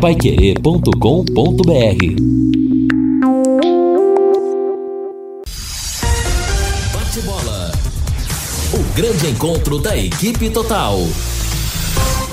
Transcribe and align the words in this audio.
paiquerê.com.br 0.00 0.92
Bate 6.94 7.20
bola. 7.22 7.72
O 8.72 8.94
grande 8.94 9.26
encontro 9.26 9.78
da 9.78 9.96
equipe 9.96 10.50
total. 10.50 11.00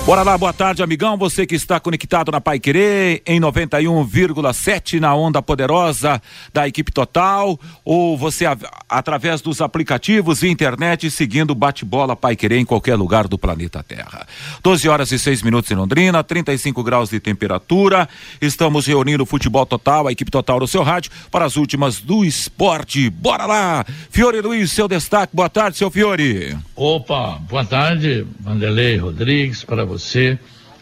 Bora 0.06 0.22
lá, 0.22 0.38
boa 0.38 0.52
tarde, 0.52 0.84
amigão. 0.84 1.16
Você 1.16 1.44
que 1.44 1.56
está 1.56 1.80
conectado 1.80 2.30
na 2.30 2.40
Pai 2.40 2.60
Querer 2.60 3.22
em 3.26 3.40
91,7 3.40 5.00
na 5.00 5.12
onda 5.16 5.42
poderosa 5.42 6.22
da 6.54 6.68
equipe 6.68 6.92
total, 6.92 7.58
ou 7.84 8.16
você 8.16 8.44
através 8.88 9.40
dos 9.40 9.60
aplicativos 9.60 10.44
e 10.44 10.48
internet 10.48 11.10
seguindo 11.10 11.56
Bate-Bola 11.56 12.14
Pai 12.14 12.36
Querer 12.36 12.60
em 12.60 12.64
qualquer 12.64 12.94
lugar 12.94 13.26
do 13.26 13.36
planeta 13.36 13.82
Terra. 13.82 14.24
12 14.62 14.88
horas 14.88 15.10
e 15.10 15.18
6 15.18 15.42
minutos 15.42 15.72
em 15.72 15.74
Londrina, 15.74 16.22
35 16.22 16.84
graus 16.84 17.10
de 17.10 17.18
temperatura. 17.18 18.08
Estamos 18.40 18.86
reunindo 18.86 19.24
o 19.24 19.26
futebol 19.26 19.66
total, 19.66 20.06
a 20.06 20.12
equipe 20.12 20.30
total 20.30 20.60
do 20.60 20.68
seu 20.68 20.84
rádio, 20.84 21.10
para 21.32 21.44
as 21.44 21.56
últimas 21.56 21.98
do 21.98 22.24
esporte. 22.24 23.10
Bora 23.10 23.44
lá! 23.44 23.84
Fiore 24.08 24.40
Luiz, 24.40 24.70
seu 24.70 24.86
destaque. 24.86 25.34
Boa 25.34 25.50
tarde, 25.50 25.76
seu 25.76 25.90
Fiore. 25.90 26.56
Opa, 26.76 27.40
boa 27.50 27.64
tarde, 27.64 28.24
Vanderlei 28.38 28.98
Rodrigues, 28.98 29.64
para 29.64 29.84
você 29.84 29.95
você, 29.98 30.38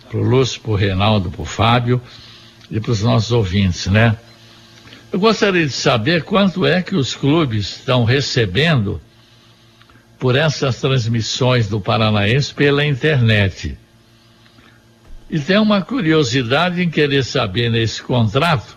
para 0.09 0.19
o 0.19 0.23
Lúcio, 0.23 0.61
para 0.61 0.71
o 0.71 0.77
Reinaldo, 0.77 1.31
para 1.31 1.43
o 1.43 1.45
Fábio 1.45 2.01
e 2.71 2.81
para 2.81 2.93
os 2.93 3.03
nossos 3.03 3.33
ouvintes, 3.33 3.87
né? 3.87 4.17
Eu 5.13 5.19
gostaria 5.21 5.65
de 5.65 5.73
saber 5.73 6.25
quanto 6.25 6.67
é 6.67 6.83
que 6.83 6.97
os 6.97 7.15
clubes 7.15 7.77
estão 7.77 8.05
recebendo 8.05 9.01
por 10.19 10.37
essas 10.37 10.81
transmissões 10.81 11.69
do 11.69 11.81
Paranaense 11.81 12.53
pela 12.53 12.85
internet. 12.85 13.79
E 15.31 15.39
tem 15.39 15.59
uma 15.59 15.83
curiosidade 15.83 16.83
em 16.83 16.91
querer 16.91 17.25
saber 17.25 17.71
nesse 17.71 18.03
contrato 18.03 18.77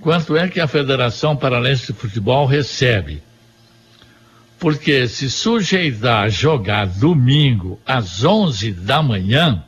quanto 0.00 0.36
é 0.36 0.48
que 0.48 0.60
a 0.60 0.68
Federação 0.68 1.36
Paranaense 1.36 1.92
de 1.92 1.98
Futebol 1.98 2.46
recebe. 2.46 3.22
Porque 4.58 5.06
se 5.06 5.30
sujeitar 5.30 6.24
a 6.24 6.28
jogar 6.28 6.86
domingo 6.86 7.78
às 7.84 8.24
11 8.24 8.72
da 8.72 9.02
manhã, 9.02 9.62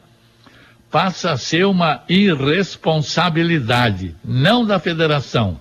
passa 0.90 1.32
a 1.32 1.36
ser 1.36 1.66
uma 1.66 2.02
irresponsabilidade, 2.08 4.16
não 4.24 4.64
da 4.64 4.78
federação, 4.78 5.60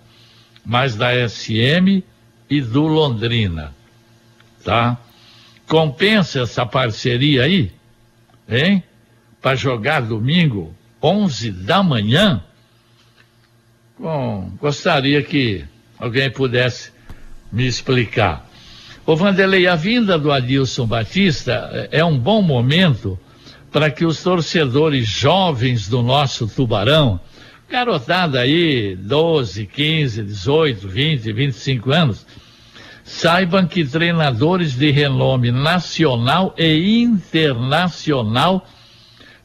mas 0.65 0.95
da 0.95 1.09
SM 1.27 2.03
e 2.49 2.61
do 2.61 2.87
Londrina. 2.87 3.75
Tá? 4.63 4.97
Compensa 5.67 6.41
essa 6.41 6.65
parceria 6.65 7.43
aí, 7.43 7.71
hein? 8.47 8.83
Para 9.41 9.55
jogar 9.55 10.01
domingo, 10.01 10.73
11 11.01 11.51
da 11.51 11.83
manhã? 11.83 12.43
Bom, 13.99 14.51
gostaria 14.59 15.21
que 15.21 15.65
alguém 15.99 16.31
pudesse 16.31 16.91
me 17.51 17.65
explicar. 17.65 18.46
Ô 19.07 19.15
Vanderlei, 19.15 19.65
a 19.67 19.75
vinda 19.77 20.19
do 20.19 20.33
Adilson 20.33 20.85
Batista 20.85 21.87
é 21.93 22.03
um 22.03 22.19
bom 22.19 22.41
momento 22.41 23.17
para 23.71 23.89
que 23.89 24.03
os 24.03 24.21
torcedores 24.21 25.07
jovens 25.07 25.87
do 25.87 26.03
nosso 26.03 26.45
Tubarão, 26.45 27.17
garotada 27.69 28.41
aí, 28.41 28.97
12, 28.97 29.65
15, 29.65 30.23
18, 30.23 30.89
20, 30.89 31.31
25 31.31 31.91
anos, 31.93 32.27
saibam 33.05 33.65
que 33.65 33.85
treinadores 33.85 34.73
de 34.73 34.91
renome 34.91 35.51
nacional 35.51 36.53
e 36.57 37.01
internacional 37.01 38.67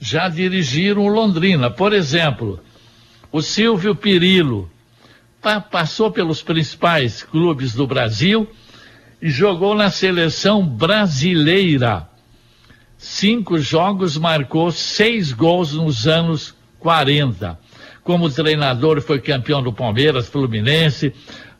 já 0.00 0.28
dirigiram 0.28 1.06
Londrina. 1.06 1.70
Por 1.70 1.92
exemplo, 1.92 2.58
o 3.30 3.40
Silvio 3.40 3.94
Pirillo 3.94 4.68
passou 5.70 6.10
pelos 6.10 6.42
principais 6.42 7.22
clubes 7.22 7.74
do 7.74 7.86
Brasil 7.86 8.48
jogou 9.22 9.74
na 9.74 9.90
seleção 9.90 10.66
brasileira. 10.66 12.08
Cinco 12.98 13.58
jogos, 13.58 14.16
marcou 14.16 14.70
seis 14.72 15.32
gols 15.32 15.72
nos 15.72 16.06
anos 16.06 16.54
40. 16.80 17.58
Como 18.02 18.28
treinador, 18.28 19.00
foi 19.00 19.20
campeão 19.20 19.62
do 19.62 19.72
Palmeiras, 19.72 20.28
Fluminense, 20.28 21.12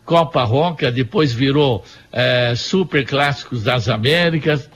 Copa 0.04 0.42
Roca, 0.42 0.90
depois 0.90 1.32
virou 1.32 1.84
é, 2.10 2.54
Super 2.56 3.06
Clássicos 3.06 3.62
das 3.62 3.88
Américas, 3.88 4.68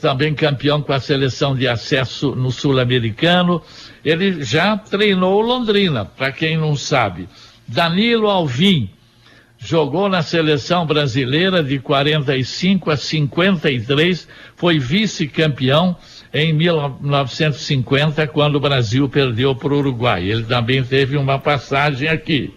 também 0.00 0.34
campeão 0.34 0.80
com 0.80 0.94
a 0.94 1.00
seleção 1.00 1.54
de 1.54 1.68
acesso 1.68 2.34
no 2.34 2.50
Sul-Americano. 2.50 3.62
Ele 4.02 4.42
já 4.42 4.78
treinou 4.78 5.42
Londrina, 5.42 6.06
para 6.06 6.32
quem 6.32 6.56
não 6.56 6.74
sabe. 6.74 7.28
Danilo 7.68 8.28
Alvim, 8.28 8.90
jogou 9.62 10.08
na 10.08 10.22
seleção 10.22 10.86
brasileira 10.86 11.62
de 11.62 11.78
45 11.78 12.90
a 12.90 12.96
53, 12.96 14.26
foi 14.56 14.78
vice-campeão 14.78 15.96
em 16.32 16.52
1950, 16.52 18.26
quando 18.28 18.56
o 18.56 18.60
Brasil 18.60 19.08
perdeu 19.08 19.54
para 19.54 19.74
o 19.74 19.78
Uruguai. 19.78 20.24
Ele 20.24 20.44
também 20.44 20.82
teve 20.82 21.16
uma 21.16 21.38
passagem 21.38 22.08
aqui. 22.08 22.54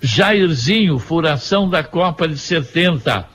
Jairzinho, 0.00 0.98
furação 0.98 1.68
da 1.68 1.84
Copa 1.84 2.26
de 2.26 2.38
70. 2.38 3.26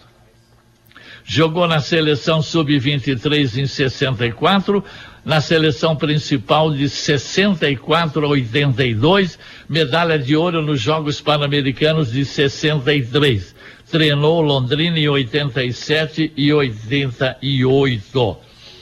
Jogou 1.27 1.67
na 1.67 1.79
seleção 1.79 2.39
sub-23 2.39 3.57
em 3.57 3.65
64, 3.65 4.83
na 5.25 5.41
seleção 5.41 5.95
principal 5.95 6.71
de 6.71 6.87
64 6.87 8.23
a 8.23 8.29
82, 8.29 9.39
medalha 9.67 10.19
de 10.19 10.35
ouro 10.35 10.61
nos 10.61 10.79
Jogos 10.79 11.19
Pan-Americanos 11.19 12.11
de 12.11 12.23
63. 12.23 13.55
Treinou 13.89 14.39
Londrina 14.41 14.99
em 14.99 15.09
87 15.09 16.31
e 16.37 16.53
88. 16.53 18.37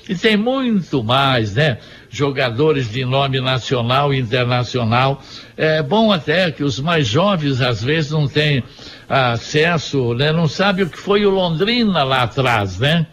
E 0.09 0.15
tem 0.15 0.35
muito 0.35 1.01
mais, 1.01 1.53
né? 1.53 1.77
Jogadores 2.09 2.91
de 2.91 3.05
nome 3.05 3.39
nacional 3.39 4.13
e 4.13 4.19
internacional. 4.19 5.23
É 5.55 5.81
bom 5.81 6.11
até 6.11 6.51
que 6.51 6.63
os 6.63 6.77
mais 6.77 7.07
jovens 7.07 7.61
às 7.61 7.81
vezes 7.81 8.11
não 8.11 8.27
têm 8.27 8.61
acesso, 9.09 10.13
né? 10.13 10.31
Não 10.31 10.47
sabe 10.47 10.83
o 10.83 10.89
que 10.89 10.97
foi 10.97 11.25
o 11.25 11.29
Londrina 11.29 12.03
lá 12.03 12.23
atrás, 12.23 12.79
né? 12.79 13.05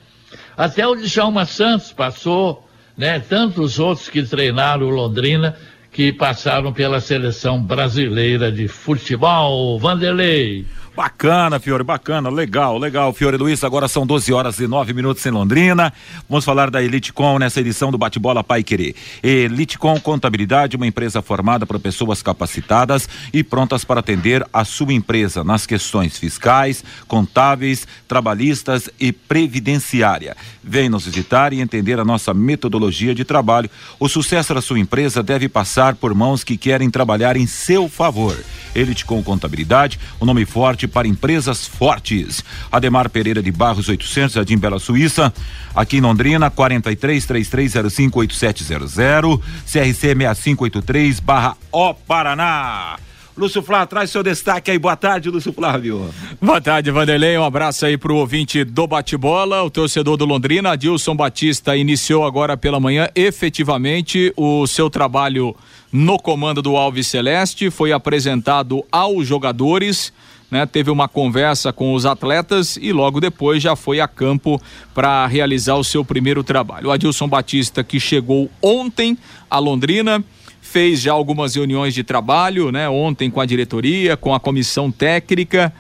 Até 0.57 0.87
o 0.87 0.95
Djalma 0.95 1.45
Santos 1.45 1.93
passou, 1.93 2.69
né? 2.97 3.19
Tantos 3.19 3.79
outros 3.79 4.09
que 4.09 4.23
treinaram 4.23 4.87
o 4.87 4.91
Londrina 4.91 5.57
que 5.93 6.13
passaram 6.13 6.73
pela 6.73 7.01
seleção 7.01 7.63
brasileira 7.63 8.51
de 8.53 8.69
futebol. 8.69 9.79
Vanderlei. 9.79 10.67
Bacana, 11.01 11.59
Fiore, 11.59 11.83
bacana, 11.83 12.29
legal, 12.29 12.77
legal. 12.77 13.11
Fiore 13.15 13.39
Luiz, 13.39 13.65
agora 13.65 13.89
são 13.89 14.07
12 14.07 14.35
horas 14.35 14.59
e 14.59 14.67
9 14.67 14.93
minutos 14.93 15.25
em 15.25 15.31
Londrina. 15.31 15.91
Vamos 16.29 16.45
falar 16.45 16.71
da 16.71 16.83
Elitecom 16.83 17.39
nessa 17.39 17.59
edição 17.59 17.91
do 17.91 17.97
Bate-Bola 17.97 18.45
Pai 18.45 18.63
Querer. 18.63 18.95
Elitecom 19.23 19.99
Contabilidade, 19.99 20.77
uma 20.77 20.87
empresa 20.87 21.23
formada 21.23 21.65
por 21.65 21.81
pessoas 21.81 22.21
capacitadas 22.21 23.09
e 23.33 23.43
prontas 23.43 23.83
para 23.83 24.01
atender 24.01 24.47
a 24.53 24.63
sua 24.63 24.93
empresa 24.93 25.43
nas 25.43 25.65
questões 25.65 26.19
fiscais, 26.19 26.85
contábeis, 27.09 27.89
trabalhistas 28.07 28.91
e 29.01 29.11
previdenciária. 29.11 30.37
Vem 30.63 30.91
nos 30.91 31.07
visitar 31.07 31.55
e 31.55 31.63
entender 31.63 31.99
a 31.99 32.05
nossa 32.05 32.35
metodologia 32.35 33.15
de 33.15 33.25
trabalho. 33.25 33.71
O 33.99 34.07
sucesso 34.07 34.53
da 34.53 34.61
sua 34.61 34.79
empresa 34.79 35.23
deve 35.23 35.49
passar 35.49 35.95
por 35.95 36.15
mãos 36.15 36.45
que 36.45 36.59
querem 36.59 36.91
trabalhar 36.91 37.39
em 37.39 37.47
seu 37.47 37.89
favor. 37.89 38.37
Elitecom 38.75 39.23
Contabilidade, 39.23 39.99
o 40.21 40.25
um 40.25 40.27
nome 40.27 40.45
forte 40.45 40.90
para 40.91 41.09
empresas 41.09 41.67
fortes. 41.67 42.45
Ademar 42.71 43.09
Pereira 43.09 43.43
de 43.43 43.51
Barros 43.51 43.89
800, 43.89 44.35
Jardim 44.35 44.59
Bela 44.59 44.79
Suíça. 44.79 45.33
Aqui 45.75 45.97
em 45.99 46.01
Londrina, 46.01 46.51
43 46.51 47.25
3305 47.25 48.19
8700. 48.19 49.41
CRC 49.65 50.15
6583 50.15 51.21
barra 51.21 51.57
O 51.73 51.95
Paraná. 51.95 52.97
Lúcio 53.41 53.63
Flávio, 53.63 53.87
traz 53.87 54.11
seu 54.11 54.23
destaque 54.23 54.71
aí. 54.71 54.79
Boa 54.79 54.97
tarde, 54.97 55.31
Lúcio 55.31 55.51
Flávio. 55.51 56.11
Boa 56.43 56.61
tarde, 56.61 56.91
Vanderlei. 56.91 57.39
Um 57.39 57.45
abraço 57.45 57.87
aí 57.87 57.97
pro 57.97 58.17
ouvinte 58.17 58.65
do 58.65 58.87
bate-bola, 58.87 59.63
o 59.63 59.71
torcedor 59.71 60.19
do 60.19 60.27
Londrina. 60.27 60.73
Adilson 60.73 61.17
Batista 61.17 61.75
iniciou 61.75 62.27
agora 62.27 62.55
pela 62.55 62.79
manhã 62.79 63.09
efetivamente 63.15 64.31
o 64.37 64.67
seu 64.67 64.91
trabalho 64.91 65.57
no 65.91 66.19
comando 66.19 66.61
do 66.61 66.77
Alves 66.77 67.07
Celeste. 67.07 67.71
Foi 67.71 67.93
apresentado 67.93 68.85
aos 68.93 69.27
jogadores 69.27 70.13
né, 70.51 70.67
teve 70.67 70.91
uma 70.91 71.09
conversa 71.09 71.73
com 71.73 71.95
os 71.95 72.05
atletas 72.05 72.77
e 72.81 72.93
logo 72.93 73.21
depois 73.21 73.63
já 73.63 73.77
foi 73.77 74.01
a 74.01 74.09
campo 74.09 74.61
para 74.93 75.27
realizar 75.27 75.77
o 75.77 75.85
seu 75.85 76.05
primeiro 76.05 76.43
trabalho. 76.43 76.89
O 76.89 76.91
Adilson 76.91 77.29
Batista, 77.29 77.85
que 77.85 78.01
chegou 78.01 78.51
ontem 78.61 79.17
a 79.49 79.59
Londrina, 79.59 80.25
fez 80.61 81.01
já 81.01 81.13
algumas 81.13 81.55
reuniões 81.55 81.95
de 81.95 82.03
trabalho, 82.03 82.73
né, 82.73 82.89
ontem 82.89 83.31
com 83.31 83.41
a 83.41 83.47
diretoria, 83.47 84.17
com 84.17 84.35
a 84.35 84.41
comissão 84.41 84.91
técnica, 84.91 85.73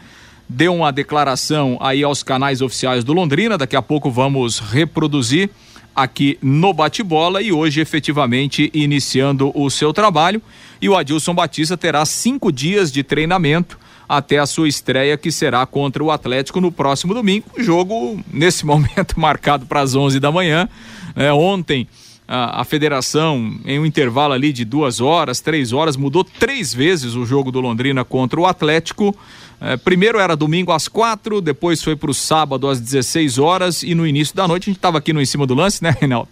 deu 0.48 0.74
uma 0.74 0.90
declaração 0.90 1.78
aí 1.80 2.02
aos 2.02 2.22
canais 2.22 2.60
oficiais 2.60 3.04
do 3.04 3.12
Londrina, 3.12 3.58
daqui 3.58 3.76
a 3.76 3.82
pouco 3.82 4.10
vamos 4.10 4.58
reproduzir 4.58 5.50
aqui 5.94 6.38
no 6.40 6.72
bate-bola 6.72 7.42
e 7.42 7.52
hoje 7.52 7.80
efetivamente 7.80 8.70
iniciando 8.72 9.52
o 9.54 9.68
seu 9.70 9.92
trabalho. 9.92 10.40
E 10.80 10.88
o 10.88 10.96
Adilson 10.96 11.34
Batista 11.34 11.76
terá 11.76 12.04
cinco 12.04 12.50
dias 12.50 12.90
de 12.90 13.02
treinamento 13.02 13.78
até 14.10 14.38
a 14.40 14.46
sua 14.46 14.66
estreia, 14.66 15.16
que 15.16 15.30
será 15.30 15.64
contra 15.64 16.02
o 16.02 16.10
Atlético 16.10 16.60
no 16.60 16.72
próximo 16.72 17.14
domingo. 17.14 17.46
Jogo, 17.58 18.20
nesse 18.26 18.66
momento, 18.66 19.20
marcado 19.20 19.66
para 19.66 19.82
as 19.82 19.94
11 19.94 20.18
da 20.18 20.32
manhã. 20.32 20.68
É, 21.14 21.32
ontem, 21.32 21.86
a, 22.26 22.64
federação, 22.64 23.56
em 23.64 23.78
um 23.78 23.86
intervalo 23.86 24.32
ali 24.32 24.52
de 24.52 24.64
duas 24.64 25.00
horas, 25.00 25.40
três 25.40 25.72
horas, 25.72 25.96
mudou 25.96 26.24
três 26.24 26.74
vezes 26.74 27.14
o 27.14 27.24
jogo 27.24 27.52
do 27.52 27.60
Londrina 27.60 28.04
contra 28.04 28.40
o 28.40 28.46
Atlético. 28.46 29.14
É, 29.60 29.76
primeiro 29.76 30.18
era 30.18 30.34
domingo 30.34 30.72
às 30.72 30.88
quatro, 30.88 31.40
depois 31.40 31.80
foi 31.80 31.94
para 31.94 32.10
o 32.10 32.14
sábado 32.14 32.66
às 32.66 32.80
16 32.80 33.38
horas 33.38 33.84
e 33.84 33.94
no 33.94 34.04
início 34.04 34.34
da 34.34 34.48
noite 34.48 34.64
a 34.64 34.70
gente 34.70 34.78
estava 34.78 34.98
aqui 34.98 35.12
no 35.12 35.20
em 35.20 35.26
cima 35.26 35.46
do 35.46 35.54
lance, 35.54 35.84
né, 35.84 35.94
Reinaldo? 36.00 36.30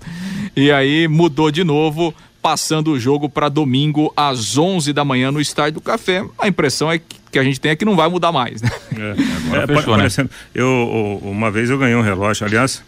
E 0.56 0.72
aí 0.72 1.06
mudou 1.06 1.52
de 1.52 1.62
novo 1.62 2.12
passando 2.49 2.93
o 2.93 2.99
jogo 2.99 3.29
para 3.29 3.50
domingo 3.50 4.11
às 4.17 4.56
11 4.56 4.95
da 4.95 5.05
manhã 5.05 5.31
no 5.31 5.39
Estádio 5.39 5.75
do 5.75 5.81
Café. 5.83 6.25
A 6.39 6.49
impressão 6.49 6.91
é 6.91 6.99
que, 6.99 7.17
que 7.31 7.39
a 7.39 7.45
gente 7.45 7.61
tem 7.61 7.73
é 7.73 7.77
que 7.77 7.85
não 7.85 7.95
vai 7.95 8.09
mudar 8.09 8.33
mais, 8.33 8.62
né? 8.62 8.71
É, 8.97 9.65
é, 9.65 9.67
fechou, 9.77 9.99
né? 9.99 10.09
Eu, 10.55 11.21
uma 11.23 11.50
vez 11.50 11.69
eu 11.69 11.77
ganhei 11.77 11.95
um 11.95 12.00
relógio, 12.00 12.47
aliás, 12.47 12.83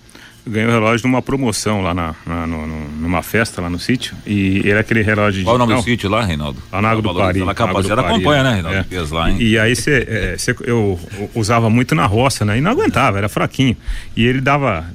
ganhei 0.46 0.66
o 0.66 0.70
um 0.70 0.72
relógio 0.72 1.06
numa 1.06 1.20
promoção 1.20 1.82
lá 1.82 1.92
na, 1.92 2.14
na 2.26 2.46
no, 2.46 2.66
numa 2.66 3.22
festa 3.22 3.60
lá 3.60 3.68
no 3.68 3.78
sítio. 3.78 4.16
E 4.26 4.62
era 4.64 4.80
aquele 4.80 5.02
relógio 5.02 5.40
de. 5.40 5.44
Qual 5.44 5.56
o 5.56 5.58
nome 5.58 5.74
do 5.74 5.82
sítio 5.82 6.08
lá, 6.08 6.24
Reinaldo? 6.24 6.62
Lá 6.72 6.80
na 6.80 6.88
Água 6.88 7.02
do 7.02 7.14
Pari. 7.14 7.42
A 7.42 7.52
rapaziada 7.52 8.00
acompanha, 8.00 8.42
né, 8.42 8.54
Reinaldo? 8.54 8.78
É. 8.90 9.14
Lá, 9.14 9.30
e, 9.30 9.50
e, 9.50 9.58
aí 9.58 9.76
cê, 9.76 10.06
é, 10.08 10.38
cê, 10.38 10.56
eu 10.62 10.98
usava 11.34 11.68
muito 11.68 11.94
na 11.94 12.06
roça, 12.06 12.46
né? 12.46 12.56
E 12.56 12.62
não 12.62 12.70
aguentava, 12.70 13.18
era 13.18 13.28
fraquinho. 13.28 13.76
E 14.16 14.24
ele 14.24 14.40
dava. 14.40 14.86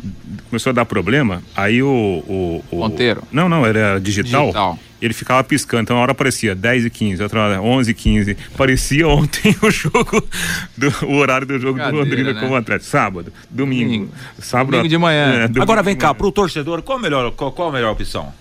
Começou 0.49 0.69
a 0.69 0.73
dar 0.73 0.85
problema, 0.85 1.41
aí 1.55 1.81
o. 1.81 1.87
o, 2.27 2.63
o 2.71 2.77
Ponteiro? 2.77 3.23
Não, 3.31 3.49
não, 3.49 3.65
era 3.65 3.99
digital. 3.99 4.45
Digital 4.45 4.79
ele 5.01 5.13
ficava 5.13 5.43
piscando. 5.43 5.83
Então, 5.83 5.95
uma 5.95 6.03
hora 6.03 6.11
aparecia 6.11 6.55
10 6.55 6.85
e 6.85 6.89
15, 6.89 7.23
outra 7.23 7.41
hora 7.41 7.61
11 7.61 7.91
e 7.91 7.93
15. 7.93 8.37
Parecia 8.57 9.07
ontem 9.07 9.55
o 9.61 9.69
jogo, 9.69 10.27
do, 10.75 11.05
o 11.05 11.15
horário 11.15 11.45
do 11.45 11.59
jogo 11.59 11.77
Cadeira, 11.77 11.91
do 11.91 12.03
Londrina 12.03 12.33
né? 12.33 12.39
com 12.39 12.49
o 12.49 12.55
Atlético. 12.55 12.89
Sábado, 12.89 13.31
domingo. 13.49 13.83
domingo. 13.83 14.11
Sábado, 14.39 14.71
domingo 14.71 14.89
de 14.89 14.97
manhã. 14.97 15.49
É, 15.55 15.61
Agora 15.61 15.83
vem 15.83 15.95
cá, 15.95 16.13
pro 16.13 16.31
torcedor, 16.31 16.81
qual 16.81 16.97
a 16.97 17.01
melhor, 17.01 17.31
qual, 17.31 17.51
qual 17.51 17.69
a 17.69 17.71
melhor 17.71 17.91
opção? 17.91 18.33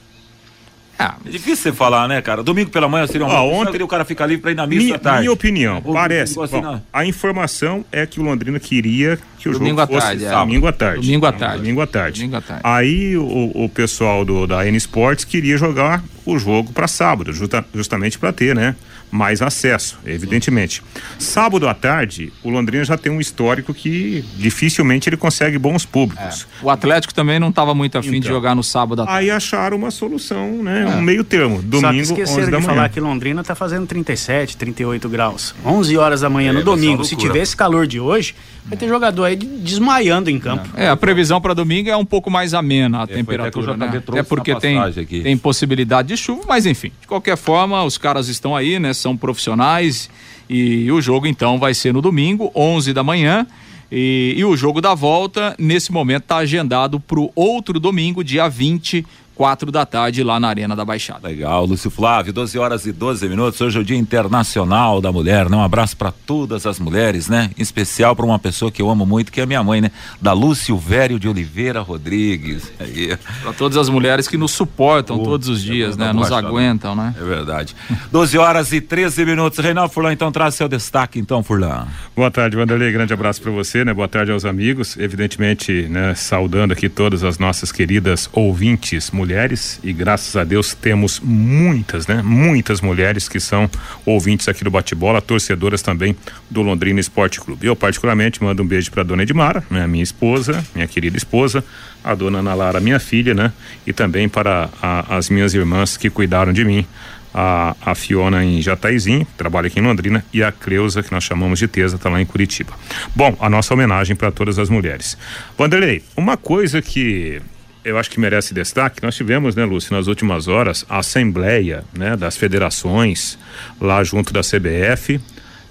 Ah, 0.99 1.17
é 1.27 1.31
difícil 1.31 1.57
você 1.57 1.73
falar, 1.73 2.07
né, 2.09 2.23
cara? 2.23 2.43
Domingo 2.43 2.71
pela 2.71 2.89
manhã 2.89 3.07
seria 3.07 3.27
uma 3.27 3.35
ah, 3.35 3.43
ontem 3.43 3.83
o 3.83 3.89
cara 3.89 4.05
fica 4.05 4.25
livre 4.25 4.43
para 4.43 4.51
ir 4.53 4.55
na 4.55 4.67
missa 4.67 4.83
minha, 4.83 4.97
à 4.97 4.99
tarde. 4.99 5.21
Minha 5.21 5.33
opinião, 5.33 5.83
parece. 5.83 6.41
Assim, 6.41 6.61
bom, 6.61 6.81
a 6.93 7.05
informação 7.05 7.85
é 7.91 8.07
que 8.07 8.21
o 8.21 8.23
Londrina 8.23 8.61
queria 8.61 9.19
que 9.39 9.49
o 9.49 9.53
domingo 9.53 9.81
jogo 9.81 9.93
fosse 9.93 10.07
tarde, 10.07 10.25
é. 10.25 10.31
domingo 10.31 10.67
à 10.67 10.73
tarde. 10.73 11.01
Domingo 11.01 11.27
à 11.27 11.33
tarde. 11.33 11.59
Domingo 11.59 11.81
à 11.81 11.87
tarde. 11.87 12.21
Domingo 12.21 12.37
à 12.37 12.41
tarde. 12.41 12.63
Aí 12.65 13.17
o, 13.17 13.51
o 13.65 13.69
pessoal 13.69 14.25
do, 14.25 14.47
da 14.47 14.67
N 14.67 14.77
Sports 14.77 15.25
queria 15.25 15.57
jogar 15.57 16.03
o 16.25 16.39
jogo 16.39 16.73
para 16.73 16.87
sábado, 16.87 17.33
justa, 17.33 17.65
justamente 17.75 18.19
para 18.19 18.33
ter, 18.33 18.55
né? 18.55 18.77
Mais 19.15 19.41
acesso, 19.41 19.97
evidentemente. 20.05 20.83
Sábado 21.21 21.69
à 21.69 21.73
tarde, 21.73 22.33
o 22.43 22.51
Londrina 22.51 22.85
já 22.85 22.99
tem 22.99 23.13
um 23.13 23.21
histórico 23.21 23.73
que 23.73 24.25
dificilmente 24.37 25.09
ele 25.09 25.17
consegue 25.17 25.57
bons 25.57 25.87
públicos. 25.87 26.49
É. 26.61 26.65
O 26.65 26.69
Atlético 26.69 27.15
também 27.15 27.39
não 27.39 27.51
estava 27.51 27.73
muito 27.77 27.97
afim 27.97 28.09
então, 28.09 28.21
de 28.21 28.27
jogar 28.27 28.57
no 28.57 28.65
sábado 28.65 29.03
à 29.03 29.07
tarde. 29.07 29.21
Aí 29.21 29.31
acharam 29.31 29.77
uma 29.77 29.93
solução, 29.93 30.65
né? 30.65 30.83
É. 30.83 30.97
Um 30.97 31.01
meio 31.01 31.23
termo. 31.23 31.63
Domingo, 31.63 32.07
Só 32.07 32.15
que 32.15 32.23
esqueceram 32.23 32.47
de 32.47 32.51
manhã. 32.53 32.67
falar 32.67 32.89
que 32.89 32.99
Londrina 32.99 33.41
está 33.43 33.55
fazendo 33.55 33.87
37, 33.87 34.57
38 34.57 35.09
graus. 35.09 35.55
11 35.65 35.97
horas 35.97 36.21
da 36.23 36.29
manhã 36.29 36.51
é, 36.51 36.53
no 36.53 36.65
domingo. 36.65 37.05
Se 37.05 37.15
tiver 37.15 37.39
esse 37.39 37.57
calor 37.57 37.87
de 37.87 38.01
hoje, 38.01 38.35
vai 38.65 38.79
ter 38.79 38.89
jogador 38.89 39.25
aí 39.25 39.37
desmaiando 39.37 40.31
em 40.31 40.39
campo. 40.39 40.69
É, 40.77 40.89
a 40.89 40.97
previsão 40.97 41.41
para 41.41 41.55
domingo 41.55 41.89
é 41.89 41.97
um 41.97 42.05
pouco 42.05 42.31
mais 42.31 42.55
amena 42.55 43.01
a 43.01 43.03
é, 43.05 43.07
temperatura, 43.07 43.77
né? 43.77 44.03
É 44.15 44.23
porque 44.23 44.55
tem, 44.57 44.79
tem 45.23 45.37
possibilidade 45.37 46.09
de 46.09 46.17
chuva, 46.17 46.43
mas 46.49 46.67
enfim, 46.67 46.91
de 47.01 47.07
qualquer 47.07 47.37
forma, 47.37 47.83
os 47.85 47.99
caras 47.99 48.29
estão 48.29 48.57
aí, 48.57 48.79
né? 48.79 48.93
São 48.93 49.17
profissionais 49.17 50.09
e, 50.49 50.85
e 50.85 50.93
o 50.93 51.01
jogo 51.01 51.27
então 51.27 51.59
vai 51.59 51.75
ser 51.75 51.93
no 51.93 52.01
domingo, 52.01 52.51
11 52.55 52.93
da 52.93 53.03
manhã. 53.03 53.47
E, 53.93 54.35
e, 54.37 54.45
o 54.45 54.57
jogo 54.57 54.81
da 54.81 54.95
volta, 54.95 55.55
nesse 55.59 55.93
momento, 55.93 56.23
está 56.23 56.39
agendado 56.39 56.99
para 56.99 57.21
o 57.21 57.31
outro 57.35 57.79
domingo, 57.79 58.25
dia 58.25 58.49
20, 58.49 59.07
quatro 59.35 59.71
da 59.73 59.85
tarde 59.85 60.23
lá 60.23 60.39
na 60.39 60.49
Arena 60.49 60.77
da 60.77 60.85
Baixada. 60.85 61.29
Legal, 61.29 61.67
Lúcio 61.67 61.91
Flávio, 61.91 62.33
12 62.33 62.59
horas 62.59 62.87
e 62.87 62.93
12 62.93 63.29
minutos. 63.29 63.61
Hoje 63.61 63.77
é 63.77 63.81
o 63.81 63.85
Dia 63.85 63.97
Internacional 63.97 65.01
da 65.01 65.11
Mulher, 65.11 65.51
né? 65.51 65.57
Um 65.57 65.63
abraço 65.63 65.97
para 65.97 66.13
todas 66.13 66.67
as 66.67 66.79
mulheres, 66.79 67.29
né? 67.29 67.51
Em 67.59 67.63
especial 67.63 68.15
para 68.15 68.25
uma 68.25 68.39
pessoa 68.39 68.71
que 68.71 68.81
eu 68.81 68.89
amo 68.89 69.05
muito, 69.05 69.33
que 69.33 69.41
é 69.41 69.43
a 69.43 69.47
minha 69.47 69.63
mãe, 69.63 69.81
né? 69.81 69.91
Da 70.21 70.33
Lúcio 70.33 70.77
Vério 70.79 71.19
de 71.19 71.29
Oliveira 71.29 71.81
Rodrigues. 71.81 72.73
Para 73.43 73.53
todas 73.53 73.77
as 73.77 73.89
mulheres 73.89 74.29
que 74.29 74.37
nos 74.37 74.53
suportam 74.53 75.19
todos 75.23 75.49
os 75.49 75.63
dias, 75.63 75.97
é 75.97 75.99
né? 75.99 76.13
Nos 76.13 76.29
baixada. 76.29 76.49
aguentam, 76.49 76.95
né? 76.95 77.15
É 77.21 77.25
verdade. 77.25 77.75
12 78.11 78.39
horas 78.39 78.73
e 78.73 78.81
13 78.81 79.25
minutos. 79.25 79.59
Reinaldo 79.59 79.93
Furlan, 79.93 80.13
então 80.13 80.31
traz 80.31 80.55
seu 80.55 80.69
destaque, 80.69 81.19
então, 81.19 81.43
Furlan. 81.43 81.87
Boa 82.15 82.31
tarde, 82.31 82.57
Wanderlei. 82.57 82.93
Grande 82.93 83.13
abraço 83.13 83.43
para 83.43 83.51
você, 83.51 83.85
né? 83.85 83.93
Boa 83.93 84.09
tarde 84.09 84.31
aos 84.31 84.45
amigos. 84.45 84.97
Evidentemente, 84.97 85.89
né? 85.89 86.15
Saudando 86.15 86.73
aqui 86.73 86.89
todas 86.89 87.25
as 87.25 87.39
nossas 87.39 87.73
queridas 87.73 88.29
ouvintes, 88.33 89.11
mulheres 89.11 89.24
mulheres 89.25 89.81
e 89.83 89.91
graças 89.91 90.37
a 90.37 90.45
Deus 90.45 90.75
temos 90.75 91.19
muitas, 91.19 92.07
né? 92.07 92.21
Muitas 92.23 92.83
mulheres 92.83 93.27
que 93.27 93.41
são 93.41 93.71
ouvintes 94.05 94.47
aqui 94.49 94.63
do 94.63 94.71
bate-bola, 94.71 95.23
torcedoras 95.23 95.81
também 95.81 96.15
do 96.51 96.61
Londrina 96.61 97.01
Esporte 97.01 97.41
Clube. 97.41 97.67
Eu 97.67 97.75
particularmente 97.75 98.45
mando 98.45 98.63
um 98.63 98.67
beijo 98.67 98.91
para 98.91 99.03
dona 99.03 99.23
Edmara, 99.23 99.65
né? 99.71 99.87
Minha 99.87 100.05
esposa, 100.05 100.63
minha 100.75 100.87
querida 100.87 101.17
esposa, 101.17 101.65
a 102.05 102.15
dona 102.15 102.41
Ana 102.41 102.55
Lara, 102.55 102.81
minha 102.81 103.01
filha, 103.01 103.33
né? 103.33 103.51
E 103.87 103.95
também 103.95 104.29
para 104.29 104.69
a, 104.83 105.17
as 105.17 105.31
minhas 105.31 105.55
irmãs 105.55 105.97
que 105.97 106.11
cuidaram 106.11 106.53
de 106.53 106.63
mim, 106.63 106.87
a, 107.33 107.75
a, 107.81 107.95
Fiona 107.95 108.45
em 108.45 108.61
Jataizinho, 108.61 109.27
trabalha 109.39 109.69
aqui 109.69 109.81
em 109.81 109.83
Londrina, 109.83 110.23
e 110.33 110.43
a 110.43 110.53
Creuza, 110.53 111.03
que 111.03 111.11
nós 111.11 111.25
chamamos 111.25 111.59
de 111.59 111.67
Tesa, 111.67 111.97
está 111.97 112.11
lá 112.11 112.21
em 112.21 112.27
Curitiba. 112.27 112.73
Bom, 113.17 113.35
a 113.41 113.49
nossa 113.49 113.73
homenagem 113.73 114.15
para 114.15 114.31
todas 114.31 114.59
as 114.59 114.69
mulheres. 114.69 115.17
Vanderlei, 115.59 116.05
uma 116.17 116.37
coisa 116.37 116.81
que 116.81 117.41
eu 117.85 117.99
acho 117.99 118.11
que 118.11 118.19
merece 118.19 118.55
destaque. 118.55 119.03
Nós 119.03 119.15
tivemos, 119.15 119.55
né, 119.55 119.65
Lúcio, 119.65 119.95
nas 119.95 120.07
últimas 120.07 120.49
horas, 120.49 120.87
a 120.89 120.99
assembleia 120.99 121.85
né, 121.97 122.17
das 122.17 122.37
federações 122.37 123.39
lá 123.81 124.03
junto 124.03 124.33
da 124.33 124.41
CBF. 124.41 125.21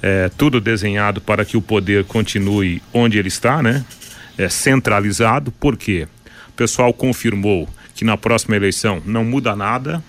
É, 0.01 0.29
tudo 0.37 0.61
desenhado 0.61 1.21
para 1.21 1.43
que 1.45 1.57
o 1.57 1.61
poder 1.61 2.03
continue 2.03 2.81
onde 2.93 3.17
ele 3.17 3.29
está, 3.29 3.63
né? 3.63 3.85
É, 4.37 4.49
centralizado, 4.49 5.51
porque 5.59 6.07
o 6.49 6.51
pessoal 6.53 6.93
confirmou 6.93 7.69
que 7.95 8.03
na 8.03 8.17
próxima 8.17 8.55
eleição 8.55 9.01
não 9.05 9.23
muda 9.23 9.55
nada, 9.55 10.03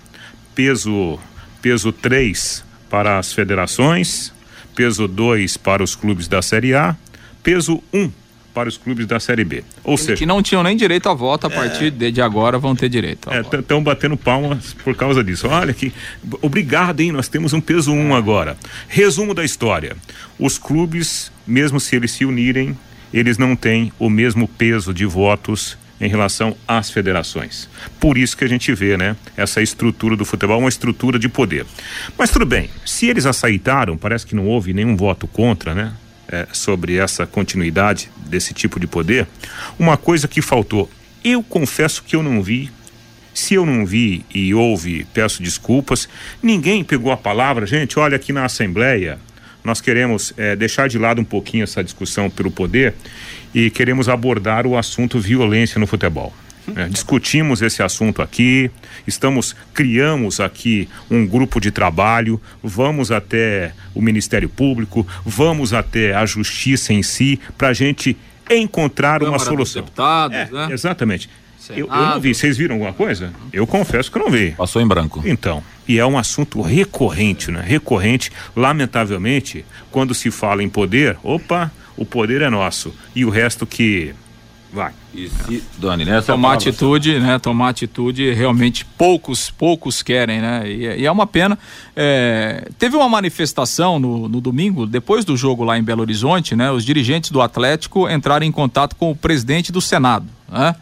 peso 0.53 1.17
peso 1.61 1.91
3 1.91 2.63
para 2.89 3.17
as 3.19 3.31
federações, 3.31 4.33
peso 4.75 5.07
2 5.07 5.57
para 5.57 5.81
os 5.81 5.95
clubes 5.95 6.27
da 6.27 6.41
Série 6.41 6.75
A, 6.75 6.95
peso 7.41 7.81
1 7.93 7.99
um 8.03 8.11
para 8.55 8.69
os 8.69 8.77
clubes 8.77 9.05
da 9.05 9.19
Série 9.19 9.43
B. 9.43 9.65
Ou 9.83 9.97
seja, 9.97 10.15
que 10.15 10.25
não 10.25 10.41
tinham 10.41 10.63
nem 10.63 10.77
direito 10.77 11.09
a 11.09 11.13
voto, 11.13 11.45
a 11.45 11.51
é, 11.51 11.53
partir 11.53 11.91
de, 11.91 12.09
de, 12.09 12.21
agora 12.21 12.57
vão 12.57 12.73
ter 12.73 12.87
direito. 12.87 13.29
Estão 13.53 13.79
é, 13.79 13.81
batendo 13.81 14.15
palmas 14.15 14.73
por 14.73 14.95
causa 14.95 15.21
disso. 15.21 15.49
Olha 15.49 15.73
que 15.73 15.91
obrigado, 16.41 17.01
hein? 17.01 17.11
Nós 17.11 17.27
temos 17.27 17.51
um 17.51 17.59
peso 17.59 17.91
1 17.91 17.95
um 17.95 18.15
agora. 18.15 18.57
Resumo 18.87 19.33
da 19.33 19.43
história: 19.43 19.97
os 20.39 20.57
clubes, 20.57 21.31
mesmo 21.45 21.81
se 21.81 21.97
eles 21.97 22.11
se 22.11 22.23
unirem, 22.23 22.77
eles 23.13 23.37
não 23.37 23.57
têm 23.57 23.91
o 23.99 24.09
mesmo 24.09 24.47
peso 24.47 24.93
de 24.93 25.05
votos 25.05 25.77
em 25.99 26.07
relação 26.07 26.55
às 26.67 26.89
federações. 26.89 27.69
Por 27.99 28.17
isso 28.17 28.37
que 28.37 28.43
a 28.43 28.47
gente 28.47 28.73
vê, 28.73 28.97
né, 28.97 29.15
essa 29.35 29.61
estrutura 29.61 30.15
do 30.15 30.25
futebol, 30.25 30.59
uma 30.59 30.69
estrutura 30.69 31.17
de 31.19 31.29
poder. 31.29 31.65
Mas 32.17 32.31
tudo 32.31 32.45
bem, 32.45 32.69
se 32.85 33.07
eles 33.07 33.25
aceitaram, 33.25 33.97
parece 33.97 34.25
que 34.25 34.35
não 34.35 34.45
houve 34.45 34.73
nenhum 34.73 34.95
voto 34.95 35.27
contra, 35.27 35.73
né? 35.73 35.93
É, 36.27 36.47
sobre 36.51 36.97
essa 36.97 37.25
continuidade 37.25 38.09
desse 38.17 38.53
tipo 38.53 38.79
de 38.79 38.87
poder, 38.87 39.27
uma 39.77 39.97
coisa 39.97 40.27
que 40.27 40.41
faltou. 40.41 40.89
Eu 41.23 41.41
confesso 41.43 42.03
que 42.03 42.15
eu 42.15 42.23
não 42.23 42.41
vi. 42.41 42.71
Se 43.33 43.53
eu 43.53 43.65
não 43.65 43.85
vi 43.85 44.25
e 44.33 44.53
houve, 44.53 45.05
peço 45.13 45.43
desculpas. 45.43 46.07
Ninguém 46.41 46.83
pegou 46.83 47.11
a 47.11 47.17
palavra, 47.17 47.65
gente. 47.65 47.99
Olha, 47.99 48.15
aqui 48.15 48.31
na 48.31 48.45
Assembleia, 48.45 49.19
nós 49.63 49.81
queremos 49.81 50.33
é, 50.37 50.55
deixar 50.55 50.87
de 50.87 50.97
lado 50.97 51.19
um 51.19 51.25
pouquinho 51.25 51.63
essa 51.63 51.83
discussão 51.83 52.29
pelo 52.29 52.49
poder 52.49 52.93
e 53.53 53.69
queremos 53.69 54.07
abordar 54.07 54.65
o 54.65 54.77
assunto 54.77 55.19
violência 55.19 55.79
no 55.79 55.87
futebol. 55.87 56.33
É, 56.75 56.87
discutimos 56.87 57.61
esse 57.61 57.83
assunto 57.83 58.21
aqui, 58.21 58.71
estamos 59.05 59.55
criamos 59.73 60.39
aqui 60.39 60.89
um 61.11 61.25
grupo 61.25 61.59
de 61.59 61.69
trabalho, 61.69 62.41
vamos 62.63 63.11
até 63.11 63.73
o 63.93 64.01
Ministério 64.01 64.49
Público, 64.49 65.05
vamos 65.23 65.73
até 65.73 66.15
a 66.15 66.25
Justiça 66.25 66.93
em 66.93 67.03
si, 67.03 67.39
para 67.57 67.69
a 67.69 67.73
gente 67.73 68.17
encontrar 68.49 69.19
Câmara 69.19 69.37
uma 69.37 69.39
solução. 69.39 69.83
Deputados, 69.83 70.37
é, 70.37 70.49
né? 70.51 70.67
Exatamente. 70.71 71.29
Eu, 71.69 71.87
eu, 71.87 71.87
não 71.87 72.19
vi. 72.19 72.33
Vocês 72.33 72.57
viram 72.57 72.75
alguma 72.75 72.93
coisa? 72.93 73.33
Eu 73.51 73.65
confesso 73.65 74.11
que 74.11 74.19
não 74.19 74.29
vi. 74.29 74.51
Passou 74.51 74.81
em 74.81 74.87
branco. 74.87 75.23
Então, 75.25 75.63
e 75.87 75.97
é 75.97 76.05
um 76.05 76.17
assunto 76.17 76.61
recorrente, 76.61 77.49
né? 77.49 77.63
Recorrente, 77.65 78.31
lamentavelmente, 78.55 79.65
quando 79.89 80.13
se 80.13 80.29
fala 80.29 80.61
em 80.61 80.69
poder, 80.69 81.17
opa, 81.23 81.71
o 81.97 82.05
poder 82.05 82.41
é 82.41 82.49
nosso. 82.49 82.93
E 83.15 83.25
o 83.25 83.29
resto 83.29 83.65
que 83.65 84.13
Vai. 84.71 84.91
E 85.13 85.29
se, 85.29 85.63
Dani, 85.77 86.03
né? 86.03 86.19
Tomar 86.21 86.53
atitude, 86.53 87.19
né? 87.19 87.39
Tomar 87.39 87.69
atitude, 87.69 88.33
realmente 88.33 88.83
poucos, 88.83 89.49
poucos 89.49 90.03
querem, 90.03 90.41
né? 90.41 90.63
E, 90.69 91.01
e 91.01 91.05
é 91.05 91.11
uma 91.11 91.25
pena. 91.25 91.57
É, 91.95 92.67
teve 92.77 92.97
uma 92.97 93.07
manifestação 93.07 93.99
no, 93.99 94.27
no 94.27 94.41
domingo, 94.41 94.85
depois 94.85 95.23
do 95.23 95.37
jogo 95.37 95.63
lá 95.63 95.77
em 95.77 95.83
Belo 95.83 96.01
Horizonte, 96.01 96.55
né? 96.55 96.71
Os 96.71 96.83
dirigentes 96.83 97.31
do 97.31 97.41
Atlético 97.41 98.09
entraram 98.09 98.45
em 98.45 98.51
contato 98.51 98.95
com 98.95 99.11
o 99.11 99.15
presidente 99.15 99.71
do 99.71 99.79
Senado, 99.79 100.27
né? 100.49 100.75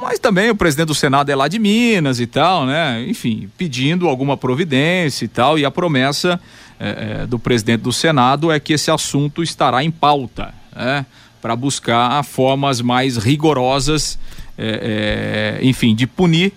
Mas 0.00 0.18
também 0.18 0.48
o 0.48 0.54
presidente 0.54 0.88
do 0.88 0.94
Senado 0.94 1.28
é 1.30 1.34
lá 1.34 1.48
de 1.48 1.58
Minas 1.58 2.20
e 2.20 2.26
tal, 2.26 2.66
né? 2.66 3.04
Enfim, 3.08 3.50
pedindo 3.58 4.06
alguma 4.06 4.36
providência 4.36 5.24
e 5.24 5.28
tal. 5.28 5.58
E 5.58 5.64
a 5.64 5.70
promessa 5.70 6.40
é, 6.78 7.22
é, 7.22 7.26
do 7.26 7.38
presidente 7.38 7.80
do 7.80 7.92
Senado 7.92 8.52
é 8.52 8.60
que 8.60 8.74
esse 8.74 8.90
assunto 8.90 9.42
estará 9.42 9.82
em 9.82 9.90
pauta, 9.90 10.54
né? 10.74 11.04
Para 11.40 11.54
buscar 11.54 12.22
formas 12.24 12.80
mais 12.80 13.16
rigorosas, 13.16 14.18
é, 14.56 15.58
é, 15.60 15.66
enfim, 15.66 15.94
de 15.94 16.06
punir 16.06 16.52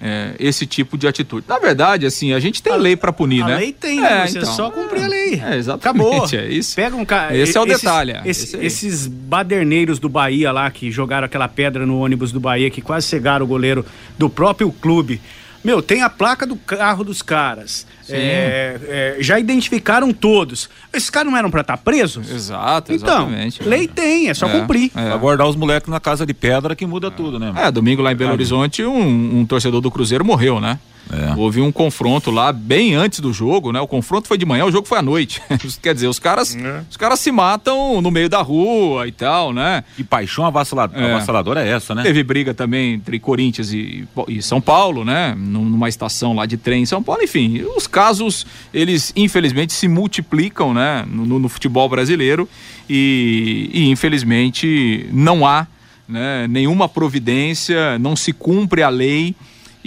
é, 0.00 0.34
esse 0.38 0.66
tipo 0.66 0.98
de 0.98 1.06
atitude. 1.08 1.46
Na 1.48 1.58
verdade, 1.58 2.06
assim, 2.06 2.32
a 2.32 2.40
gente 2.40 2.62
tem 2.62 2.72
a, 2.72 2.76
lei 2.76 2.96
para 2.96 3.12
punir, 3.12 3.42
a 3.42 3.46
né? 3.46 3.54
A 3.54 3.58
lei 3.58 3.72
tem, 3.72 4.04
é, 4.04 4.26
você 4.26 4.38
então, 4.38 4.52
só 4.52 4.70
cumprir 4.70 5.04
a 5.04 5.08
lei. 5.08 5.40
É, 5.42 5.56
exatamente. 5.56 6.06
Acabou. 6.06 6.28
É 6.32 6.48
isso. 6.48 6.76
Pega 6.76 6.96
um 6.96 7.04
cara. 7.04 7.36
Esse 7.36 7.56
é 7.56 7.60
o 7.60 7.66
detalhe. 7.66 8.14
Esse, 8.24 8.56
esses 8.58 9.06
baderneiros 9.06 9.98
do 9.98 10.08
Bahia 10.08 10.52
lá 10.52 10.70
que 10.70 10.90
jogaram 10.90 11.24
aquela 11.24 11.48
pedra 11.48 11.86
no 11.86 11.98
ônibus 11.98 12.30
do 12.30 12.40
Bahia 12.40 12.70
que 12.70 12.82
quase 12.82 13.06
cegaram 13.06 13.44
o 13.44 13.48
goleiro 13.48 13.84
do 14.18 14.28
próprio 14.28 14.70
clube. 14.70 15.20
Meu, 15.64 15.82
tem 15.82 16.02
a 16.02 16.10
placa 16.10 16.46
do 16.46 16.56
carro 16.56 17.02
dos 17.02 17.22
caras. 17.22 17.86
É, 18.10 19.16
é, 19.18 19.22
já 19.22 19.38
identificaram 19.38 20.12
todos. 20.12 20.68
Esses 20.92 21.10
caras 21.10 21.30
não 21.30 21.38
eram 21.38 21.50
para 21.50 21.62
estar 21.62 21.76
tá 21.76 21.82
presos? 21.82 22.30
Exato, 22.30 22.92
então, 22.92 23.28
lei 23.64 23.88
tem, 23.88 24.28
é 24.28 24.34
só 24.34 24.46
é, 24.46 24.60
cumprir. 24.60 24.90
É. 24.94 25.10
Aguardar 25.12 25.46
os 25.48 25.56
moleques 25.56 25.88
na 25.88 26.00
casa 26.00 26.24
de 26.24 26.32
pedra 26.34 26.76
que 26.76 26.86
muda 26.86 27.10
tudo, 27.10 27.38
né? 27.38 27.52
É, 27.56 27.70
domingo 27.70 28.02
lá 28.02 28.12
em 28.12 28.16
Belo 28.16 28.32
Horizonte, 28.32 28.84
um, 28.84 29.40
um 29.40 29.46
torcedor 29.46 29.80
do 29.80 29.90
Cruzeiro 29.90 30.24
morreu, 30.24 30.60
né? 30.60 30.78
É. 31.12 31.34
Houve 31.36 31.60
um 31.60 31.70
confronto 31.70 32.30
lá 32.30 32.52
bem 32.52 32.94
antes 32.94 33.20
do 33.20 33.32
jogo, 33.32 33.70
né? 33.70 33.80
O 33.80 33.86
confronto 33.86 34.26
foi 34.26 34.36
de 34.36 34.44
manhã, 34.44 34.64
o 34.64 34.72
jogo 34.72 34.88
foi 34.88 34.98
à 34.98 35.02
noite. 35.02 35.40
Quer 35.80 35.94
dizer, 35.94 36.08
os 36.08 36.18
caras, 36.18 36.56
é. 36.56 36.82
os 36.90 36.96
caras 36.96 37.20
se 37.20 37.30
matam 37.30 38.00
no 38.00 38.10
meio 38.10 38.28
da 38.28 38.42
rua 38.42 39.06
e 39.06 39.12
tal, 39.12 39.52
né? 39.52 39.84
Que 39.96 40.02
paixão 40.02 40.44
avassaladora 40.44 41.00
é. 41.00 41.14
avassaladora 41.14 41.64
é 41.64 41.68
essa, 41.68 41.94
né? 41.94 42.02
Teve 42.02 42.22
briga 42.24 42.52
também 42.52 42.94
entre 42.94 43.20
Corinthians 43.20 43.72
e, 43.72 44.06
e, 44.28 44.42
São 44.42 44.60
Paulo, 44.60 45.04
né? 45.04 45.34
Numa 45.36 45.88
estação 45.88 46.34
lá 46.34 46.44
de 46.44 46.56
trem 46.56 46.82
em 46.82 46.86
São 46.86 47.02
Paulo. 47.02 47.22
Enfim, 47.22 47.62
os 47.76 47.86
casos, 47.86 48.44
eles 48.74 49.12
infelizmente 49.14 49.72
se 49.72 49.86
multiplicam, 49.86 50.74
né? 50.74 51.04
No, 51.08 51.38
no 51.38 51.48
futebol 51.48 51.88
brasileiro 51.88 52.48
e, 52.90 53.70
e 53.72 53.90
infelizmente 53.90 55.08
não 55.12 55.46
há 55.46 55.66
né, 56.08 56.46
nenhuma 56.48 56.88
providência, 56.88 57.98
não 57.98 58.14
se 58.14 58.32
cumpre 58.32 58.82
a 58.82 58.88
lei 58.88 59.34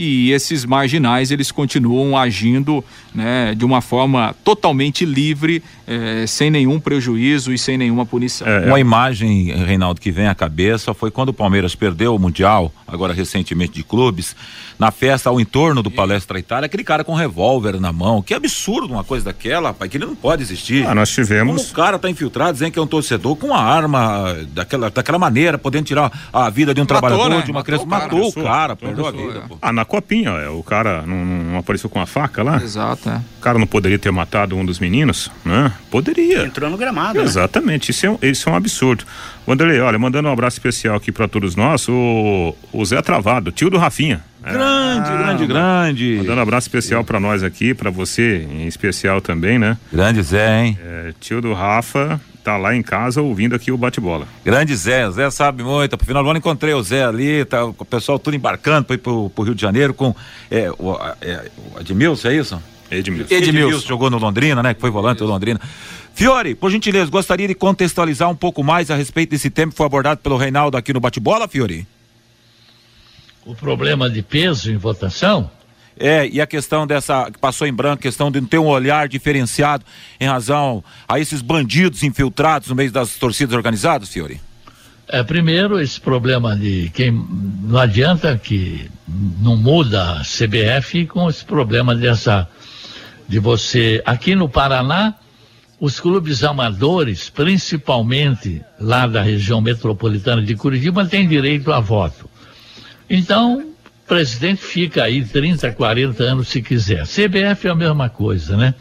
e 0.02 0.32
esses 0.32 0.64
marginais 0.64 1.30
eles 1.30 1.52
continuam 1.52 2.16
agindo 2.16 2.82
né, 3.14 3.54
de 3.54 3.66
uma 3.66 3.82
forma 3.82 4.34
totalmente 4.46 5.04
livre, 5.04 5.62
eh, 5.86 6.24
sem 6.26 6.50
nenhum 6.50 6.80
prejuízo 6.80 7.52
e 7.52 7.58
sem 7.58 7.78
nenhuma 7.78 8.06
punição. 8.06 8.48
É, 8.48 8.66
uma 8.66 8.80
imagem, 8.80 9.52
Reinaldo, 9.66 10.00
que 10.00 10.10
vem 10.10 10.28
à 10.28 10.34
cabeça 10.34 10.94
foi 10.94 11.12
quando 11.12 11.30
o 11.30 11.34
Palmeiras 11.34 11.76
perdeu 11.76 12.16
o 12.16 12.20
Mundial, 12.20 12.72
agora 12.88 13.12
recentemente 13.12 13.74
de 13.74 13.84
clubes, 13.84 14.38
na 14.80 14.92
festa 14.92 15.30
ao 15.30 15.42
entorno 15.42 15.84
do 15.84 15.92
Palestra 15.92 16.40
Itália, 16.40 16.68
aquele 16.68 16.86
cara 16.86 17.04
com 17.04 17.12
um 17.12 17.16
revólver 17.16 17.82
na 17.82 17.92
mão. 17.92 18.22
Que 18.22 18.34
absurdo 18.34 18.94
uma 18.94 19.04
coisa 19.04 19.26
daquela, 19.26 19.74
pai, 19.74 19.90
que 19.90 19.98
ele 19.98 20.06
não 20.06 20.16
pode 20.16 20.42
existir. 20.42 20.88
Ah, 20.88 20.96
nós 20.96 21.10
tivemos. 21.10 21.64
Como 21.64 21.70
o 21.70 21.74
cara 21.74 22.00
tá 22.00 22.10
infiltrado, 22.10 22.54
dizendo 22.54 22.72
que 22.72 22.80
é 22.80 22.82
um 22.82 22.88
torcedor 22.88 23.36
com 23.36 23.48
uma 23.48 23.62
arma 23.62 24.38
daquela, 24.54 24.90
daquela 24.90 25.20
maneira, 25.20 25.58
podendo 25.58 25.84
tirar 25.84 26.10
a 26.32 26.50
vida 26.50 26.74
de 26.74 26.80
um 26.80 26.86
matou, 26.86 27.00
trabalhador, 27.00 27.30
né? 27.30 27.42
de 27.42 27.52
uma 27.52 27.62
criança. 27.62 27.86
Matou, 27.86 28.30
o 28.30 28.34
cara, 28.34 28.74
perdeu 28.74 29.06
a 29.06 29.12
vida. 29.12 29.44
É. 29.52 29.56
Ah, 29.62 29.74
na 29.74 29.84
copinha, 29.84 30.32
ó, 30.32 30.58
o 30.58 30.64
cara 30.64 31.04
não, 31.06 31.26
não, 31.26 31.58
apareceu 31.58 31.90
com 31.90 32.00
a 32.00 32.06
faca 32.06 32.42
lá? 32.42 32.56
Exato, 32.64 33.10
é. 33.10 33.22
O 33.38 33.42
cara 33.42 33.60
não 33.60 33.68
poderia 33.68 34.00
ter 34.00 34.12
matado 34.12 34.56
um 34.56 34.66
dos 34.66 34.80
meninos, 34.80 35.30
né? 35.44 35.74
Poderia. 35.92 36.46
Entrou 36.46 36.70
no 36.70 36.78
gramado. 36.78 37.20
Né? 37.20 37.26
Exatamente, 37.26 37.90
né? 37.90 37.96
isso, 37.96 38.20
é, 38.22 38.28
isso 38.30 38.48
é 38.48 38.52
um 38.54 38.56
absurdo. 38.56 39.04
Wanderlei, 39.46 39.82
olha, 39.82 40.00
mandando 40.00 40.30
um 40.30 40.32
abraço 40.32 40.56
especial 40.56 40.96
aqui 40.96 41.12
para 41.12 41.28
todos 41.28 41.56
nós, 41.58 41.90
o, 41.90 42.56
o 42.72 42.86
Zé 42.86 43.02
Travado, 43.02 43.52
tio 43.52 43.70
do 43.70 43.78
Rafinha. 43.78 44.24
Grande, 44.42 45.10
ah, 45.10 45.18
grande, 45.18 45.46
grande. 45.46 46.16
Mandando 46.20 46.40
um 46.40 46.44
abraço 46.44 46.68
especial 46.68 47.04
para 47.04 47.20
nós 47.20 47.44
aqui, 47.44 47.74
para 47.74 47.90
você 47.90 48.48
em 48.50 48.68
especial 48.68 49.20
também, 49.22 49.60
né? 49.60 49.78
Grande 49.92 50.22
Zé, 50.22 50.64
hein? 50.64 50.80
É, 50.82 51.14
tio 51.20 51.42
do 51.42 51.54
Rafa 51.54 52.20
tá 52.44 52.58
lá 52.58 52.74
em 52.76 52.82
casa 52.82 53.22
ouvindo 53.22 53.54
aqui 53.54 53.72
o 53.72 53.78
bate-bola. 53.78 54.28
Grande 54.44 54.76
Zé, 54.76 55.10
Zé 55.12 55.30
sabe 55.30 55.62
muito. 55.62 55.98
Pro 55.98 56.08
final 56.08 56.24
do 56.24 56.30
ano 56.30 56.40
encontrei 56.40 56.74
o 56.74 56.82
Zé 56.82 57.04
ali, 57.04 57.44
tá 57.46 57.66
o 57.66 57.74
pessoal 57.74 58.18
tudo 58.18 58.36
embarcando 58.36 58.86
para 58.86 58.96
ir 58.96 59.00
pro, 59.00 59.30
pro, 59.30 59.44
Rio 59.44 59.54
de 59.54 59.62
Janeiro 59.62 59.94
com 59.94 60.16
é, 60.50 60.72
o, 60.72 60.98
é, 61.22 61.46
o 61.76 61.80
Edmilson, 61.82 62.30
é 62.30 62.36
isso? 62.36 62.64
Edmilson. 62.90 63.34
Edmilson. 63.34 63.50
Edmilson 63.50 63.88
jogou 63.88 64.10
no 64.10 64.18
Londrina, 64.18 64.64
né? 64.64 64.74
Que 64.74 64.82
foi 64.82 64.90
volante 64.90 65.20
do 65.20 65.26
Londrina. 65.26 65.60
Fiore, 66.16 66.56
por 66.56 66.72
gentileza, 66.72 67.12
gostaria 67.12 67.48
de 67.48 67.56
contextualizar 67.56 68.30
um 68.30 68.36
pouco 68.36 68.64
mais 68.64 68.90
a 68.90 68.96
respeito 68.96 69.32
desse 69.32 69.50
tema 69.50 69.72
que 69.72 69.78
foi 69.78 69.86
abordado 69.86 70.22
pelo 70.22 70.38
Reinaldo 70.38 70.76
aqui 70.76 70.94
no 70.94 71.00
bate-bola, 71.00 71.48
Fiore? 71.48 71.86
O 73.46 73.56
problema 73.56 74.10
de 74.10 74.22
peso 74.22 74.72
em 74.72 74.78
votação? 74.78 75.50
É, 76.00 76.28
e 76.28 76.40
a 76.40 76.48
questão 76.48 76.88
dessa, 76.88 77.30
que 77.30 77.38
passou 77.38 77.68
em 77.68 77.74
branco, 77.74 78.02
questão 78.02 78.32
de 78.32 78.40
não 78.40 78.48
ter 78.48 78.58
um 78.58 78.68
olhar 78.68 79.10
diferenciado 79.10 79.84
em 80.20 80.26
razão 80.26 80.82
a 81.08 81.20
esses 81.20 81.42
bandidos 81.42 82.04
infiltrados 82.04 82.70
no 82.70 82.76
meio 82.76 82.92
das 82.92 83.16
torcidas 83.16 83.54
organizadas, 83.54 84.08
Fiore? 84.08 84.40
É, 85.10 85.24
primeiro, 85.24 85.80
esse 85.80 86.00
problema 86.00 86.56
de 86.56 86.90
quem 86.94 87.12
não 87.12 87.80
adianta 87.80 88.38
que 88.38 88.90
não 89.42 89.58
muda 89.58 90.20
a 90.20 90.22
CBF 90.22 91.08
com 91.08 91.30
esse 91.30 91.44
problema 91.44 91.96
dessa 91.96 92.48
de 93.28 93.40
você 93.40 94.02
aqui 94.06 94.36
no 94.36 94.48
Paraná 94.48 95.16
os 95.80 96.00
clubes 96.00 96.44
amadores, 96.44 97.30
principalmente 97.30 98.62
lá 98.80 99.08
da 99.08 99.22
região 99.22 99.62
metropolitana 99.62 100.42
de 100.42 100.56
Curitiba, 100.56 101.06
têm 101.06 101.28
direito 101.28 101.72
a 101.72 101.80
voto. 101.80 102.29
Então, 103.10 103.60
o 103.60 104.08
presidente 104.08 104.62
fica 104.62 105.04
aí 105.04 105.24
30, 105.24 105.72
40 105.72 106.24
anos 106.24 106.48
se 106.48 106.62
quiser. 106.62 107.06
CBF 107.06 107.68
é 107.68 107.72
a 107.72 107.76
mesma 107.76 108.10
coisa, 108.10 108.56
né? 108.56 108.76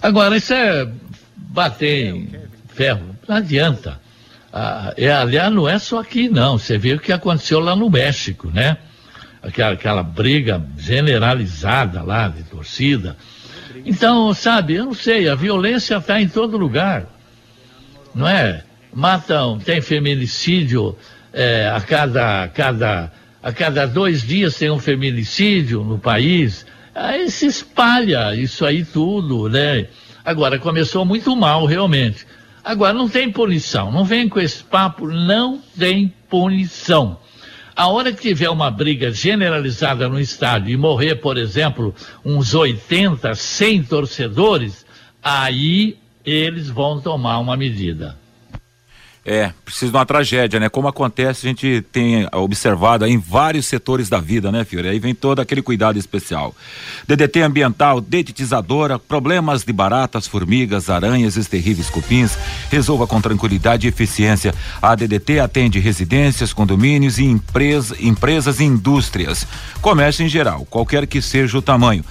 Agora, 0.00 0.36
isso 0.36 0.54
é 0.54 0.88
bater 1.36 2.14
em 2.14 2.30
ferro, 2.72 3.16
não 3.28 3.36
adianta. 3.36 4.00
Ah, 4.52 4.92
é, 4.96 5.12
aliás, 5.12 5.52
não 5.52 5.68
é 5.68 5.78
só 5.78 6.00
aqui, 6.00 6.28
não. 6.28 6.58
Você 6.58 6.78
vê 6.78 6.94
o 6.94 7.00
que 7.00 7.12
aconteceu 7.12 7.60
lá 7.60 7.76
no 7.76 7.90
México, 7.90 8.50
né? 8.52 8.76
Aquela, 9.42 9.72
aquela 9.72 10.02
briga 10.02 10.62
generalizada 10.78 12.02
lá 12.02 12.28
de 12.28 12.42
torcida. 12.44 13.16
Então, 13.84 14.32
sabe, 14.34 14.74
eu 14.74 14.86
não 14.86 14.94
sei, 14.94 15.28
a 15.28 15.34
violência 15.34 15.96
está 15.96 16.20
em 16.20 16.28
todo 16.28 16.56
lugar. 16.56 17.06
Não 18.14 18.28
é? 18.28 18.64
Matam, 18.92 19.58
tem 19.58 19.80
feminicídio 19.80 20.96
é, 21.32 21.70
a 21.74 21.80
cada, 21.80 22.48
cada 22.48 23.12
a 23.42 23.52
cada 23.52 23.86
dois 23.86 24.22
dias 24.22 24.56
tem 24.56 24.70
um 24.70 24.78
feminicídio 24.78 25.82
no 25.82 25.98
país, 25.98 26.66
aí 26.94 27.30
se 27.30 27.46
espalha 27.46 28.34
isso 28.34 28.64
aí 28.66 28.84
tudo, 28.84 29.48
né? 29.48 29.88
Agora, 30.24 30.58
começou 30.58 31.04
muito 31.04 31.34
mal, 31.34 31.64
realmente. 31.64 32.26
Agora, 32.62 32.92
não 32.92 33.08
tem 33.08 33.30
punição, 33.32 33.90
não 33.90 34.04
vem 34.04 34.28
com 34.28 34.38
esse 34.38 34.62
papo, 34.62 35.08
não 35.08 35.60
tem 35.78 36.12
punição. 36.28 37.18
A 37.74 37.88
hora 37.88 38.12
que 38.12 38.20
tiver 38.20 38.50
uma 38.50 38.70
briga 38.70 39.10
generalizada 39.10 40.06
no 40.06 40.20
estádio 40.20 40.70
e 40.70 40.76
morrer, 40.76 41.14
por 41.16 41.38
exemplo, 41.38 41.94
uns 42.22 42.54
80, 42.54 43.34
100 43.34 43.82
torcedores, 43.84 44.84
aí 45.22 45.96
eles 46.24 46.68
vão 46.68 47.00
tomar 47.00 47.38
uma 47.38 47.56
medida. 47.56 48.18
É, 49.24 49.52
precisa 49.66 49.90
de 49.90 49.96
uma 49.98 50.06
tragédia, 50.06 50.58
né? 50.58 50.70
Como 50.70 50.88
acontece, 50.88 51.46
a 51.46 51.50
gente 51.50 51.84
tem 51.92 52.26
observado 52.32 53.06
em 53.06 53.18
vários 53.18 53.66
setores 53.66 54.08
da 54.08 54.18
vida, 54.18 54.50
né, 54.50 54.64
Fiore? 54.64 54.88
Aí 54.88 54.98
vem 54.98 55.14
todo 55.14 55.40
aquele 55.40 55.60
cuidado 55.60 55.98
especial. 55.98 56.54
DDT 57.06 57.42
ambiental, 57.42 58.00
dedetizadora, 58.00 58.98
problemas 58.98 59.62
de 59.62 59.74
baratas, 59.74 60.26
formigas, 60.26 60.88
aranhas, 60.88 61.36
e 61.36 61.44
terríveis 61.44 61.90
cupins, 61.90 62.38
resolva 62.70 63.06
com 63.06 63.20
tranquilidade 63.20 63.86
e 63.86 63.90
eficiência. 63.90 64.54
A 64.80 64.94
DDT 64.94 65.38
atende 65.38 65.78
residências, 65.78 66.54
condomínios 66.54 67.18
e 67.18 67.24
empresa, 67.24 67.94
empresas 68.00 68.58
e 68.58 68.64
indústrias. 68.64 69.46
Comércio 69.82 70.24
em 70.24 70.30
geral, 70.30 70.64
qualquer 70.64 71.06
que 71.06 71.20
seja 71.20 71.58
o 71.58 71.62
tamanho. 71.62 72.02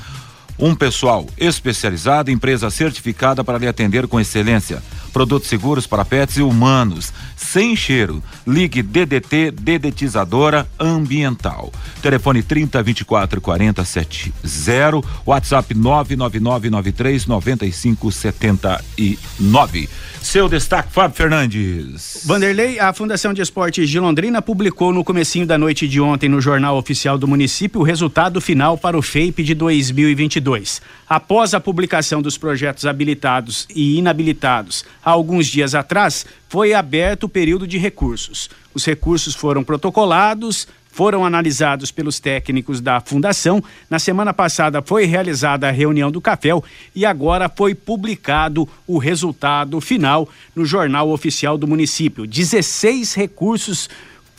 Um 0.59 0.75
pessoal 0.75 1.25
especializado, 1.37 2.29
empresa 2.29 2.69
certificada 2.69 3.43
para 3.43 3.57
lhe 3.57 3.67
atender 3.67 4.07
com 4.07 4.19
excelência 4.19 4.83
Produtos 5.09 5.49
seguros 5.49 5.85
para 5.85 6.05
pets 6.05 6.37
e 6.37 6.41
humanos, 6.41 7.11
sem 7.35 7.75
cheiro. 7.75 8.23
Ligue 8.45 8.81
DDT 8.81 9.51
Dedetizadora 9.51 10.65
Ambiental. 10.79 11.73
Telefone 12.01 12.41
30 12.43 12.81
24 12.81 13.41
40 13.41 13.83
70, 13.85 15.01
WhatsApp 15.25 15.73
99993 15.73 17.25
9579. 17.25 19.89
Seu 20.21 20.49
destaque, 20.49 20.91
Fábio 20.91 21.15
Fernandes. 21.15 22.23
Vanderlei, 22.25 22.77
a 22.79 22.91
Fundação 22.93 23.33
de 23.33 23.41
Esportes 23.41 23.89
de 23.89 23.99
Londrina 23.99 24.41
publicou 24.41 24.93
no 24.93 25.03
comecinho 25.03 25.47
da 25.47 25.57
noite 25.57 25.87
de 25.87 26.01
ontem 26.01 26.29
no 26.29 26.41
Jornal 26.41 26.77
Oficial 26.77 27.17
do 27.17 27.27
Município 27.27 27.81
o 27.81 27.83
resultado 27.83 28.41
final 28.41 28.77
para 28.77 28.97
o 28.97 29.01
FAPE 29.01 29.43
de 29.43 29.55
2022. 29.55 30.81
Após 31.09 31.55
a 31.55 31.59
publicação 31.59 32.21
dos 32.21 32.37
projetos 32.37 32.85
habilitados 32.85 33.67
e 33.73 33.97
inabilitados 33.97 34.85
há 35.03 35.09
alguns 35.09 35.47
dias 35.47 35.73
atrás, 35.73 36.23
foi 36.47 36.71
aberto 36.71 37.23
o 37.23 37.29
período 37.29 37.65
de 37.65 37.79
recursos. 37.79 38.47
Os 38.75 38.85
recursos 38.85 39.33
foram 39.33 39.63
protocolados, 39.63 40.67
foram 40.91 41.25
analisados 41.25 41.91
pelos 41.91 42.19
técnicos 42.19 42.79
da 42.79 43.01
fundação. 43.01 43.63
Na 43.89 43.97
semana 43.97 44.35
passada 44.35 44.83
foi 44.83 45.05
realizada 45.05 45.67
a 45.67 45.71
reunião 45.71 46.11
do 46.11 46.21
CAFEL 46.21 46.63
e 46.93 47.07
agora 47.07 47.49
foi 47.49 47.73
publicado 47.73 48.69
o 48.85 48.99
resultado 48.99 49.81
final 49.81 50.29
no 50.55 50.63
Jornal 50.63 51.09
Oficial 51.09 51.57
do 51.57 51.67
Município. 51.67 52.27
16 52.27 53.15
recursos 53.15 53.89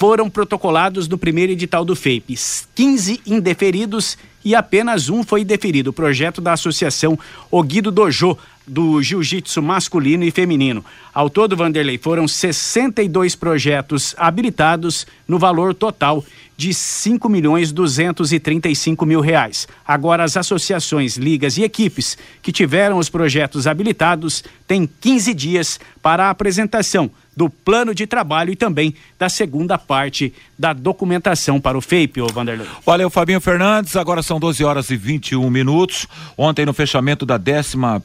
foram 0.01 0.31
protocolados 0.31 1.07
no 1.07 1.19
primeiro 1.19 1.53
edital 1.53 1.85
do 1.85 1.95
FEIP, 1.95 2.35
15 2.75 3.21
indeferidos 3.27 4.17
e 4.43 4.55
apenas 4.55 5.11
um 5.11 5.23
foi 5.23 5.45
deferido, 5.45 5.91
o 5.91 5.93
projeto 5.93 6.41
da 6.41 6.55
Associação 6.55 7.19
Oguido 7.51 7.91
Dojo, 7.91 8.35
do 8.67 9.03
jiu-jitsu 9.03 9.61
masculino 9.61 10.25
e 10.25 10.31
feminino. 10.31 10.83
Ao 11.13 11.29
todo, 11.29 11.55
Vanderlei, 11.55 11.99
foram 11.99 12.27
62 12.27 13.35
projetos 13.35 14.15
habilitados 14.17 15.07
no 15.29 15.39
valor 15.39 15.75
total 15.75 16.25
de 16.57 16.73
5 16.73 17.29
milhões 17.29 17.71
235 17.71 19.05
mil 19.05 19.21
reais. 19.21 19.69
Agora, 19.87 20.25
as 20.25 20.35
associações, 20.35 21.19
ligas 21.19 21.59
e 21.59 21.63
equipes 21.63 22.17
que 22.41 22.53
tiveram 22.53 22.97
os 22.97 23.11
projetos 23.11 23.67
habilitados 23.67 24.45
têm 24.67 24.89
15 25.01 25.35
dias 25.35 25.81
para 26.01 26.27
a 26.27 26.31
apresentação 26.31 27.11
do 27.41 27.49
plano 27.49 27.95
de 27.95 28.07
trabalho 28.07 28.53
e 28.53 28.57
também 28.57 28.95
da 29.19 29.31
segunda 29.31 29.79
parte 29.79 30.31
da 30.59 30.75
documentação 30.75 31.59
para 31.59 31.79
o 31.79 31.81
FAPE, 31.81 32.21
ô 32.21 32.27
Vanderlei. 32.27 32.67
Valeu, 32.85 33.09
Fabinho 33.09 33.41
Fernandes. 33.41 33.97
Agora 33.97 34.23
são 34.23 34.39
12 34.39 34.63
horas 34.63 34.91
e 34.91 34.97
21 34.97 35.49
minutos. 35.49 36.07
Ontem, 36.37 36.67
no 36.67 36.75
fechamento 36.75 37.25
da 37.25 37.39
décima 37.39 38.03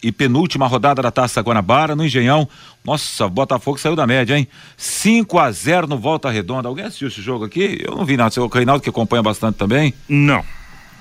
e 0.00 0.12
penúltima 0.12 0.68
rodada 0.68 1.02
da 1.02 1.10
Taça 1.10 1.40
Guanabara 1.40 1.96
no 1.96 2.04
Engenhão. 2.04 2.48
Nossa, 2.84 3.28
Botafogo 3.28 3.78
saiu 3.78 3.96
da 3.96 4.06
média, 4.06 4.38
hein? 4.38 4.46
5 4.76 5.40
a 5.40 5.50
0 5.50 5.88
no 5.88 5.98
Volta 5.98 6.30
Redonda. 6.30 6.68
Alguém 6.68 6.84
assistiu 6.84 7.08
esse 7.08 7.20
jogo 7.20 7.44
aqui? 7.44 7.80
Eu 7.84 7.96
não 7.96 8.04
vi 8.04 8.16
nada. 8.16 8.30
Seu 8.30 8.46
Reinaldo 8.46 8.80
que 8.80 8.90
acompanha 8.90 9.24
bastante 9.24 9.56
também? 9.56 9.92
Não. 10.08 10.44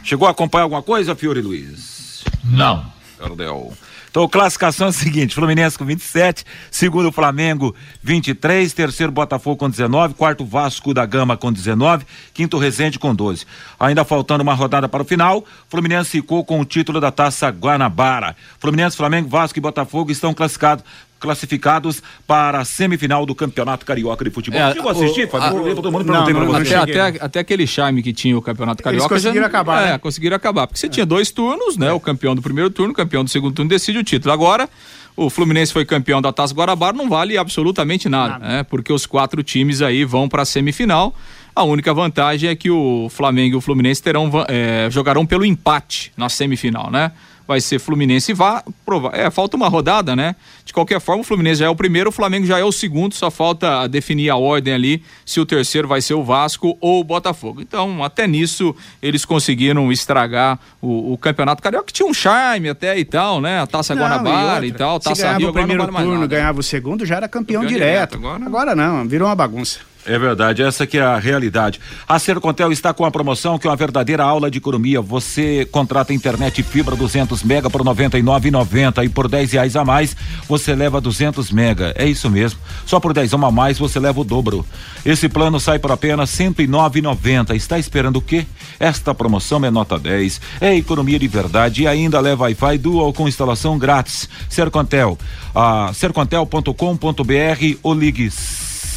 Chegou 0.03 0.27
a 0.27 0.31
acompanhar 0.31 0.63
alguma 0.63 0.81
coisa, 0.81 1.13
Fiore 1.13 1.41
Luiz? 1.41 2.23
Não. 2.43 2.91
Perdeu. 3.21 3.71
Então, 4.09 4.27
classificação 4.27 4.87
é 4.87 4.89
a 4.89 4.93
seguinte: 4.93 5.35
Fluminense 5.35 5.77
com 5.77 5.85
27, 5.85 6.43
segundo 6.71 7.11
Flamengo 7.11 7.75
23, 8.01 8.73
terceiro 8.73 9.11
Botafogo 9.11 9.57
com 9.57 9.69
19, 9.69 10.15
quarto 10.15 10.43
Vasco 10.43 10.93
da 10.93 11.05
Gama 11.05 11.37
com 11.37 11.51
19, 11.51 12.05
quinto 12.33 12.57
Resende 12.57 12.97
com 12.97 13.13
12. 13.13 13.45
Ainda 13.79 14.03
faltando 14.03 14.43
uma 14.43 14.53
rodada 14.53 14.89
para 14.89 15.03
o 15.03 15.05
final, 15.05 15.45
Fluminense 15.69 16.09
ficou 16.09 16.43
com 16.43 16.59
o 16.59 16.65
título 16.65 16.99
da 16.99 17.11
Taça 17.11 17.49
Guanabara. 17.49 18.35
Fluminense, 18.59 18.97
Flamengo, 18.97 19.29
Vasco 19.29 19.59
e 19.59 19.61
Botafogo 19.61 20.11
estão 20.11 20.33
classificados 20.33 20.83
classificados 21.21 22.01
para 22.27 22.59
a 22.59 22.65
semifinal 22.65 23.25
do 23.25 23.33
Campeonato 23.33 23.85
Carioca 23.85 24.25
de 24.25 24.31
Futebol. 24.31 24.59
É, 24.59 24.73
Chegou 24.73 24.89
a 24.89 24.91
assistir, 24.91 25.29
Fábio? 25.29 25.75
Todo 25.75 25.91
mundo 25.91 26.03
não, 26.05 26.25
não. 26.29 26.55
Até, 26.55 26.75
até, 26.75 26.99
até 27.23 27.39
aquele 27.39 27.65
charme 27.65 28.01
que 28.03 28.11
tinha 28.11 28.37
o 28.37 28.41
Campeonato 28.41 28.83
Carioca. 28.83 29.07
conseguiram 29.07 29.41
já- 29.43 29.47
acabar, 29.47 29.87
É, 29.87 29.91
né? 29.93 29.97
conseguiram 29.97 30.35
acabar. 30.35 30.67
Porque 30.67 30.79
você 30.79 30.89
tinha 30.89 31.05
dois 31.05 31.31
turnos, 31.31 31.77
né? 31.77 31.91
O 31.93 31.99
campeão 31.99 32.35
do 32.35 32.41
primeiro 32.41 32.69
turno, 32.69 32.91
o 32.91 32.95
campeão 32.95 33.23
do 33.23 33.29
segundo 33.29 33.53
turno 33.53 33.69
decide 33.69 33.97
o 33.99 34.03
título. 34.03 34.33
Agora, 34.33 34.67
o 35.15 35.29
Fluminense 35.29 35.71
foi 35.71 35.85
campeão 35.85 36.21
da 36.21 36.33
Taça 36.33 36.53
Guarabara, 36.53 36.97
não 36.97 37.07
vale 37.07 37.37
absolutamente 37.37 38.09
nada, 38.09 38.39
né? 38.39 38.63
Porque 38.63 38.91
os 38.91 39.05
quatro 39.05 39.43
times 39.43 39.81
aí 39.81 40.03
vão 40.03 40.27
para 40.27 40.41
a 40.41 40.45
semifinal. 40.45 41.15
A 41.53 41.63
única 41.63 41.93
vantagem 41.93 42.49
é 42.49 42.55
que 42.55 42.71
o 42.71 43.09
Flamengo 43.09 43.55
e 43.55 43.57
o 43.57 43.61
Fluminense 43.61 44.01
terão, 44.01 44.31
é, 44.47 44.87
jogarão 44.89 45.25
pelo 45.25 45.43
empate 45.45 46.11
na 46.15 46.29
semifinal, 46.29 46.89
né? 46.89 47.11
Vai 47.47 47.59
ser 47.59 47.79
Fluminense 47.79 48.31
e 48.31 48.33
Vá. 48.33 48.63
prova- 48.85 49.11
É, 49.13 49.29
falta 49.29 49.57
uma 49.57 49.67
rodada, 49.67 50.15
né? 50.15 50.35
De 50.63 50.71
qualquer 50.71 51.01
forma, 51.01 51.21
o 51.21 51.23
Fluminense 51.25 51.59
já 51.59 51.65
é 51.65 51.69
o 51.69 51.75
primeiro, 51.75 52.09
o 52.09 52.11
Flamengo 52.11 52.45
já 52.45 52.57
é 52.59 52.63
o 52.63 52.71
segundo, 52.71 53.13
só 53.13 53.29
falta 53.29 53.87
definir 53.87 54.29
a 54.29 54.37
ordem 54.37 54.73
ali 54.73 55.03
se 55.25 55.39
o 55.39 55.45
terceiro 55.45 55.87
vai 55.87 56.01
ser 56.01 56.13
o 56.13 56.23
Vasco 56.23 56.77
ou 56.79 57.01
o 57.01 57.03
Botafogo. 57.03 57.61
Então, 57.61 58.03
até 58.03 58.25
nisso, 58.27 58.73
eles 59.01 59.25
conseguiram 59.25 59.91
estragar 59.91 60.57
o, 60.81 61.13
o 61.13 61.17
Campeonato 61.17 61.61
Carioca, 61.61 61.85
que 61.87 61.93
tinha 61.93 62.07
um 62.07 62.13
charme 62.13 62.69
até 62.69 62.97
e 62.97 63.03
tal, 63.03 63.41
né? 63.41 63.59
A 63.59 63.67
Taça 63.67 63.93
Não, 63.95 64.01
Guanabara 64.03 64.65
e, 64.65 64.69
outra, 64.69 64.77
tal, 64.85 64.99
Se 65.01 65.09
Taça 65.09 65.21
ganhava 65.23 65.39
Rio, 65.39 65.49
o 65.49 65.53
primeiro 65.53 65.87
turno, 65.87 66.27
ganhava 66.27 66.59
o 66.59 66.63
segundo, 66.63 67.05
já 67.05 67.15
era 67.17 67.27
campeão, 67.27 67.61
Campeão 67.63 67.77
direto. 67.77 68.11
direto, 68.11 68.15
agora- 68.17 68.45
agora 68.45 68.75
não, 68.75 69.07
virou 69.07 69.27
uma 69.27 69.35
bagunça. 69.35 69.79
É 70.03 70.17
verdade, 70.17 70.63
essa 70.63 70.87
que 70.87 70.97
é 70.97 71.01
a 71.01 71.19
realidade. 71.19 71.79
A 72.07 72.17
Sercontel 72.17 72.71
está 72.71 72.91
com 72.91 73.05
a 73.05 73.11
promoção 73.11 73.59
que 73.59 73.67
é 73.67 73.69
uma 73.69 73.75
verdadeira 73.75 74.23
aula 74.23 74.49
de 74.49 74.57
economia. 74.57 74.99
Você 74.99 75.67
contrata 75.71 76.11
internet 76.11 76.63
fibra 76.63 76.95
200 76.95 77.43
mega 77.43 77.69
por 77.69 77.83
99,90 77.83 79.05
e 79.05 79.09
por 79.09 79.27
10 79.27 79.51
reais 79.51 79.75
a 79.75 79.85
mais 79.85 80.17
você 80.47 80.73
leva 80.73 80.99
200 80.99 81.51
mega. 81.51 81.93
É 81.95 82.07
isso 82.07 82.31
mesmo. 82.31 82.59
Só 82.83 82.99
por 82.99 83.13
10 83.13 83.33
a 83.35 83.51
mais 83.51 83.77
você 83.77 83.99
leva 83.99 84.19
o 84.19 84.23
dobro. 84.23 84.65
Esse 85.05 85.29
plano 85.29 85.59
sai 85.59 85.77
por 85.77 85.91
apenas 85.91 86.31
109,90. 86.31 87.55
Está 87.55 87.77
esperando 87.77 88.15
o 88.15 88.21
quê? 88.21 88.47
Esta 88.79 89.13
promoção 89.13 89.63
é 89.63 89.69
nota 89.69 89.99
10. 89.99 90.41
É 90.59 90.75
economia 90.75 91.19
de 91.19 91.27
verdade 91.27 91.83
e 91.83 91.87
ainda 91.87 92.19
leva 92.19 92.45
Wi-Fi 92.45 92.79
dual 92.79 93.13
com 93.13 93.27
instalação 93.27 93.77
grátis. 93.77 94.27
Sercontel. 94.49 95.15
Ah, 95.53 95.91
sercontel.com.br 95.93 97.77
ou 97.83 97.93
ligue 97.93 98.31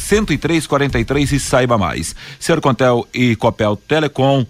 10343 0.05 1.31
e 1.31 1.39
saiba 1.39 1.77
mais. 1.77 2.15
Sercontel 2.39 3.07
e 3.13 3.35
Copel 3.35 3.75
Telecom. 3.75 4.45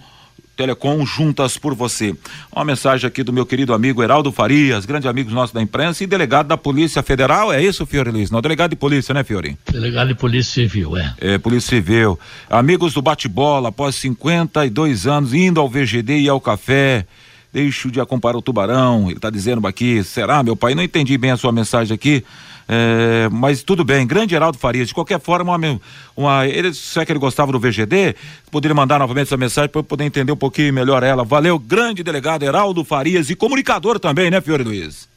Telecom 0.55 1.05
juntas 1.05 1.57
por 1.57 1.75
você. 1.75 2.15
Uma 2.51 2.63
mensagem 2.63 3.05
aqui 3.05 3.23
do 3.23 3.33
meu 3.33 3.45
querido 3.45 3.73
amigo 3.73 4.01
Heraldo 4.01 4.31
Farias, 4.31 4.85
grande 4.85 5.05
amigo 5.05 5.29
nosso 5.29 5.53
da 5.53 5.61
imprensa 5.61 6.03
e 6.03 6.07
delegado 6.07 6.47
da 6.47 6.55
Polícia 6.55 7.03
Federal. 7.03 7.51
É 7.51 7.61
isso, 7.61 7.85
Fiore 7.85 8.09
Luiz? 8.09 8.31
Não, 8.31 8.41
delegado 8.41 8.69
de 8.69 8.77
polícia, 8.77 9.13
né, 9.13 9.23
Fiore? 9.23 9.57
Delegado 9.69 10.07
de 10.09 10.15
Polícia 10.15 10.53
Civil, 10.63 10.95
é. 10.95 11.13
É, 11.19 11.37
Polícia 11.37 11.69
Civil. 11.69 12.17
Amigos 12.49 12.93
do 12.93 13.01
bate-bola, 13.01 13.67
após 13.67 13.95
52 13.95 15.05
anos, 15.07 15.33
indo 15.33 15.59
ao 15.59 15.69
VGD 15.69 16.19
e 16.19 16.29
ao 16.29 16.39
café. 16.39 17.05
Deixo 17.51 17.91
de 17.91 17.99
acompanhar 17.99 18.37
o 18.37 18.41
Tubarão. 18.41 19.07
Ele 19.07 19.17
está 19.17 19.29
dizendo 19.29 19.65
aqui, 19.67 20.03
será, 20.03 20.41
meu 20.41 20.55
pai? 20.55 20.73
Não 20.73 20.83
entendi 20.83 21.17
bem 21.17 21.31
a 21.31 21.37
sua 21.37 21.51
mensagem 21.51 21.93
aqui. 21.93 22.23
É, 22.67 23.29
mas 23.31 23.61
tudo 23.61 23.83
bem, 23.83 24.07
grande 24.07 24.33
Heraldo 24.35 24.57
Farias. 24.57 24.87
De 24.87 24.93
qualquer 24.93 25.19
forma, 25.19 25.55
uma, 25.55 25.79
uma, 26.15 26.47
ele, 26.47 26.73
se 26.73 26.99
é 26.99 27.05
que 27.05 27.11
ele 27.11 27.19
gostava 27.19 27.51
do 27.51 27.59
VGD, 27.59 28.15
poderia 28.49 28.73
mandar 28.73 28.99
novamente 28.99 29.27
essa 29.27 29.37
mensagem 29.37 29.69
para 29.69 29.79
eu 29.79 29.83
poder 29.83 30.03
entender 30.03 30.31
um 30.31 30.37
pouquinho 30.37 30.73
melhor 30.73 31.03
ela. 31.03 31.23
Valeu, 31.23 31.59
grande 31.59 32.03
delegado 32.03 32.43
Heraldo 32.43 32.83
Farias 32.83 33.29
e 33.29 33.35
comunicador 33.35 33.99
também, 33.99 34.31
né, 34.31 34.41
Fiore 34.41 34.63
Luiz? 34.63 35.07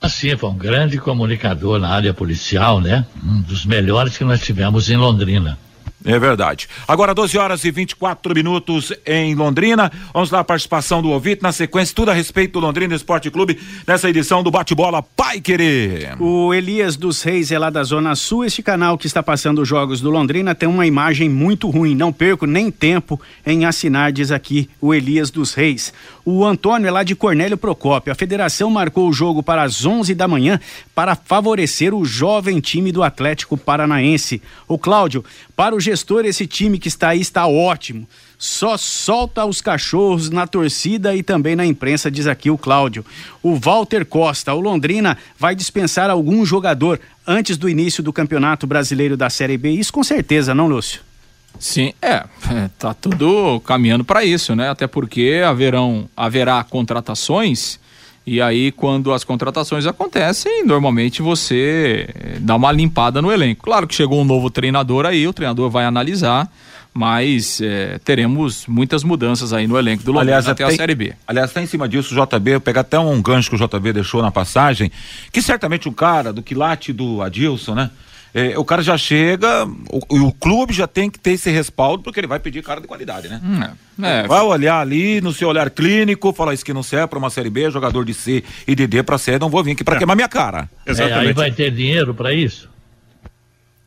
Assim, 0.00 0.34
foi 0.36 0.48
um 0.48 0.56
grande 0.56 0.98
comunicador 0.98 1.78
na 1.78 1.90
área 1.90 2.14
policial, 2.14 2.80
né? 2.80 3.04
Um 3.22 3.42
dos 3.42 3.66
melhores 3.66 4.16
que 4.16 4.24
nós 4.24 4.40
tivemos 4.40 4.88
em 4.88 4.96
Londrina. 4.96 5.58
É 6.04 6.18
verdade. 6.18 6.68
Agora 6.88 7.14
12 7.14 7.36
horas 7.36 7.64
e 7.64 7.70
24 7.70 8.34
minutos 8.34 8.92
em 9.06 9.34
Londrina. 9.34 9.92
Vamos 10.14 10.30
lá, 10.30 10.40
a 10.40 10.44
participação 10.44 11.02
do 11.02 11.10
ouvinte. 11.10 11.42
Na 11.42 11.52
sequência, 11.52 11.94
tudo 11.94 12.10
a 12.10 12.14
respeito 12.14 12.52
do 12.52 12.60
Londrina 12.60 12.94
Esporte 12.94 13.30
Clube 13.30 13.58
nessa 13.86 14.08
edição 14.08 14.42
do 14.42 14.50
Bate-Bola 14.50 15.02
Pai 15.02 15.40
Querer. 15.40 16.16
O 16.18 16.54
Elias 16.54 16.96
dos 16.96 17.22
Reis 17.22 17.52
é 17.52 17.58
lá 17.58 17.68
da 17.68 17.82
Zona 17.82 18.14
Sul. 18.14 18.44
Este 18.44 18.62
canal 18.62 18.96
que 18.96 19.06
está 19.06 19.22
passando 19.22 19.60
os 19.60 19.68
jogos 19.68 20.00
do 20.00 20.10
Londrina 20.10 20.54
tem 20.54 20.68
uma 20.68 20.86
imagem 20.86 21.28
muito 21.28 21.68
ruim. 21.68 21.94
Não 21.94 22.12
perco 22.12 22.46
nem 22.46 22.70
tempo 22.70 23.20
em 23.46 23.66
assinar, 23.66 24.10
diz 24.10 24.32
aqui 24.32 24.70
o 24.80 24.94
Elias 24.94 25.30
dos 25.30 25.52
Reis. 25.52 25.92
O 26.24 26.44
Antônio 26.44 26.86
é 26.86 26.90
lá 26.90 27.02
de 27.02 27.14
Cornélio 27.14 27.56
Procópio. 27.56 28.12
A 28.12 28.16
federação 28.16 28.70
marcou 28.70 29.08
o 29.08 29.12
jogo 29.12 29.42
para 29.42 29.62
as 29.62 29.84
11 29.84 30.14
da 30.14 30.28
manhã 30.28 30.60
para 30.94 31.14
favorecer 31.14 31.94
o 31.94 32.04
jovem 32.04 32.60
time 32.60 32.92
do 32.92 33.02
Atlético 33.02 33.56
Paranaense. 33.56 34.42
O 34.68 34.78
Cláudio, 34.78 35.24
para 35.56 35.74
o 35.74 35.80
gestor, 35.80 36.24
esse 36.24 36.46
time 36.46 36.78
que 36.78 36.88
está 36.88 37.08
aí 37.08 37.20
está 37.20 37.46
ótimo. 37.46 38.06
Só 38.38 38.76
solta 38.76 39.44
os 39.44 39.60
cachorros 39.60 40.30
na 40.30 40.46
torcida 40.46 41.14
e 41.14 41.22
também 41.22 41.54
na 41.54 41.66
imprensa, 41.66 42.10
diz 42.10 42.26
aqui 42.26 42.50
o 42.50 42.56
Cláudio. 42.56 43.04
O 43.42 43.56
Walter 43.56 44.04
Costa, 44.04 44.54
o 44.54 44.60
Londrina 44.60 45.16
vai 45.38 45.54
dispensar 45.54 46.08
algum 46.08 46.44
jogador 46.44 47.00
antes 47.26 47.56
do 47.56 47.68
início 47.68 48.02
do 48.02 48.12
Campeonato 48.12 48.66
Brasileiro 48.66 49.16
da 49.16 49.28
Série 49.28 49.58
B. 49.58 49.70
Isso 49.70 49.92
com 49.92 50.02
certeza, 50.02 50.54
não, 50.54 50.66
Lúcio? 50.66 51.09
Sim, 51.58 51.92
é, 52.00 52.24
é, 52.50 52.70
tá 52.78 52.94
tudo 52.94 53.60
caminhando 53.60 54.04
para 54.04 54.24
isso, 54.24 54.56
né? 54.56 54.70
Até 54.70 54.86
porque 54.86 55.42
haverão, 55.46 56.08
haverá 56.16 56.64
contratações 56.64 57.78
E 58.26 58.40
aí, 58.40 58.70
quando 58.72 59.12
as 59.12 59.24
contratações 59.24 59.86
acontecem, 59.86 60.64
normalmente 60.64 61.20
você 61.20 62.08
eh, 62.14 62.38
dá 62.40 62.54
uma 62.54 62.70
limpada 62.70 63.20
no 63.20 63.32
elenco. 63.32 63.62
Claro 63.64 63.86
que 63.86 63.94
chegou 63.94 64.20
um 64.20 64.24
novo 64.24 64.50
treinador 64.50 65.04
aí, 65.04 65.26
o 65.26 65.32
treinador 65.32 65.68
vai 65.68 65.84
analisar, 65.84 66.50
mas 66.92 67.60
é, 67.60 67.98
teremos 68.04 68.66
muitas 68.66 69.04
mudanças 69.04 69.52
aí 69.52 69.66
no 69.66 69.78
elenco 69.78 70.02
do 70.02 70.12
Londrina 70.12 70.36
aliás, 70.36 70.48
até 70.48 70.64
a 70.64 70.70
Série 70.70 70.94
B. 70.94 71.14
Aliás, 71.26 71.50
está 71.50 71.62
em 71.62 71.66
cima 71.66 71.88
disso 71.88 72.14
o 72.14 72.26
JB, 72.26 72.50
eu 72.52 72.60
pegar 72.60 72.82
até 72.82 72.98
um 72.98 73.20
gancho 73.22 73.50
que 73.50 73.56
o 73.56 73.68
JB 73.68 73.92
deixou 73.92 74.22
na 74.22 74.30
passagem, 74.30 74.90
que 75.32 75.40
certamente 75.40 75.88
o 75.88 75.92
cara 75.92 76.32
do 76.32 76.42
quilate 76.42 76.92
do 76.92 77.22
Adilson, 77.22 77.74
né? 77.74 77.90
É, 78.32 78.56
o 78.56 78.64
cara 78.64 78.80
já 78.82 78.96
chega, 78.96 79.66
o, 79.90 80.26
o, 80.26 80.32
clube 80.32 80.72
já 80.72 80.86
tem 80.86 81.10
que 81.10 81.18
ter 81.18 81.32
esse 81.32 81.50
respaldo, 81.50 82.02
porque 82.02 82.20
ele 82.20 82.28
vai 82.28 82.38
pedir 82.38 82.62
cara 82.62 82.80
de 82.80 82.86
qualidade, 82.86 83.28
né? 83.28 83.40
Hum, 83.42 84.04
é. 84.04 84.26
Vai 84.26 84.40
olhar 84.42 84.80
ali 84.80 85.20
no 85.20 85.32
seu 85.32 85.48
olhar 85.48 85.68
clínico, 85.68 86.32
falar 86.32 86.54
isso 86.54 86.64
que 86.64 86.72
não 86.72 86.82
serve 86.82 87.08
para 87.08 87.18
uma 87.18 87.28
Série 87.28 87.50
B, 87.50 87.70
jogador 87.70 88.04
de 88.04 88.14
C 88.14 88.44
e 88.66 88.74
de 88.74 88.86
D 88.86 89.02
para 89.02 89.18
C, 89.18 89.38
não 89.38 89.50
vou 89.50 89.64
vir 89.64 89.72
aqui 89.72 89.82
para 89.82 89.96
é. 89.96 89.98
queimar 89.98 90.14
minha 90.14 90.28
cara. 90.28 90.70
Exatamente. 90.86 91.24
É, 91.24 91.28
aí 91.28 91.32
vai 91.32 91.50
ter 91.50 91.72
dinheiro 91.72 92.14
para 92.14 92.32
isso? 92.32 92.70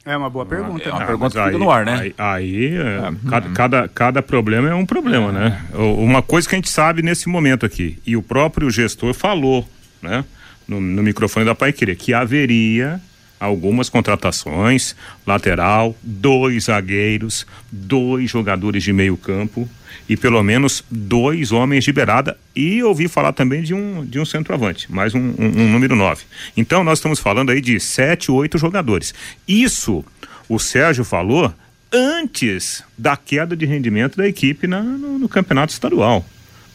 É 0.06 0.18
uma 0.18 0.30
boa 0.30 0.46
pergunta. 0.46 0.90
É 0.90 0.92
uma 0.92 1.04
ah, 1.04 1.06
pergunta 1.06 1.40
que 1.40 1.46
fica 1.46 1.58
no 1.58 1.72
ar, 1.72 1.86
né? 1.86 2.00
Aí, 2.02 2.14
aí 2.18 2.76
é, 2.76 3.12
cada, 3.30 3.50
cada, 3.50 3.88
cada, 3.88 4.22
problema 4.22 4.68
é 4.68 4.76
um 4.76 4.86
problema, 4.86 5.32
né? 5.32 5.62
Uma 5.74 6.22
coisa 6.22 6.48
que 6.50 6.56
a 6.56 6.58
gente 6.58 6.70
sabe 6.70 7.02
nesse 7.02 7.30
momento 7.30 7.66
aqui, 7.66 7.98
e 8.06 8.18
o 8.18 8.22
próprio 8.22 8.70
gestor 8.70 9.14
falou, 9.14 9.66
né? 10.02 10.26
No, 10.68 10.82
no 10.82 11.02
microfone 11.02 11.46
da 11.46 11.56
Pai 11.56 11.72
Querer, 11.72 11.96
que 11.96 12.14
haveria 12.14 13.02
algumas 13.44 13.90
contratações, 13.90 14.96
lateral, 15.28 15.96
dois 16.02 16.66
zagueiros, 16.66 17.46
dois 17.70 18.30
jogadores 18.30 18.82
de 18.82 18.94
meio 18.94 19.18
campo 19.18 19.68
e 20.08 20.16
pelo 20.16 20.42
menos 20.42 20.84
dois 20.90 21.52
homens 21.52 21.84
de 21.84 21.92
beirada 21.92 22.38
e 22.56 22.82
ouvi 22.82 23.08
falar 23.10 23.34
também 23.34 23.62
de 23.62 23.74
um, 23.74 24.06
de 24.06 24.18
um 24.20 24.26
centroavante, 24.26 24.90
mais 24.92 25.14
um, 25.14 25.20
um, 25.20 25.64
um 25.64 25.72
número 25.72 25.96
nove. 25.96 26.24
Então 26.56 26.84
nós 26.84 27.00
estamos 27.00 27.20
falando 27.20 27.52
aí 27.52 27.60
de 27.60 27.80
sete, 27.80 28.32
oito 28.32 28.58
jogadores. 28.58 29.14
Isso 29.46 30.06
o 30.48 30.58
Sérgio 30.58 31.04
falou 31.04 31.54
antes 31.92 32.82
da 32.98 33.18
queda 33.18 33.58
de 33.58 33.66
rendimento 33.66 34.16
da 34.16 34.28
equipe 34.28 34.68
na, 34.68 34.82
no, 34.82 35.20
no 35.20 35.28
campeonato 35.28 35.74
estadual. 35.74 36.26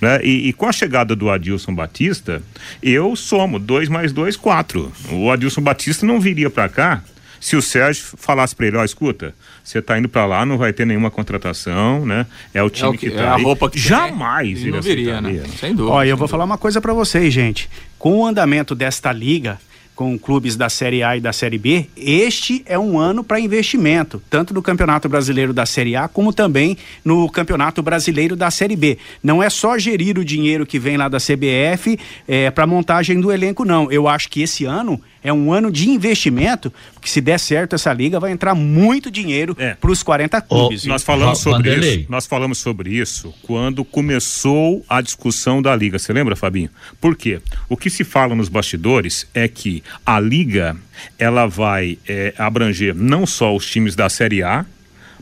Né? 0.01 0.21
E, 0.23 0.49
e, 0.49 0.53
com 0.53 0.67
a 0.67 0.73
chegada 0.73 1.17
do 1.17 1.29
Adilson 1.29 1.75
Batista, 1.75 2.41
eu 2.83 3.17
somo 3.17 3.59
dois 3.59 3.89
mais 3.89 4.13
dois, 4.13 4.37
quatro. 4.37 4.93
O 5.11 5.31
Adilson 5.31 5.61
Batista 5.61 6.07
não 6.07 6.21
viria 6.21 6.49
para 6.49 6.69
cá 6.69 7.03
se 7.41 7.57
o 7.57 7.63
Sérgio 7.63 8.05
falasse 8.17 8.55
para 8.55 8.67
ele, 8.67 8.77
ó, 8.77 8.85
escuta, 8.85 9.35
você 9.63 9.81
tá 9.81 9.99
indo 9.99 10.09
para 10.09 10.27
lá, 10.27 10.45
não 10.45 10.59
vai 10.59 10.73
ter 10.73 10.85
nenhuma 10.85 11.11
contratação, 11.11 12.05
né? 12.05 12.27
É 12.53 12.63
o 12.63 12.71
time 12.71 12.87
é 12.87 12.91
o 12.91 12.93
que, 12.93 13.11
que 13.11 13.15
tá 13.15 13.23
é 13.23 13.29
a 13.29 13.37
roupa 13.37 13.71
que 13.71 13.79
jamais 13.79 14.61
ele 14.61 14.73
não 14.73 14.83
viria, 14.83 15.21
né? 15.21 15.45
Sem 15.59 15.75
dúvida. 15.75 15.95
Olha, 15.95 16.09
eu 16.09 16.17
vou 16.17 16.27
falar 16.27 16.45
uma 16.45 16.59
coisa 16.59 16.81
para 16.81 16.93
vocês, 16.93 17.33
gente. 17.33 17.69
Com 17.99 18.19
o 18.19 18.27
andamento 18.27 18.75
desta 18.75 19.13
liga, 19.13 19.59
com 19.99 20.17
clubes 20.17 20.55
da 20.55 20.69
Série 20.69 21.03
A 21.03 21.17
e 21.17 21.21
da 21.21 21.33
Série 21.33 21.59
B, 21.59 21.89
este 21.97 22.63
é 22.67 22.79
um 22.79 23.01
ano 23.01 23.25
para 23.25 23.41
investimento, 23.41 24.23
tanto 24.31 24.55
no 24.55 24.63
Campeonato 24.63 25.09
Brasileiro 25.09 25.53
da 25.53 25.67
Série 25.67 25.97
A, 25.97 26.07
como 26.07 26.33
também 26.33 26.79
no 27.05 27.29
Campeonato 27.29 27.83
Brasileiro 27.83 28.37
da 28.37 28.49
Série 28.49 28.77
B. 28.77 28.97
Não 29.21 29.43
é 29.43 29.51
só 29.51 29.77
gerir 29.77 30.17
o 30.17 30.25
dinheiro 30.25 30.65
que 30.65 30.79
vem 30.79 30.97
lá 30.97 31.09
da 31.09 31.19
CBF 31.19 31.99
é, 32.29 32.49
para 32.49 32.65
montagem 32.65 33.21
do 33.21 33.33
elenco, 33.33 33.65
não. 33.65 33.91
Eu 33.91 34.07
acho 34.07 34.29
que 34.29 34.41
esse 34.41 34.65
ano 34.65 35.01
é 35.23 35.33
um 35.33 35.53
ano 35.53 35.71
de 35.71 35.89
investimento, 35.89 36.73
porque 36.95 37.09
se 37.09 37.21
der 37.21 37.39
certo 37.39 37.75
essa 37.75 37.93
liga 37.93 38.21
vai 38.21 38.31
entrar 38.31 38.55
muito 38.55 39.11
dinheiro 39.11 39.57
é. 39.59 39.75
para 39.75 39.91
os 39.91 40.03
40 40.03 40.41
clubes. 40.43 40.85
Oh, 40.85 40.89
nós 40.89 41.03
falamos 41.03 41.39
sobre 41.41 41.75
isso. 41.75 42.07
Nós 42.09 42.27
falamos 42.27 42.59
sobre 42.59 42.91
isso 42.91 43.35
quando 43.43 43.85
começou 43.85 44.85
a 44.89 45.01
discussão 45.01 45.61
da 45.61 45.75
liga. 45.75 45.99
Você 45.99 46.13
lembra, 46.13 46.37
Fabinho? 46.37 46.71
Por 47.01 47.17
quê? 47.17 47.41
O 47.69 47.77
que 47.77 47.91
se 47.91 48.05
fala 48.05 48.35
nos 48.35 48.49
bastidores 48.49 49.27
é 49.35 49.49
que 49.49 49.83
a 50.05 50.21
liga 50.21 50.77
ela 51.19 51.47
vai 51.47 51.99
é, 52.07 52.35
abranger 52.39 52.95
não 52.95 53.27
só 53.27 53.55
os 53.55 53.69
times 53.69 53.95
da 53.95 54.09
Série 54.09 54.43
A, 54.43 54.65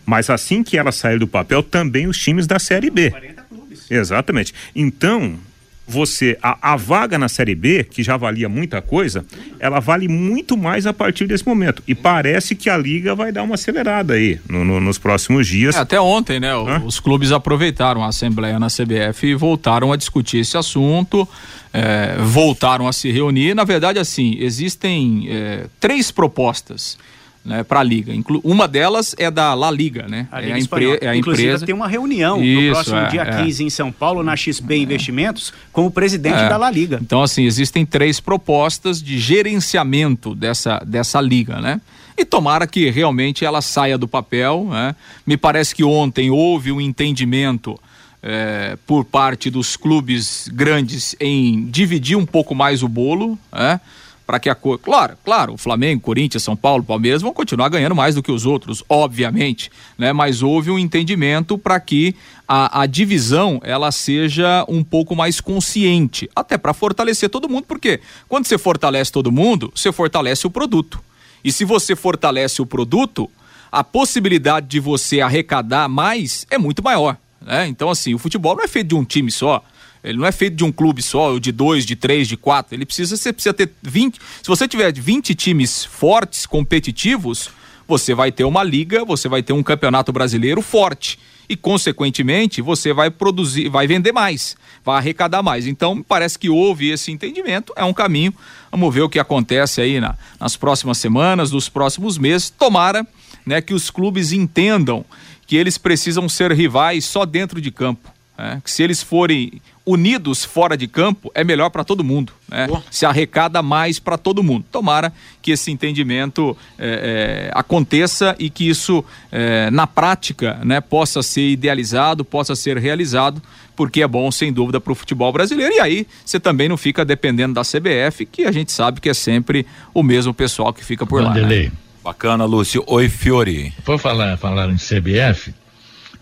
mas 0.04 0.30
assim 0.30 0.62
que 0.62 0.78
ela 0.78 0.92
sair 0.92 1.18
do 1.18 1.26
papel, 1.26 1.62
também 1.62 2.06
os 2.06 2.18
times 2.18 2.46
da 2.46 2.58
Série 2.58 2.90
B. 2.90 3.10
40 3.10 3.42
clubes. 3.42 3.90
Exatamente. 3.90 4.54
Então, 4.74 5.36
você 5.86 6.36
a, 6.42 6.72
a, 6.72 6.76
vaga 6.76 7.16
na 7.16 7.28
Série 7.28 7.54
B, 7.54 7.84
que 7.84 8.02
já 8.02 8.16
valia 8.16 8.48
muita 8.48 8.82
coisa, 8.82 9.24
ela 9.60 9.78
vale 9.78 10.08
muito 10.08 10.56
mais 10.56 10.86
a 10.86 10.92
partir 10.92 11.26
desse 11.26 11.46
momento. 11.46 11.82
E 11.86 11.94
parece 11.94 12.54
que 12.54 12.68
a 12.68 12.76
liga 12.76 13.14
vai 13.14 13.30
dar 13.30 13.42
uma 13.42 13.54
acelerada 13.54 14.14
aí 14.14 14.40
no, 14.48 14.64
no, 14.64 14.80
nos 14.80 14.98
próximos 14.98 15.46
dias. 15.46 15.76
É, 15.76 15.78
até 15.78 16.00
ontem, 16.00 16.40
né? 16.40 16.52
Hã? 16.52 16.82
Os 16.84 16.98
clubes 16.98 17.30
aproveitaram 17.30 18.02
a 18.02 18.08
assembleia 18.08 18.58
na 18.58 18.66
CBF 18.66 19.26
e 19.26 19.34
voltaram 19.34 19.92
a 19.92 19.96
discutir 19.96 20.38
esse 20.38 20.56
assunto, 20.56 21.28
é, 21.72 22.16
voltaram 22.20 22.88
a 22.88 22.92
se 22.92 23.10
reunir. 23.10 23.54
Na 23.54 23.64
verdade, 23.64 23.98
assim, 23.98 24.36
existem 24.40 25.26
é, 25.30 25.66
três 25.78 26.10
propostas 26.10 26.98
né, 27.46 27.62
para 27.62 27.80
a 27.80 27.82
liga. 27.82 28.12
Inclu 28.12 28.40
uma 28.44 28.66
delas 28.66 29.14
é 29.16 29.30
da 29.30 29.54
La 29.54 29.70
Liga, 29.70 30.06
né? 30.08 30.26
A 30.30 30.40
liga 30.40 30.52
é, 30.52 30.54
a 30.54 30.58
empre 30.58 30.98
é 31.00 31.08
a 31.08 31.16
Inclusive, 31.16 31.48
empresa. 31.48 31.66
tem 31.66 31.74
uma 31.74 31.88
reunião 31.88 32.42
Isso, 32.42 32.60
no 32.60 32.72
próximo 32.72 32.96
é, 32.96 33.08
dia 33.08 33.22
é. 33.22 33.42
15 33.44 33.64
em 33.64 33.70
São 33.70 33.92
Paulo, 33.92 34.22
na 34.22 34.36
XP 34.36 34.76
Investimentos, 34.76 35.52
com 35.72 35.86
o 35.86 35.90
presidente 35.90 36.38
é. 36.38 36.48
da 36.48 36.56
La 36.56 36.70
Liga. 36.70 36.98
Então, 37.00 37.22
assim, 37.22 37.44
existem 37.44 37.86
três 37.86 38.18
propostas 38.18 39.00
de 39.00 39.18
gerenciamento 39.18 40.34
dessa, 40.34 40.82
dessa 40.84 41.20
liga, 41.20 41.60
né? 41.60 41.80
E 42.18 42.24
tomara 42.24 42.66
que 42.66 42.90
realmente 42.90 43.44
ela 43.44 43.60
saia 43.60 43.96
do 43.96 44.08
papel, 44.08 44.66
né? 44.70 44.96
Me 45.26 45.36
parece 45.36 45.74
que 45.74 45.84
ontem 45.84 46.30
houve 46.30 46.72
um 46.72 46.80
entendimento 46.80 47.78
é, 48.22 48.76
por 48.86 49.04
parte 49.04 49.50
dos 49.50 49.76
clubes 49.76 50.48
grandes 50.52 51.14
em 51.20 51.66
dividir 51.66 52.16
um 52.16 52.26
pouco 52.26 52.54
mais 52.54 52.82
o 52.82 52.88
bolo, 52.88 53.38
né? 53.52 53.80
Para 54.26 54.40
que 54.40 54.50
a 54.50 54.54
cor. 54.54 54.78
Claro, 54.78 55.16
claro, 55.24 55.54
o 55.54 55.56
Flamengo, 55.56 56.02
Corinthians, 56.02 56.42
São 56.42 56.56
Paulo, 56.56 56.82
Palmeiras 56.82 57.22
vão 57.22 57.32
continuar 57.32 57.68
ganhando 57.68 57.94
mais 57.94 58.14
do 58.14 58.22
que 58.22 58.32
os 58.32 58.44
outros, 58.44 58.82
obviamente, 58.88 59.70
né? 59.96 60.12
Mas 60.12 60.42
houve 60.42 60.70
um 60.70 60.78
entendimento 60.78 61.56
para 61.56 61.78
que 61.78 62.14
a, 62.48 62.82
a, 62.82 62.86
divisão 62.86 63.60
ela 63.62 63.92
seja 63.92 64.64
um 64.68 64.82
pouco 64.82 65.14
mais 65.14 65.40
consciente, 65.40 66.28
até 66.34 66.58
para 66.58 66.74
fortalecer 66.74 67.30
todo 67.30 67.48
mundo, 67.48 67.64
porque 67.68 68.00
quando 68.28 68.46
você 68.46 68.58
fortalece 68.58 69.12
todo 69.12 69.30
mundo, 69.30 69.72
você 69.74 69.92
fortalece 69.92 70.46
o 70.46 70.50
produto. 70.50 71.00
E 71.44 71.52
se 71.52 71.64
você 71.64 71.94
fortalece 71.94 72.60
o 72.60 72.66
produto, 72.66 73.30
a 73.70 73.84
possibilidade 73.84 74.66
de 74.66 74.80
você 74.80 75.20
arrecadar 75.20 75.88
mais 75.88 76.46
é 76.50 76.58
muito 76.58 76.82
maior. 76.82 77.16
Né? 77.40 77.68
Então, 77.68 77.88
assim, 77.88 78.14
o 78.14 78.18
futebol 78.18 78.56
não 78.56 78.64
é 78.64 78.68
feito 78.68 78.88
de 78.88 78.94
um 78.96 79.04
time 79.04 79.30
só. 79.30 79.62
Ele 80.06 80.18
não 80.18 80.26
é 80.26 80.32
feito 80.32 80.54
de 80.54 80.64
um 80.64 80.70
clube 80.70 81.02
só, 81.02 81.32
ou 81.32 81.40
de 81.40 81.50
dois, 81.50 81.84
de 81.84 81.96
três, 81.96 82.28
de 82.28 82.36
quatro. 82.36 82.74
Ele 82.74 82.86
precisa, 82.86 83.16
você 83.16 83.32
precisa 83.32 83.52
ter 83.52 83.70
20. 83.82 84.18
Se 84.42 84.46
você 84.46 84.68
tiver 84.68 84.92
20 84.92 85.34
times 85.34 85.84
fortes, 85.84 86.46
competitivos, 86.46 87.50
você 87.88 88.14
vai 88.14 88.30
ter 88.30 88.44
uma 88.44 88.62
liga, 88.62 89.04
você 89.04 89.28
vai 89.28 89.42
ter 89.42 89.52
um 89.52 89.62
campeonato 89.62 90.12
brasileiro 90.12 90.62
forte. 90.62 91.18
E, 91.48 91.56
consequentemente, 91.56 92.60
você 92.62 92.92
vai 92.92 93.10
produzir, 93.10 93.68
vai 93.68 93.86
vender 93.86 94.12
mais, 94.12 94.56
vai 94.84 94.96
arrecadar 94.96 95.42
mais. 95.42 95.66
Então, 95.66 96.02
parece 96.02 96.38
que 96.38 96.48
houve 96.48 96.90
esse 96.90 97.12
entendimento, 97.12 97.72
é 97.76 97.84
um 97.84 97.92
caminho. 97.92 98.34
Vamos 98.70 98.92
ver 98.94 99.02
o 99.02 99.08
que 99.08 99.18
acontece 99.18 99.80
aí 99.80 100.00
na, 100.00 100.16
nas 100.40 100.56
próximas 100.56 100.98
semanas, 100.98 101.52
nos 101.52 101.68
próximos 101.68 102.18
meses. 102.18 102.50
Tomara 102.50 103.06
né, 103.44 103.60
que 103.60 103.74
os 103.74 103.90
clubes 103.90 104.32
entendam 104.32 105.04
que 105.46 105.56
eles 105.56 105.78
precisam 105.78 106.28
ser 106.28 106.52
rivais 106.52 107.04
só 107.04 107.24
dentro 107.24 107.60
de 107.60 107.70
campo. 107.70 108.12
Né? 108.36 108.60
Que 108.62 108.70
se 108.70 108.82
eles 108.82 109.02
forem 109.02 109.62
unidos 109.86 110.44
fora 110.44 110.76
de 110.76 110.88
campo, 110.88 111.30
é 111.32 111.44
melhor 111.44 111.70
para 111.70 111.84
todo 111.84 112.02
mundo. 112.02 112.32
Né? 112.48 112.66
Se 112.90 113.06
arrecada 113.06 113.62
mais 113.62 114.00
para 114.00 114.18
todo 114.18 114.42
mundo. 114.42 114.64
Tomara 114.70 115.12
que 115.40 115.52
esse 115.52 115.70
entendimento 115.70 116.56
é, 116.76 117.48
é, 117.48 117.50
aconteça 117.54 118.34
e 118.36 118.50
que 118.50 118.68
isso, 118.68 119.04
é, 119.30 119.70
na 119.70 119.86
prática, 119.86 120.58
né, 120.64 120.80
possa 120.80 121.22
ser 121.22 121.50
idealizado, 121.50 122.24
possa 122.24 122.56
ser 122.56 122.76
realizado, 122.78 123.40
porque 123.76 124.02
é 124.02 124.08
bom, 124.08 124.28
sem 124.32 124.52
dúvida, 124.52 124.80
para 124.80 124.92
o 124.92 124.96
futebol 124.96 125.32
brasileiro. 125.32 125.72
E 125.72 125.80
aí 125.80 126.06
você 126.24 126.40
também 126.40 126.68
não 126.68 126.76
fica 126.76 127.04
dependendo 127.04 127.54
da 127.54 127.62
CBF, 127.62 128.26
que 128.26 128.44
a 128.44 128.50
gente 128.50 128.72
sabe 128.72 129.00
que 129.00 129.08
é 129.08 129.14
sempre 129.14 129.64
o 129.94 130.02
mesmo 130.02 130.34
pessoal 130.34 130.72
que 130.72 130.84
fica 130.84 131.06
por 131.06 131.22
Vanderlei. 131.22 131.64
lá. 131.66 131.70
Né? 131.70 131.72
Bacana, 132.02 132.44
Lúcio. 132.44 132.84
Oi, 132.86 133.08
Fiore. 133.08 133.72
Por 133.84 133.98
falar, 133.98 134.36
falar 134.36 134.70
em 134.70 134.76
CBF, 134.76 135.52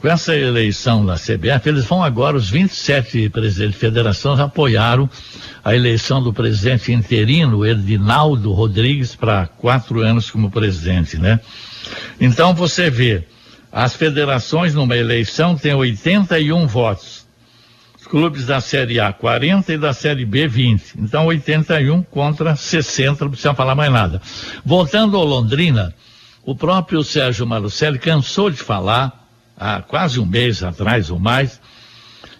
com 0.05 0.09
essa 0.11 0.37
eleição 0.37 1.03
da 1.03 1.15
CBF, 1.15 1.67
eles 1.67 1.87
vão 1.87 2.05
agora, 2.05 2.37
os 2.37 2.51
27 2.51 3.31
presidentes 3.31 3.73
de 3.73 3.81
federações 3.81 4.39
apoiaram 4.39 5.09
a 5.65 5.75
eleição 5.75 6.23
do 6.23 6.31
presidente 6.31 6.93
interino, 6.93 7.65
Edinaldo 7.65 8.53
Rodrigues, 8.53 9.17
para 9.17 9.47
quatro 9.47 10.03
anos 10.03 10.31
como 10.31 10.51
presidente, 10.51 11.17
né? 11.17 11.41
Então 12.21 12.53
você 12.53 12.91
vê, 12.91 13.27
as 13.73 13.95
federações 13.95 14.75
numa 14.75 14.95
eleição 14.95 15.57
têm 15.57 15.73
81 15.73 16.67
votos. 16.67 17.25
Os 17.99 18.07
clubes 18.07 18.45
da 18.45 18.61
Série 18.61 19.01
A 19.01 19.11
40 19.11 19.73
e 19.73 19.79
da 19.79 19.95
Série 19.95 20.27
B 20.27 20.47
20. 20.47 20.97
Então 20.99 21.25
81 21.25 22.03
contra 22.03 22.55
60, 22.55 23.25
não 23.25 23.31
precisa 23.31 23.55
falar 23.55 23.75
mais 23.75 23.91
nada. 23.91 24.21
Voltando 24.63 25.17
ao 25.17 25.25
Londrina, 25.25 25.95
o 26.45 26.55
próprio 26.55 27.03
Sérgio 27.03 27.47
Malucelli 27.47 27.99
cansou 27.99 28.51
de 28.51 28.59
falar 28.59 29.24
há 29.57 29.81
quase 29.83 30.21
um 30.21 30.27
mês 30.27 30.63
atrás 30.63 31.11
ou 31.11 31.19
mais, 31.19 31.61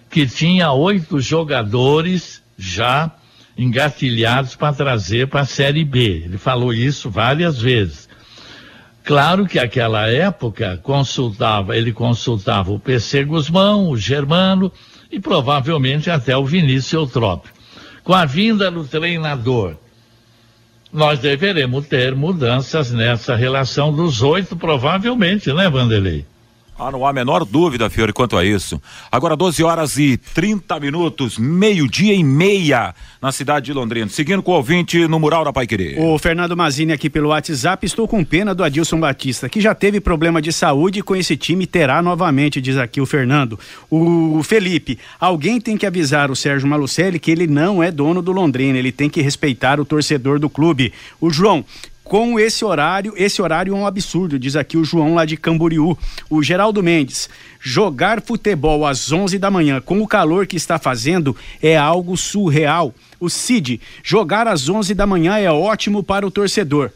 que 0.09 0.27
tinha 0.27 0.71
oito 0.71 1.19
jogadores 1.19 2.41
já 2.57 3.11
engatilhados 3.57 4.55
para 4.55 4.73
trazer 4.73 5.27
para 5.27 5.41
a 5.41 5.45
Série 5.45 5.83
B. 5.83 6.23
Ele 6.25 6.37
falou 6.37 6.73
isso 6.73 7.09
várias 7.09 7.59
vezes. 7.59 8.09
Claro 9.03 9.45
que 9.45 9.59
aquela 9.59 10.07
época 10.07 10.79
consultava, 10.81 11.77
ele 11.77 11.93
consultava 11.93 12.71
o 12.71 12.79
PC 12.79 13.23
Guzmão, 13.23 13.89
o 13.89 13.97
Germano 13.97 14.71
e 15.11 15.19
provavelmente 15.19 16.09
até 16.09 16.35
o 16.35 16.45
Vinícius 16.45 16.93
Eutrópio. 16.93 17.53
Com 18.03 18.13
a 18.13 18.25
vinda 18.25 18.69
do 18.71 18.83
treinador, 18.83 19.75
nós 20.91 21.19
deveremos 21.19 21.87
ter 21.87 22.15
mudanças 22.15 22.91
nessa 22.91 23.35
relação 23.35 23.93
dos 23.93 24.21
oito, 24.21 24.55
provavelmente, 24.55 25.51
né, 25.53 25.69
Vanderlei? 25.69 26.25
Ah, 26.77 26.91
não 26.91 27.05
há 27.05 27.11
a 27.11 27.13
menor 27.13 27.45
dúvida, 27.45 27.89
Fiore, 27.89 28.11
quanto 28.11 28.35
a 28.35 28.43
isso. 28.43 28.81
Agora 29.09 29.37
12 29.37 29.63
horas 29.63 29.97
e 29.97 30.17
30 30.17 30.77
minutos, 30.77 31.37
meio-dia 31.37 32.13
e 32.13 32.21
meia 32.21 32.93
na 33.21 33.31
cidade 33.31 33.67
de 33.67 33.73
Londrina. 33.73 34.09
Seguindo 34.09 34.43
com 34.43 34.51
o 34.51 34.55
ouvinte 34.55 35.07
no 35.07 35.17
mural 35.17 35.45
da 35.45 35.53
Pai 35.53 35.65
Querer. 35.65 35.97
O 35.97 36.19
Fernando 36.19 36.55
Mazini 36.55 36.91
aqui 36.91 37.09
pelo 37.09 37.29
WhatsApp, 37.29 37.85
estou 37.85 38.09
com 38.09 38.25
pena 38.25 38.53
do 38.53 38.61
Adilson 38.61 38.99
Batista, 38.99 39.47
que 39.47 39.61
já 39.61 39.73
teve 39.73 40.01
problema 40.01 40.41
de 40.41 40.51
saúde 40.51 40.99
e 40.99 41.01
com 41.01 41.15
esse 41.15 41.37
time 41.37 41.65
terá 41.65 42.01
novamente, 42.01 42.59
diz 42.59 42.75
aqui 42.75 42.99
o 42.99 43.05
Fernando. 43.05 43.57
O 43.89 44.43
Felipe, 44.43 44.99
alguém 45.17 45.61
tem 45.61 45.77
que 45.77 45.85
avisar 45.85 46.29
o 46.29 46.35
Sérgio 46.35 46.67
Malucelli 46.67 47.19
que 47.19 47.31
ele 47.31 47.47
não 47.47 47.81
é 47.81 47.89
dono 47.89 48.21
do 48.21 48.33
Londrina, 48.33 48.77
ele 48.77 48.91
tem 48.91 49.09
que 49.09 49.21
respeitar 49.21 49.79
o 49.79 49.85
torcedor 49.85 50.39
do 50.39 50.49
clube. 50.49 50.91
O 51.21 51.29
João, 51.29 51.63
com 52.05 52.39
esse 52.39 52.63
horário. 52.63 53.13
Esse 53.17 53.41
horário 53.41 53.73
é 53.73 53.75
um 53.75 53.85
absurdo, 53.85 54.39
diz 54.39 54.55
aqui 54.55 54.77
o 54.77 54.85
João 54.85 55.15
lá 55.15 55.25
de 55.25 55.35
Camboriú. 55.35 55.97
O 56.29 56.41
Geraldo 56.41 56.81
Mendes, 56.81 57.27
jogar 57.59 58.21
futebol 58.21 58.85
às 58.85 59.11
11 59.11 59.37
da 59.37 59.51
manhã 59.51 59.81
com 59.81 59.99
o 60.01 60.07
calor 60.07 60.47
que 60.47 60.55
está 60.55 60.79
fazendo 60.79 61.35
é 61.61 61.75
algo 61.75 62.15
surreal. 62.15 62.93
O 63.19 63.29
Cid, 63.29 63.81
jogar 64.03 64.47
às 64.47 64.69
11 64.69 64.93
da 64.93 65.05
manhã 65.05 65.37
é 65.37 65.51
ótimo 65.51 66.01
para 66.03 66.25
o 66.25 66.31
torcedor. 66.31 66.91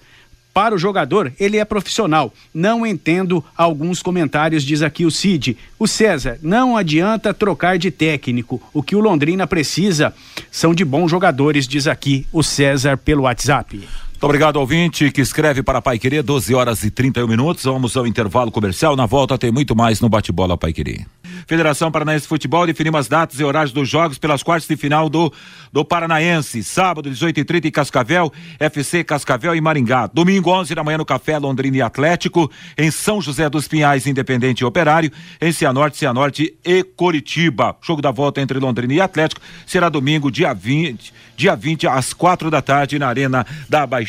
Para 0.53 0.75
o 0.75 0.77
jogador, 0.77 1.31
ele 1.39 1.57
é 1.57 1.65
profissional. 1.65 2.33
Não 2.53 2.85
entendo 2.85 3.43
alguns 3.55 4.01
comentários, 4.01 4.63
diz 4.63 4.81
aqui 4.81 5.05
o 5.05 5.11
Cid. 5.11 5.57
O 5.77 5.87
César, 5.87 6.37
não 6.41 6.75
adianta 6.75 7.33
trocar 7.33 7.77
de 7.77 7.89
técnico. 7.89 8.61
O 8.73 8.83
que 8.83 8.95
o 8.95 8.99
Londrina 8.99 9.47
precisa 9.47 10.13
são 10.51 10.73
de 10.73 10.83
bons 10.83 11.09
jogadores, 11.09 11.67
diz 11.67 11.87
aqui 11.87 12.27
o 12.31 12.43
César 12.43 12.97
pelo 12.97 13.23
WhatsApp. 13.23 13.87
Muito 14.19 14.25
obrigado, 14.25 14.57
ouvinte, 14.57 15.09
que 15.11 15.21
escreve 15.21 15.63
para 15.63 15.81
Pai 15.81 15.97
Querer, 15.97 16.21
12 16.21 16.53
horas 16.53 16.83
e 16.83 16.91
31 16.91 17.25
minutos. 17.25 17.63
Vamos 17.63 17.95
ao 17.95 18.05
intervalo 18.05 18.51
comercial. 18.51 18.93
Na 18.93 19.05
volta 19.05 19.37
tem 19.37 19.49
muito 19.49 19.73
mais 19.73 20.01
no 20.01 20.09
Bate-Bola 20.09 20.57
Pai 20.57 20.73
Querer. 20.73 21.05
Federação 21.47 21.89
Paranaense 21.89 22.23
de 22.23 22.27
Futebol 22.27 22.65
definimos 22.65 22.99
as 22.99 23.07
datas 23.07 23.39
e 23.39 23.43
horários 23.45 23.71
dos 23.71 23.87
jogos 23.87 24.17
pelas 24.17 24.43
quartas 24.43 24.67
de 24.67 24.75
final 24.75 25.09
do, 25.09 25.31
do 25.71 25.85
Paranaense. 25.85 26.61
Sábado, 26.65 27.09
18h30 27.09 27.65
em 27.65 27.71
Cascavel, 27.71 28.33
FC 28.59 29.05
Cascavel 29.05 29.55
e 29.55 29.61
Maringá. 29.61 30.07
Domingo, 30.07 30.51
11 30.51 30.75
da 30.75 30.83
manhã 30.83 30.97
no 30.97 31.05
Café 31.05 31.39
Londrina 31.39 31.77
e 31.77 31.81
Atlético. 31.81 32.51
Em 32.77 32.91
São 32.91 33.21
José 33.21 33.49
dos 33.49 33.69
Pinhais, 33.69 34.05
Independente 34.05 34.63
e 34.63 34.65
Operário. 34.65 35.13
Em 35.39 35.53
Cianorte, 35.53 35.97
Cianorte 35.97 36.53
e 36.65 36.83
Coritiba. 36.83 37.73
Jogo 37.81 38.01
da 38.01 38.11
volta 38.11 38.41
entre 38.41 38.59
Londrina 38.59 38.93
e 38.95 38.99
Atlético 38.99 39.39
será 39.65 39.87
domingo, 39.87 40.29
dia 40.29 40.53
20, 40.53 41.13
dia 41.37 41.55
20 41.55 41.87
às 41.87 42.11
quatro 42.11 42.51
da 42.51 42.61
tarde 42.61 42.99
na 42.99 43.07
Arena 43.07 43.47
da 43.69 43.87
Baixada. 43.87 44.08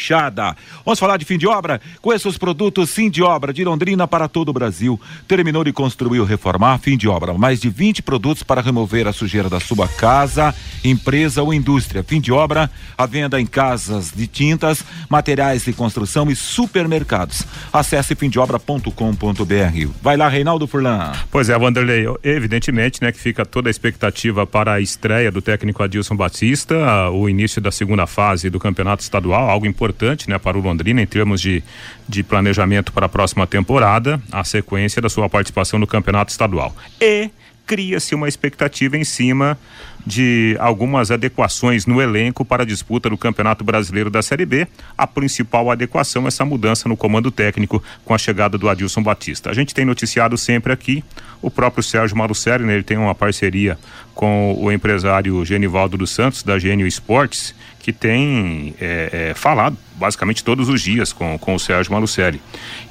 Vamos 0.84 0.98
falar 0.98 1.16
de 1.16 1.24
fim 1.24 1.38
de 1.38 1.46
obra? 1.46 1.80
Com 2.00 2.12
esses 2.12 2.36
produtos 2.38 2.92
fim 2.92 3.10
de 3.10 3.22
obra 3.22 3.52
de 3.52 3.64
Londrina 3.64 4.08
para 4.08 4.28
todo 4.28 4.48
o 4.48 4.52
Brasil. 4.52 5.00
Terminou 5.28 5.64
de 5.64 5.72
construir 5.72 6.20
ou 6.20 6.26
reformar, 6.26 6.78
fim 6.78 6.96
de 6.96 7.08
obra. 7.08 7.34
Mais 7.34 7.60
de 7.60 7.68
20 7.68 8.02
produtos 8.02 8.42
para 8.42 8.60
remover 8.60 9.06
a 9.06 9.12
sujeira 9.12 9.48
da 9.48 9.60
sua 9.60 9.86
casa, 9.86 10.54
empresa 10.84 11.42
ou 11.42 11.52
indústria. 11.52 12.02
Fim 12.02 12.20
de 12.20 12.32
obra, 12.32 12.70
a 12.96 13.06
venda 13.06 13.40
em 13.40 13.46
casas 13.46 14.12
de 14.14 14.26
tintas, 14.26 14.84
materiais 15.08 15.64
de 15.64 15.72
construção 15.72 16.30
e 16.30 16.36
supermercados. 16.36 17.42
Acesse 17.72 18.14
fimdeobra.com.br. 18.14 19.90
Vai 20.02 20.16
lá, 20.16 20.28
Reinaldo 20.28 20.66
Furlan. 20.66 21.12
Pois 21.30 21.48
é, 21.48 21.56
Wanderlei, 21.56 22.04
evidentemente, 22.22 23.02
né, 23.02 23.12
que 23.12 23.18
fica 23.18 23.44
toda 23.44 23.68
a 23.68 23.70
expectativa 23.70 24.46
para 24.46 24.74
a 24.74 24.80
estreia 24.80 25.30
do 25.30 25.42
técnico 25.42 25.82
Adilson 25.82 26.16
Batista, 26.16 27.10
o 27.10 27.28
início 27.28 27.60
da 27.60 27.70
segunda 27.70 28.06
fase 28.06 28.50
do 28.50 28.58
campeonato 28.58 29.02
estadual, 29.02 29.48
algo 29.48 29.66
importante, 29.66 29.89
né, 30.28 30.38
para 30.38 30.58
o 30.58 30.60
Londrina 30.60 31.00
em 31.00 31.06
termos 31.06 31.40
de, 31.40 31.62
de 32.08 32.22
planejamento 32.22 32.92
para 32.92 33.06
a 33.06 33.08
próxima 33.08 33.46
temporada, 33.46 34.20
a 34.30 34.44
sequência 34.44 35.00
da 35.00 35.08
sua 35.08 35.28
participação 35.28 35.78
no 35.78 35.86
campeonato 35.86 36.30
estadual. 36.30 36.74
E 37.00 37.30
cria-se 37.66 38.14
uma 38.14 38.28
expectativa 38.28 38.96
em 38.96 39.04
cima 39.04 39.56
de 40.04 40.56
algumas 40.58 41.10
adequações 41.10 41.86
no 41.86 42.00
elenco 42.00 42.44
para 42.44 42.62
a 42.62 42.66
disputa 42.66 43.08
do 43.08 43.16
Campeonato 43.16 43.62
Brasileiro 43.62 44.10
da 44.10 44.22
Série 44.22 44.46
B. 44.46 44.66
A 44.96 45.06
principal 45.06 45.70
adequação 45.70 46.24
é 46.24 46.28
essa 46.28 46.44
mudança 46.44 46.88
no 46.88 46.96
comando 46.96 47.30
técnico 47.30 47.82
com 48.04 48.14
a 48.14 48.18
chegada 48.18 48.56
do 48.58 48.68
Adilson 48.68 49.02
Batista. 49.02 49.50
A 49.50 49.54
gente 49.54 49.74
tem 49.74 49.84
noticiado 49.84 50.36
sempre 50.36 50.72
aqui 50.72 51.04
o 51.42 51.50
próprio 51.50 51.82
Sérgio 51.82 52.16
Malucelli, 52.16 52.64
né, 52.64 52.74
ele 52.74 52.82
tem 52.82 52.98
uma 52.98 53.14
parceria 53.14 53.78
com 54.20 54.54
o 54.60 54.70
empresário 54.70 55.42
Genivaldo 55.46 55.96
dos 55.96 56.10
Santos, 56.10 56.42
da 56.42 56.58
Gênio 56.58 56.86
Esportes, 56.86 57.54
que 57.78 57.90
tem 57.90 58.74
é, 58.78 59.30
é, 59.30 59.34
falado 59.34 59.78
basicamente 59.94 60.44
todos 60.44 60.68
os 60.68 60.82
dias 60.82 61.10
com, 61.10 61.38
com 61.38 61.54
o 61.54 61.58
Sérgio 61.58 61.90
Malucelli. 61.90 62.38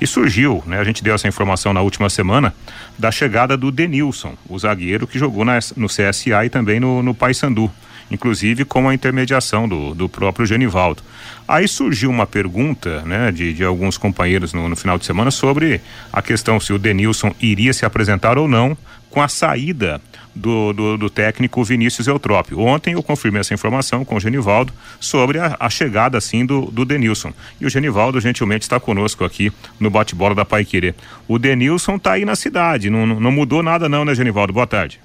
E 0.02 0.08
surgiu, 0.08 0.64
né, 0.66 0.80
a 0.80 0.84
gente 0.84 1.04
deu 1.04 1.14
essa 1.14 1.28
informação 1.28 1.72
na 1.72 1.82
última 1.82 2.10
semana, 2.10 2.52
da 2.98 3.12
chegada 3.12 3.56
do 3.56 3.72
Denilson, 3.72 4.34
o 4.50 4.58
zagueiro 4.58 5.06
que 5.06 5.20
jogou 5.20 5.46
na, 5.46 5.60
no 5.78 5.86
CSA 5.86 6.46
e 6.46 6.50
também 6.50 6.80
no, 6.80 7.04
no 7.04 7.14
Paysandu, 7.14 7.72
inclusive 8.10 8.66
com 8.66 8.90
a 8.90 8.94
intermediação 8.96 9.70
do, 9.70 9.94
do 9.94 10.10
próprio 10.10 10.48
Genivaldo. 10.48 11.04
Aí 11.48 11.68
surgiu 11.68 12.10
uma 12.10 12.26
pergunta 12.26 13.04
né, 13.04 13.32
de, 13.32 13.54
de 13.54 13.64
alguns 13.64 14.00
companheiros 14.00 14.52
no, 14.52 14.68
no 14.68 14.76
final 14.76 14.98
de 14.98 15.06
semana 15.06 15.30
sobre 15.30 15.80
a 16.12 16.24
questão 16.24 16.60
se 16.60 16.74
o 16.74 16.80
Denilson 16.80 17.36
iria 17.40 17.72
se 17.72 17.86
apresentar 17.86 18.40
ou 18.40 18.48
não 18.48 18.76
com 19.10 19.22
a 19.22 19.28
saída 19.28 20.02
do, 20.36 20.72
do, 20.72 20.98
do, 20.98 21.10
técnico 21.10 21.64
Vinícius 21.64 22.08
Eutrópio. 22.08 22.60
Ontem 22.60 22.94
eu 22.94 23.04
confirmei 23.04 23.42
essa 23.42 23.54
informação 23.54 24.06
com 24.06 24.16
o 24.16 24.20
Genivaldo 24.20 24.72
sobre 25.00 25.40
a, 25.40 25.58
a 25.60 25.70
chegada 25.70 26.18
assim 26.18 26.46
do, 26.46 26.66
do 26.66 26.86
Denilson. 26.86 27.34
E 27.60 27.66
o 27.66 27.70
Genivaldo 27.70 28.22
gentilmente 28.22 28.64
está 28.64 28.80
conosco 28.80 29.26
aqui 29.26 29.52
no 29.80 29.90
bate-bola 29.90 30.36
da 30.36 30.46
Pai 30.46 30.64
Querer. 30.64 30.96
O 31.28 31.38
Denilson 31.40 31.96
está 31.96 32.14
aí 32.14 32.26
na 32.26 32.36
cidade, 32.36 32.90
não, 32.90 33.06
não 33.06 33.32
mudou 33.32 33.64
nada 33.64 33.90
não, 33.90 34.06
né, 34.06 34.14
Genivaldo? 34.16 34.54
Boa 34.54 34.68
tarde. 34.68 35.02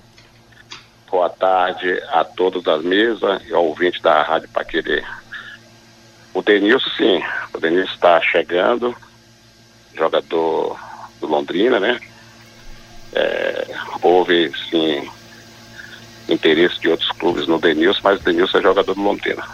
Boa 1.10 1.30
tarde 1.30 2.00
a 2.12 2.24
todos 2.24 2.62
das 2.62 2.82
mesas 2.82 3.42
e 3.48 3.54
ao 3.54 3.66
ouvinte 3.66 4.02
da 4.02 4.22
Rádio 4.22 4.48
Pai 4.48 4.64
Querer. 4.64 5.04
O 6.32 6.42
Denilson, 6.42 6.90
sim, 6.96 7.22
o 7.52 7.58
Denilson 7.58 7.94
está 7.94 8.20
chegando, 8.20 8.94
jogador 9.96 10.76
do 11.20 11.26
Londrina, 11.26 11.78
né? 11.78 12.00
É, 13.14 13.66
houve, 14.02 14.50
sim, 14.70 15.08
interesse 16.28 16.80
de 16.80 16.88
outros 16.88 17.10
clubes 17.12 17.46
no 17.46 17.58
Denilson, 17.58 18.00
mas 18.02 18.20
o 18.20 18.24
Denilson 18.24 18.58
é 18.58 18.62
jogador 18.62 18.94
do 18.94 19.02
Londrina. 19.02 19.44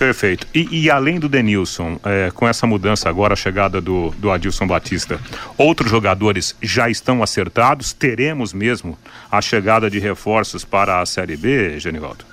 Perfeito. 0.00 0.46
E, 0.54 0.84
e, 0.84 0.90
além 0.90 1.20
do 1.20 1.28
Denilson, 1.28 2.00
é, 2.02 2.30
com 2.30 2.48
essa 2.48 2.66
mudança 2.66 3.06
agora, 3.06 3.34
a 3.34 3.36
chegada 3.36 3.82
do, 3.82 4.08
do 4.16 4.30
Adilson 4.30 4.66
Batista, 4.66 5.20
outros 5.58 5.90
jogadores 5.90 6.56
já 6.62 6.88
estão 6.88 7.22
acertados? 7.22 7.92
Teremos 7.92 8.54
mesmo 8.54 8.98
a 9.30 9.42
chegada 9.42 9.90
de 9.90 9.98
reforços 9.98 10.64
para 10.64 11.02
a 11.02 11.06
Série 11.06 11.36
B, 11.36 11.78
Genivaldo? 11.78 12.24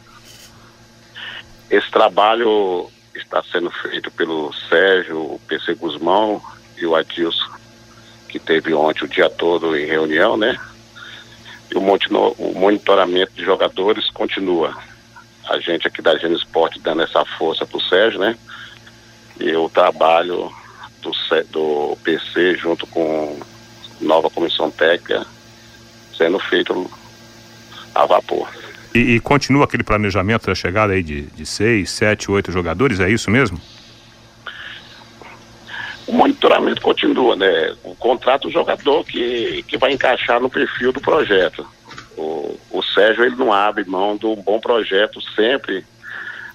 Esse 1.70 1.92
trabalho 1.92 2.90
está 3.14 3.44
sendo 3.52 3.70
feito 3.70 4.10
pelo 4.12 4.54
Sérgio, 4.70 5.18
o 5.18 5.42
PC 5.46 5.76
Guzmão 5.76 6.42
e 6.78 6.86
o 6.86 6.96
Adilson, 6.96 7.52
que 8.28 8.40
teve 8.40 8.74
ontem 8.74 9.06
o 9.06 9.08
dia 9.08 9.30
todo 9.30 9.78
em 9.78 9.86
reunião, 9.86 10.38
né? 10.38 10.58
E 11.72 11.78
o, 11.78 11.82
o 11.82 12.60
monitoramento 12.60 13.34
de 13.34 13.44
jogadores 13.44 14.10
continua. 14.12 14.76
A 15.50 15.60
gente 15.60 15.88
aqui 15.88 16.02
da 16.02 16.18
Gênio 16.18 16.38
Esporte 16.38 16.80
dando 16.80 17.02
essa 17.02 17.24
força 17.38 17.66
para 17.66 17.78
o 17.78 17.82
Sérgio, 17.82 18.20
né? 18.20 18.38
E 19.40 19.56
o 19.56 19.70
trabalho 19.70 20.52
do, 21.02 21.12
do 21.52 21.98
PC 22.04 22.58
junto 22.58 22.86
com 22.88 23.40
nova 24.02 24.30
comissão 24.30 24.70
técnica 24.70 25.26
sendo 26.18 26.40
feito 26.40 26.90
a 27.94 28.06
vapor. 28.06 28.50
E, 28.94 29.16
e, 29.16 29.20
continua 29.20 29.66
aquele 29.66 29.84
planejamento 29.84 30.48
da 30.48 30.56
chegada 30.56 30.94
aí 30.94 31.04
de, 31.04 31.24
de 31.24 31.46
seis, 31.46 31.92
sete, 31.92 32.32
oito 32.32 32.52
jogadores, 32.52 33.00
é 33.00 33.10
isso 33.10 33.30
mesmo? 33.30 33.60
O 36.08 36.14
monitoramento 36.14 36.82
continua, 36.82 37.36
né? 37.36 37.76
O 37.84 37.94
contrato 37.96 38.48
do 38.48 38.54
jogador 38.54 39.04
que, 39.06 39.64
que 39.68 39.78
vai 39.78 39.92
encaixar 39.92 40.40
no 40.40 40.50
perfil 40.50 40.94
do 40.94 41.02
projeto. 41.02 41.68
O, 42.16 42.58
o 42.72 42.82
Sérgio, 42.82 43.26
ele 43.26 43.36
não 43.36 43.52
abre 43.52 43.84
mão 43.84 44.16
de 44.16 44.26
um 44.26 44.36
bom 44.36 44.60
projeto 44.60 45.22
sempre, 45.36 45.86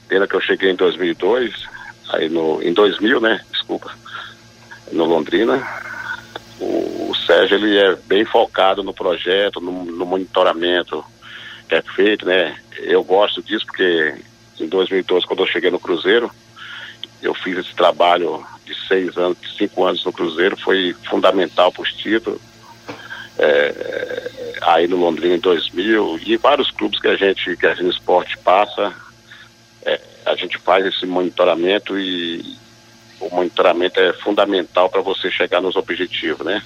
desde 0.08 0.26
que 0.26 0.34
eu 0.34 0.40
cheguei 0.40 0.70
em 0.70 0.76
2002, 0.76 1.66
aí 2.10 2.28
no, 2.28 2.62
em 2.62 2.72
2000, 2.72 3.20
né? 3.20 3.40
Desculpa, 3.50 3.92
no 4.90 5.04
Londrina. 5.04 5.62
O, 6.58 7.10
o 7.10 7.14
Sérgio, 7.26 7.58
ele 7.58 7.76
é 7.76 7.94
bem 8.06 8.24
focado 8.24 8.82
no 8.82 8.94
projeto, 8.94 9.60
no, 9.60 9.84
no 9.84 10.06
monitoramento 10.06 11.04
que 11.68 11.74
é 11.74 11.82
feito, 11.82 12.26
né? 12.26 12.56
Eu 12.78 13.02
gosto 13.02 13.42
disso 13.42 13.64
porque 13.66 14.14
em 14.60 14.68
2012, 14.68 15.26
quando 15.26 15.40
eu 15.40 15.46
cheguei 15.46 15.70
no 15.70 15.80
Cruzeiro. 15.80 16.30
Eu 17.22 17.34
fiz 17.34 17.56
esse 17.56 17.74
trabalho 17.74 18.44
de 18.64 18.74
seis 18.86 19.16
anos, 19.16 19.38
de 19.40 19.56
cinco 19.56 19.84
anos 19.84 20.04
no 20.04 20.12
Cruzeiro, 20.12 20.56
foi 20.56 20.94
fundamental 21.08 21.72
para 21.72 21.82
os 21.82 21.92
títulos. 21.92 22.40
É, 23.38 24.30
aí 24.62 24.86
no 24.86 24.96
Londrina 24.96 25.34
em 25.34 25.40
2000 25.40 26.20
e 26.26 26.36
vários 26.36 26.70
clubes 26.70 27.00
que 27.00 27.08
a 27.08 27.16
gente 27.16 27.56
que 27.56 27.66
a 27.66 27.74
gente 27.74 27.88
esporte 27.88 28.36
passa 28.38 28.94
é, 29.84 29.98
a 30.26 30.36
gente 30.36 30.58
faz 30.58 30.84
esse 30.84 31.06
monitoramento 31.06 31.98
e 31.98 32.56
o 33.18 33.34
monitoramento 33.34 33.98
é 33.98 34.12
fundamental 34.12 34.90
para 34.90 35.00
você 35.00 35.30
chegar 35.30 35.60
nos 35.60 35.76
objetivos, 35.76 36.44
né? 36.44 36.62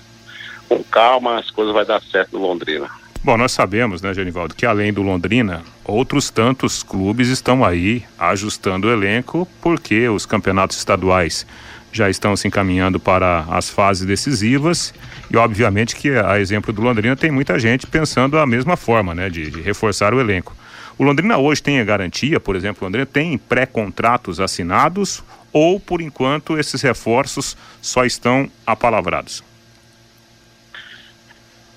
Com 0.68 0.82
calma 0.82 1.38
as 1.38 1.50
coisas 1.50 1.72
vai 1.72 1.84
dar 1.84 2.02
certo 2.02 2.32
no 2.32 2.46
Londrina. 2.46 2.90
Bom, 3.26 3.36
nós 3.36 3.50
sabemos, 3.50 4.00
né, 4.00 4.14
Genivaldo, 4.14 4.54
que 4.54 4.64
além 4.64 4.92
do 4.92 5.02
Londrina, 5.02 5.64
outros 5.84 6.30
tantos 6.30 6.84
clubes 6.84 7.26
estão 7.26 7.64
aí 7.64 8.04
ajustando 8.16 8.86
o 8.86 8.92
elenco 8.92 9.48
porque 9.60 10.08
os 10.08 10.24
campeonatos 10.24 10.76
estaduais 10.76 11.44
já 11.90 12.08
estão 12.08 12.36
se 12.36 12.46
encaminhando 12.46 13.00
para 13.00 13.44
as 13.50 13.68
fases 13.68 14.06
decisivas 14.06 14.94
e 15.28 15.36
obviamente 15.36 15.96
que 15.96 16.10
a 16.10 16.38
exemplo 16.38 16.72
do 16.72 16.80
Londrina 16.80 17.16
tem 17.16 17.32
muita 17.32 17.58
gente 17.58 17.84
pensando 17.84 18.38
a 18.38 18.46
mesma 18.46 18.76
forma, 18.76 19.12
né, 19.12 19.28
de, 19.28 19.50
de 19.50 19.60
reforçar 19.60 20.14
o 20.14 20.20
elenco. 20.20 20.54
O 20.96 21.02
Londrina 21.02 21.36
hoje 21.36 21.60
tem 21.60 21.80
a 21.80 21.84
garantia, 21.84 22.38
por 22.38 22.54
exemplo, 22.54 22.82
o 22.82 22.84
Londrina 22.84 23.06
tem 23.06 23.36
pré-contratos 23.36 24.38
assinados 24.38 25.24
ou 25.52 25.80
por 25.80 26.00
enquanto 26.00 26.56
esses 26.56 26.80
reforços 26.80 27.56
só 27.82 28.04
estão 28.04 28.48
apalavrados? 28.64 29.42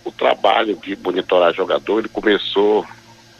O 0.09 0.11
trabalho 0.11 0.75
de 0.75 0.95
monitorar 0.95 1.53
jogador 1.53 1.99
ele 1.99 2.09
começou 2.09 2.83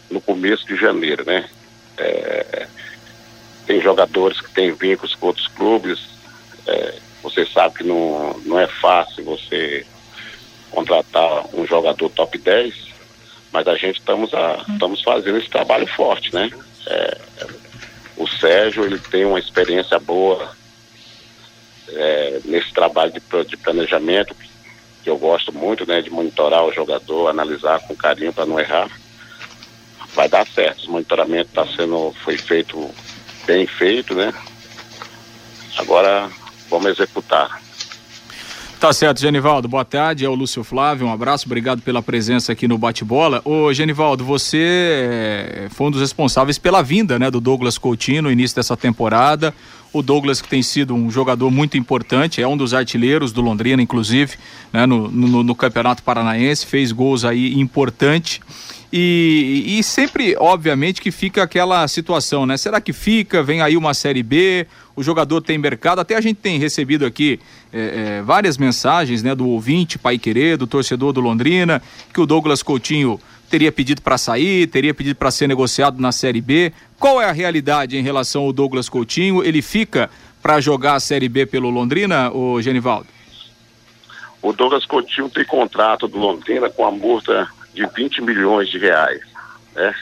no 0.07 0.21
começo 0.21 0.67
de 0.67 0.75
janeiro, 0.75 1.25
né? 1.25 1.49
É, 1.97 2.67
tem 3.65 3.81
jogadores 3.81 4.39
que 4.39 4.51
têm 4.51 4.71
vínculos 4.71 5.15
com 5.15 5.27
outros 5.27 5.47
clubes, 5.47 5.99
é, 6.67 6.93
você 7.23 7.43
sabe 7.47 7.79
que 7.79 7.83
não, 7.83 8.39
não 8.45 8.59
é 8.59 8.67
fácil 8.67 9.23
você 9.23 9.83
contratar 10.69 11.43
um 11.55 11.65
jogador 11.65 12.07
top 12.09 12.37
10, 12.37 12.73
mas 13.51 13.67
a 13.67 13.75
gente 13.75 13.97
estamos, 13.99 14.31
a, 14.31 14.63
estamos 14.71 15.01
fazendo 15.01 15.39
esse 15.39 15.49
trabalho 15.49 15.87
forte, 15.87 16.33
né? 16.33 16.51
É, 16.85 17.17
o 18.15 18.27
Sérgio 18.27 18.85
ele 18.85 18.99
tem 18.99 19.25
uma 19.25 19.39
experiência 19.39 19.97
boa 19.97 20.55
é, 21.87 22.39
nesse 22.45 22.71
trabalho 22.73 23.11
de, 23.11 23.45
de, 23.45 23.57
planejamento 23.57 24.35
que 25.03 25.09
eu 25.09 25.17
gosto 25.17 25.53
muito, 25.53 25.85
né? 25.85 26.01
De 26.01 26.09
monitorar 26.09 26.63
o 26.63 26.73
jogador, 26.73 27.27
analisar 27.27 27.79
com 27.81 27.95
carinho 27.95 28.33
para 28.33 28.45
não 28.45 28.59
errar. 28.59 28.89
Vai 30.13 30.27
dar 30.27 30.47
certo. 30.47 30.87
O 30.87 30.91
monitoramento 30.91 31.49
está 31.49 31.65
sendo 31.67 32.13
foi 32.23 32.37
feito 32.37 32.89
bem 33.45 33.65
feito, 33.65 34.13
né? 34.15 34.33
Agora 35.77 36.29
vamos 36.69 36.91
executar. 36.91 37.61
Tá 38.79 38.93
certo, 38.93 39.19
Genivaldo. 39.19 39.67
Boa 39.67 39.83
tarde. 39.83 40.23
É 40.23 40.29
o 40.29 40.33
Lúcio 40.33 40.63
Flávio. 40.63 41.05
Um 41.05 41.11
abraço. 41.11 41.45
Obrigado 41.45 41.81
pela 41.81 42.01
presença 42.01 42.53
aqui 42.53 42.65
no 42.65 42.77
Bate-Bola. 42.77 43.41
Ô, 43.43 43.73
Genivaldo, 43.73 44.23
você 44.23 45.67
foi 45.71 45.87
um 45.87 45.91
dos 45.91 45.99
responsáveis 45.99 46.57
pela 46.57 46.81
vinda, 46.81 47.19
né, 47.19 47.29
do 47.29 47.41
Douglas 47.41 47.77
Coutinho 47.77 48.21
no 48.21 48.31
início 48.31 48.55
dessa 48.55 48.77
temporada. 48.77 49.53
O 49.91 50.01
Douglas, 50.01 50.41
que 50.41 50.47
tem 50.47 50.63
sido 50.63 50.95
um 50.95 51.11
jogador 51.11 51.51
muito 51.51 51.77
importante, 51.77 52.41
é 52.41 52.47
um 52.47 52.55
dos 52.55 52.73
artilheiros 52.73 53.33
do 53.33 53.41
Londrina, 53.41 53.81
inclusive, 53.81 54.37
né, 54.71 54.85
no, 54.85 55.09
no, 55.09 55.43
no 55.43 55.55
Campeonato 55.55 56.01
Paranaense, 56.01 56.65
fez 56.65 56.93
gols 56.93 57.25
aí 57.25 57.59
importante. 57.59 58.39
E, 58.91 59.77
e, 59.77 59.83
sempre, 59.83 60.35
obviamente, 60.39 60.99
que 60.99 61.11
fica 61.11 61.43
aquela 61.43 61.87
situação, 61.87 62.45
né? 62.47 62.57
Será 62.57 62.81
que 62.81 62.91
fica? 62.91 63.43
Vem 63.43 63.61
aí 63.61 63.77
uma 63.77 63.93
Série 63.93 64.23
B, 64.23 64.65
o 64.95 65.03
jogador 65.03 65.41
tem 65.41 65.59
mercado. 65.59 65.99
Até 65.99 66.15
a 66.15 66.21
gente 66.21 66.37
tem 66.37 66.57
recebido 66.57 67.05
aqui 67.05 67.39
é, 67.71 68.17
é, 68.17 68.21
várias 68.23 68.57
mensagens, 68.57 69.21
né? 69.21 69.35
Do 69.35 69.47
ouvinte, 69.47 69.99
Pai 69.99 70.17
Querer, 70.17 70.57
do 70.57 70.65
torcedor 70.65 71.13
do 71.13 71.21
Londrina, 71.21 71.81
que 72.11 72.19
o 72.19 72.25
Douglas 72.25 72.63
Coutinho 72.63 73.19
teria 73.47 73.71
pedido 73.71 74.01
para 74.01 74.17
sair, 74.17 74.65
teria 74.67 74.93
pedido 74.93 75.15
para 75.15 75.29
ser 75.29 75.47
negociado 75.47 76.01
na 76.01 76.11
Série 76.11 76.41
B. 76.41 76.73
Qual 76.99 77.21
é 77.21 77.25
a 77.25 77.31
realidade 77.31 77.95
em 77.95 78.01
relação 78.01 78.43
ao 78.43 78.53
Douglas 78.53 78.89
Coutinho? 78.89 79.43
Ele 79.43 79.61
fica 79.61 80.09
para 80.41 80.59
jogar 80.59 80.95
a 80.95 80.99
Série 80.99 81.29
B 81.29 81.45
pelo 81.45 81.69
Londrina, 81.69 82.31
o 82.31 82.59
Genivaldo? 82.59 83.07
O 84.41 84.51
Douglas 84.51 84.85
Coutinho 84.85 85.29
tem 85.29 85.45
contrato 85.45 86.07
do 86.07 86.17
Londrina 86.17 86.69
com 86.69 86.85
a 86.85 86.91
multa 86.91 87.47
de 87.79 87.85
20 87.85 88.21
milhões 88.21 88.67
de 88.67 88.77
reais. 88.77 89.21
Né? 89.73 89.95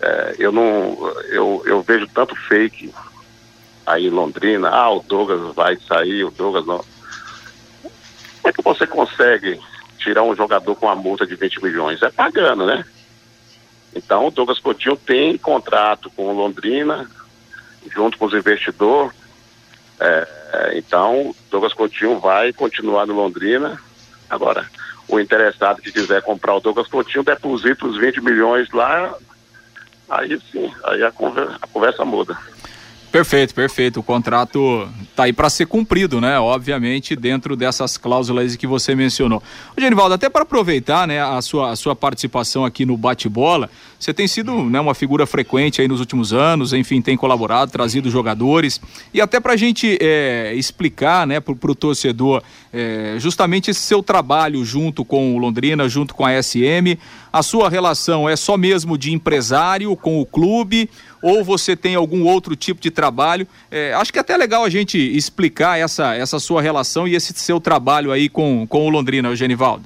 É, 0.00 0.34
eu 0.38 0.52
não 0.52 1.14
eu, 1.30 1.62
eu 1.64 1.82
vejo 1.82 2.06
tanto 2.08 2.36
fake 2.36 2.92
aí 3.86 4.06
em 4.06 4.10
Londrina, 4.10 4.68
ah, 4.68 4.90
o 4.90 5.02
Douglas 5.02 5.54
vai 5.54 5.76
sair, 5.76 6.22
o 6.22 6.30
Douglas 6.30 6.66
não. 6.66 6.84
Como 7.80 8.44
é 8.44 8.52
que 8.52 8.62
você 8.62 8.86
consegue 8.86 9.58
tirar 9.96 10.22
um 10.22 10.36
jogador 10.36 10.76
com 10.76 10.88
a 10.88 10.94
multa 10.94 11.26
de 11.26 11.34
20 11.34 11.64
milhões? 11.64 12.02
É 12.02 12.10
pagando, 12.10 12.66
né? 12.66 12.84
Então 13.96 14.26
o 14.26 14.30
Douglas 14.30 14.58
Coutinho 14.58 14.94
tem 14.94 15.38
contrato 15.38 16.10
com 16.10 16.26
o 16.26 16.36
Londrina, 16.36 17.10
junto 17.90 18.18
com 18.18 18.26
os 18.26 18.34
investidores. 18.34 19.16
É 19.98 20.38
então, 20.74 21.34
Douglas 21.50 21.72
Coutinho 21.72 22.18
vai 22.18 22.52
continuar 22.52 23.06
no 23.06 23.14
Londrina. 23.14 23.80
Agora, 24.28 24.68
o 25.08 25.18
interessado 25.18 25.80
que 25.80 25.90
quiser 25.90 26.22
comprar 26.22 26.54
o 26.54 26.60
Douglas 26.60 26.86
Coutinho 26.86 27.24
deposita 27.24 27.86
os 27.86 27.96
20 27.96 28.20
milhões 28.20 28.70
lá, 28.72 29.14
aí 30.08 30.40
sim, 30.52 30.70
aí 30.84 31.02
a 31.02 31.10
conversa, 31.10 31.58
a 31.60 31.66
conversa 31.66 32.04
muda. 32.04 32.36
Perfeito, 33.10 33.54
perfeito. 33.54 34.00
O 34.00 34.02
contrato 34.02 34.86
tá 35.16 35.22
aí 35.22 35.32
para 35.32 35.48
ser 35.48 35.66
cumprido, 35.66 36.20
né? 36.20 36.38
Obviamente, 36.38 37.16
dentro 37.16 37.56
dessas 37.56 37.96
cláusulas 37.96 38.54
que 38.54 38.66
você 38.66 38.94
mencionou. 38.94 39.42
Ô, 39.74 39.80
Genivaldo, 39.80 40.14
até 40.14 40.28
para 40.28 40.42
aproveitar, 40.42 41.08
né, 41.08 41.22
a 41.22 41.40
sua, 41.40 41.70
a 41.70 41.76
sua 41.76 41.96
participação 41.96 42.66
aqui 42.66 42.84
no 42.84 42.98
bate-bola, 42.98 43.70
você 43.98 44.12
tem 44.12 44.28
sido 44.28 44.62
né, 44.64 44.78
uma 44.78 44.94
figura 44.94 45.26
frequente 45.26 45.80
aí 45.80 45.88
nos 45.88 46.00
últimos 46.00 46.34
anos, 46.34 46.74
enfim, 46.74 47.00
tem 47.00 47.16
colaborado, 47.16 47.72
trazido 47.72 48.10
jogadores. 48.10 48.78
E 49.12 49.22
até 49.22 49.40
para 49.40 49.54
a 49.54 49.56
gente 49.56 49.96
é, 50.00 50.52
explicar 50.54 51.26
né, 51.26 51.40
para 51.40 51.52
o 51.52 51.74
torcedor 51.74 52.42
é, 52.72 53.16
justamente 53.18 53.70
esse 53.70 53.80
seu 53.80 54.02
trabalho 54.02 54.62
junto 54.64 55.02
com 55.02 55.34
o 55.34 55.38
Londrina, 55.38 55.88
junto 55.88 56.14
com 56.14 56.26
a 56.26 56.42
SM. 56.42 56.98
A 57.32 57.42
sua 57.42 57.68
relação 57.68 58.28
é 58.28 58.36
só 58.36 58.56
mesmo 58.56 58.96
de 58.98 59.12
empresário 59.12 59.94
com 59.96 60.20
o 60.20 60.26
clube 60.26 60.90
ou 61.22 61.44
você 61.44 61.76
tem 61.76 61.94
algum 61.94 62.26
outro 62.26 62.54
tipo 62.54 62.80
de 62.80 62.90
trabalho? 62.90 63.46
É, 63.70 63.92
acho 63.94 64.12
que 64.12 64.18
é 64.18 64.22
até 64.22 64.36
legal 64.36 64.64
a 64.64 64.70
gente 64.70 64.98
explicar 64.98 65.78
essa, 65.78 66.14
essa 66.14 66.38
sua 66.38 66.62
relação 66.62 67.06
e 67.06 67.14
esse 67.14 67.32
seu 67.34 67.60
trabalho 67.60 68.12
aí 68.12 68.28
com, 68.28 68.66
com 68.66 68.86
o 68.86 68.90
Londrina, 68.90 69.28
o 69.28 69.36
Genivaldo. 69.36 69.84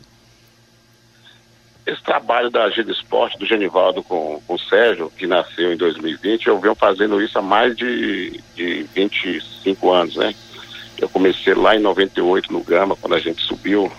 Esse 1.84 2.02
trabalho 2.02 2.48
da 2.48 2.64
Agenda 2.64 2.92
Esporte, 2.92 3.36
do 3.38 3.44
Genivaldo 3.44 4.04
com, 4.04 4.40
com 4.46 4.54
o 4.54 4.58
Sérgio, 4.58 5.10
que 5.16 5.26
nasceu 5.26 5.72
em 5.72 5.76
2020, 5.76 6.46
eu 6.46 6.60
venho 6.60 6.76
fazendo 6.76 7.20
isso 7.20 7.38
há 7.38 7.42
mais 7.42 7.76
de, 7.76 8.40
de 8.54 8.84
25 8.94 9.90
anos, 9.90 10.16
né? 10.16 10.32
Eu 10.96 11.08
comecei 11.08 11.54
lá 11.54 11.74
em 11.74 11.80
98 11.80 12.52
no 12.52 12.62
Gama, 12.62 12.94
quando 12.94 13.14
a 13.14 13.18
gente 13.18 13.42
subiu. 13.42 13.90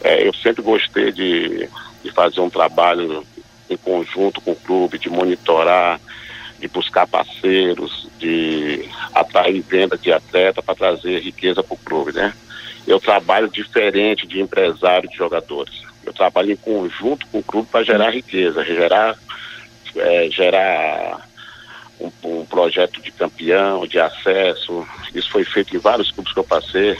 É, 0.00 0.26
eu 0.26 0.32
sempre 0.32 0.62
gostei 0.62 1.12
de, 1.12 1.68
de 2.02 2.10
fazer 2.12 2.40
um 2.40 2.48
trabalho 2.48 3.22
em 3.68 3.76
conjunto 3.76 4.40
com 4.40 4.52
o 4.52 4.56
clube, 4.56 4.98
de 4.98 5.10
monitorar, 5.10 6.00
de 6.58 6.68
buscar 6.68 7.06
parceiros, 7.06 8.08
de 8.18 8.88
atrair 9.14 9.60
venda 9.62 9.96
de 9.96 10.12
atleta 10.12 10.62
para 10.62 10.74
trazer 10.74 11.20
riqueza 11.20 11.62
para 11.62 11.74
o 11.74 11.78
clube, 11.78 12.12
né? 12.12 12.32
Eu 12.86 13.00
trabalho 13.00 13.48
diferente 13.48 14.26
de 14.26 14.40
empresário 14.40 15.08
de 15.08 15.16
jogadores. 15.16 15.82
Eu 16.04 16.12
trabalho 16.12 16.52
em 16.52 16.56
conjunto 16.56 17.26
com 17.26 17.38
o 17.38 17.42
clube 17.42 17.68
para 17.70 17.84
gerar 17.84 18.10
riqueza, 18.10 18.64
gerar, 18.64 19.18
é, 19.96 20.30
gerar 20.30 21.28
um, 21.98 22.10
um, 22.22 22.46
projeto 22.46 23.02
de 23.02 23.10
campeão, 23.10 23.86
de 23.86 23.98
acesso. 23.98 24.86
Isso 25.12 25.30
foi 25.30 25.44
feito 25.44 25.74
em 25.74 25.80
vários 25.80 26.12
clubes 26.12 26.32
que 26.32 26.38
eu 26.38 26.44
passei. 26.44 26.96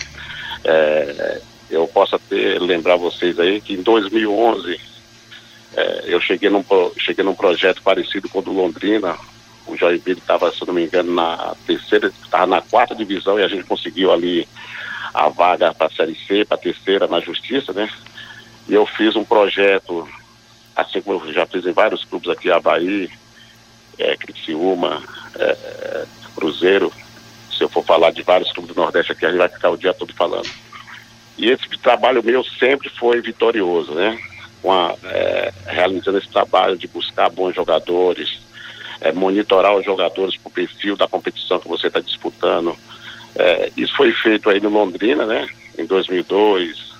É, 0.64 1.40
eu 1.70 1.86
posso 1.86 2.16
até 2.16 2.58
lembrar 2.58 2.96
vocês 2.96 3.38
aí 3.38 3.60
que 3.60 3.74
em 3.74 3.82
2011 3.82 4.80
é, 5.76 6.04
eu 6.06 6.20
cheguei 6.20 6.50
num, 6.50 6.64
cheguei 6.98 7.24
num 7.24 7.34
projeto 7.34 7.82
parecido 7.82 8.28
com 8.28 8.40
o 8.40 8.42
do 8.42 8.52
Londrina. 8.52 9.16
O 9.66 9.76
Joinville 9.76 10.20
estava, 10.20 10.52
se 10.52 10.64
não 10.66 10.74
me 10.74 10.84
engano, 10.84 11.12
na 11.12 11.54
terceira, 11.66 12.08
estava 12.08 12.46
na 12.46 12.60
quarta 12.60 12.94
divisão 12.94 13.38
e 13.38 13.42
a 13.42 13.48
gente 13.48 13.64
conseguiu 13.64 14.12
ali 14.12 14.46
a 15.12 15.28
vaga 15.28 15.74
para 15.74 15.86
a 15.86 15.90
Série 15.90 16.14
C, 16.26 16.44
para 16.44 16.56
a 16.56 16.60
terceira 16.60 17.06
na 17.06 17.20
Justiça, 17.20 17.72
né? 17.72 17.88
E 18.68 18.74
eu 18.74 18.86
fiz 18.86 19.16
um 19.16 19.24
projeto, 19.24 20.08
assim 20.74 21.00
como 21.00 21.24
eu 21.24 21.32
já 21.32 21.46
fiz 21.46 21.64
em 21.66 21.72
vários 21.72 22.04
clubes 22.04 22.28
aqui, 22.28 22.50
Havaí, 22.50 23.10
é, 23.98 24.16
Criciúma, 24.16 25.02
é, 25.36 26.04
Cruzeiro. 26.34 26.92
Se 27.56 27.64
eu 27.64 27.68
for 27.68 27.84
falar 27.84 28.10
de 28.10 28.22
vários 28.22 28.52
clubes 28.52 28.74
do 28.74 28.80
Nordeste 28.80 29.12
aqui, 29.12 29.24
a 29.24 29.30
gente 29.30 29.38
vai 29.38 29.48
ficar 29.48 29.70
o 29.70 29.78
dia 29.78 29.94
todo 29.94 30.12
falando. 30.12 30.48
E 31.38 31.50
esse 31.50 31.68
trabalho 31.82 32.22
meu 32.22 32.44
sempre 32.44 32.88
foi 32.90 33.20
vitorioso, 33.20 33.92
né? 33.92 34.18
É, 35.04 35.52
realizando 35.66 36.18
esse 36.18 36.28
trabalho 36.28 36.76
de 36.76 36.88
buscar 36.88 37.30
bons 37.30 37.54
jogadores, 37.54 38.40
é, 39.00 39.12
monitorar 39.12 39.74
os 39.74 39.84
jogadores 39.84 40.36
para 40.36 40.48
o 40.48 40.52
perfil 40.52 40.96
da 40.96 41.08
competição 41.08 41.58
que 41.58 41.68
você 41.68 41.88
está 41.88 42.00
disputando. 42.00 42.76
É, 43.34 43.70
isso 43.76 43.94
foi 43.96 44.12
feito 44.12 44.48
aí 44.48 44.60
no 44.60 44.70
Londrina, 44.70 45.26
né? 45.26 45.48
Em 45.78 45.84
2002, 45.84 46.92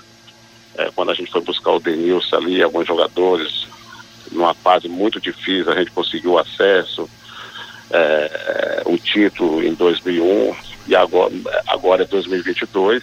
é, 0.77 0.91
quando 0.95 1.11
a 1.11 1.15
gente 1.15 1.31
foi 1.31 1.41
buscar 1.41 1.73
o 1.73 1.81
Denilson 1.81 2.37
ali, 2.37 2.63
alguns 2.63 2.87
jogadores, 2.87 3.67
numa 4.31 4.55
fase 4.55 4.89
muito 4.89 5.21
difícil, 5.21 5.73
a 5.73 5.77
gente 5.77 5.91
conseguiu 5.91 6.39
acesso, 6.39 7.09
é, 7.91 8.83
o 8.85 8.99
título 8.99 9.63
em 9.63 9.75
2001 9.75 10.55
e 10.89 10.97
agora, 10.97 11.33
agora 11.67 12.03
é 12.03 12.07
2022. 12.07 13.03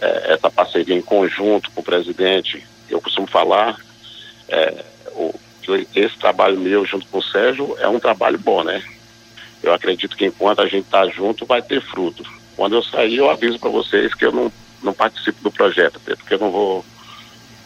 É, 0.00 0.34
essa 0.34 0.50
parceria 0.50 0.94
em 0.94 1.02
conjunto 1.02 1.70
com 1.72 1.80
o 1.80 1.84
presidente, 1.84 2.64
eu 2.88 3.00
costumo 3.00 3.26
falar, 3.26 3.78
é, 4.48 4.84
o, 5.12 5.34
esse 5.94 6.18
trabalho 6.18 6.58
meu 6.58 6.84
junto 6.84 7.06
com 7.06 7.18
o 7.18 7.22
Sérgio 7.22 7.76
é 7.78 7.88
um 7.88 8.00
trabalho 8.00 8.38
bom, 8.38 8.62
né? 8.62 8.82
Eu 9.62 9.72
acredito 9.72 10.16
que 10.16 10.26
enquanto 10.26 10.60
a 10.60 10.66
gente 10.66 10.84
está 10.84 11.06
junto 11.08 11.46
vai 11.46 11.60
ter 11.62 11.82
fruto. 11.82 12.22
Quando 12.56 12.76
eu 12.76 12.82
sair, 12.82 13.16
eu 13.16 13.30
aviso 13.30 13.58
para 13.58 13.70
vocês 13.70 14.14
que 14.14 14.24
eu 14.24 14.32
não, 14.32 14.52
não 14.82 14.92
participo 14.92 15.42
do 15.42 15.50
projeto, 15.50 16.00
porque 16.00 16.34
eu 16.34 16.38
não 16.38 16.50
vou 16.50 16.84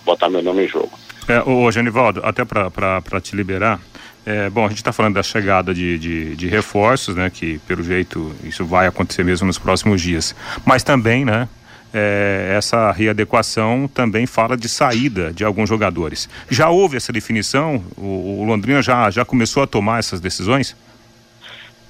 botar 0.04 0.28
meu 0.28 0.42
nome 0.42 0.64
em 0.64 0.68
jogo. 0.68 0.98
É, 1.28 1.40
ô, 1.48 1.70
Genivaldo, 1.70 2.20
até 2.24 2.44
para 2.44 3.20
te 3.20 3.36
liberar, 3.36 3.80
é, 4.24 4.48
bom, 4.50 4.64
a 4.64 4.68
gente 4.68 4.78
está 4.78 4.92
falando 4.92 5.14
da 5.14 5.22
chegada 5.22 5.74
de, 5.74 5.98
de, 5.98 6.36
de, 6.36 6.48
reforços, 6.48 7.14
né? 7.14 7.30
Que 7.30 7.58
pelo 7.60 7.82
jeito 7.82 8.34
isso 8.44 8.64
vai 8.64 8.86
acontecer 8.86 9.24
mesmo 9.24 9.46
nos 9.46 9.58
próximos 9.58 10.00
dias. 10.00 10.34
Mas 10.64 10.82
também, 10.82 11.24
né? 11.24 11.48
É, 11.94 12.54
essa 12.56 12.90
readequação 12.90 13.86
também 13.86 14.26
fala 14.26 14.56
de 14.56 14.68
saída 14.68 15.32
de 15.32 15.44
alguns 15.44 15.68
jogadores. 15.68 16.28
Já 16.50 16.70
houve 16.70 16.96
essa 16.96 17.12
definição? 17.12 17.84
O, 17.96 18.40
o 18.40 18.44
Londrina 18.44 18.80
já, 18.80 19.10
já 19.10 19.24
começou 19.24 19.62
a 19.62 19.66
tomar 19.66 19.98
essas 19.98 20.20
decisões? 20.20 20.74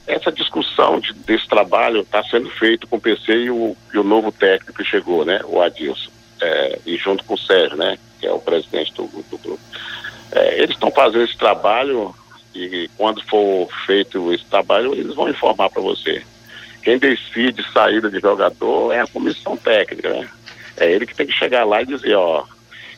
Essa 0.06 0.32
discussão 0.32 0.98
de, 0.98 1.12
desse 1.12 1.46
trabalho 1.48 2.00
está 2.00 2.22
sendo 2.24 2.50
feito 2.50 2.86
com 2.88 2.96
o 2.96 3.00
PC 3.00 3.32
e 3.32 3.50
o, 3.50 3.76
e 3.94 3.98
o 3.98 4.02
novo 4.02 4.32
técnico 4.32 4.82
que 4.82 4.84
chegou, 4.84 5.24
né? 5.24 5.40
O 5.44 5.62
Adilson. 5.62 6.10
É, 6.40 6.78
e 6.84 6.96
junto 6.96 7.22
com 7.24 7.34
o 7.34 7.38
Sérgio, 7.38 7.76
né? 7.76 7.96
Que 8.18 8.26
é 8.26 8.32
o 8.32 8.40
presidente 8.40 8.92
do, 8.94 9.06
do 9.06 9.38
grupo. 9.38 9.60
É, 10.32 10.58
eles 10.58 10.70
estão 10.70 10.90
fazendo 10.90 11.24
esse 11.24 11.36
trabalho 11.36 12.12
e 12.54 12.90
quando 12.96 13.22
for 13.22 13.68
feito 13.86 14.32
esse 14.32 14.44
trabalho, 14.44 14.94
eles 14.94 15.14
vão 15.14 15.28
informar 15.28 15.70
para 15.70 15.80
você. 15.80 16.22
Quem 16.82 16.98
decide 16.98 17.64
saída 17.72 18.10
de 18.10 18.18
jogador 18.18 18.92
é 18.92 19.00
a 19.00 19.06
comissão 19.06 19.56
técnica, 19.56 20.10
né? 20.10 20.28
É 20.76 20.90
ele 20.90 21.06
que 21.06 21.14
tem 21.14 21.26
que 21.26 21.32
chegar 21.32 21.64
lá 21.64 21.82
e 21.82 21.86
dizer, 21.86 22.14
ó, 22.14 22.44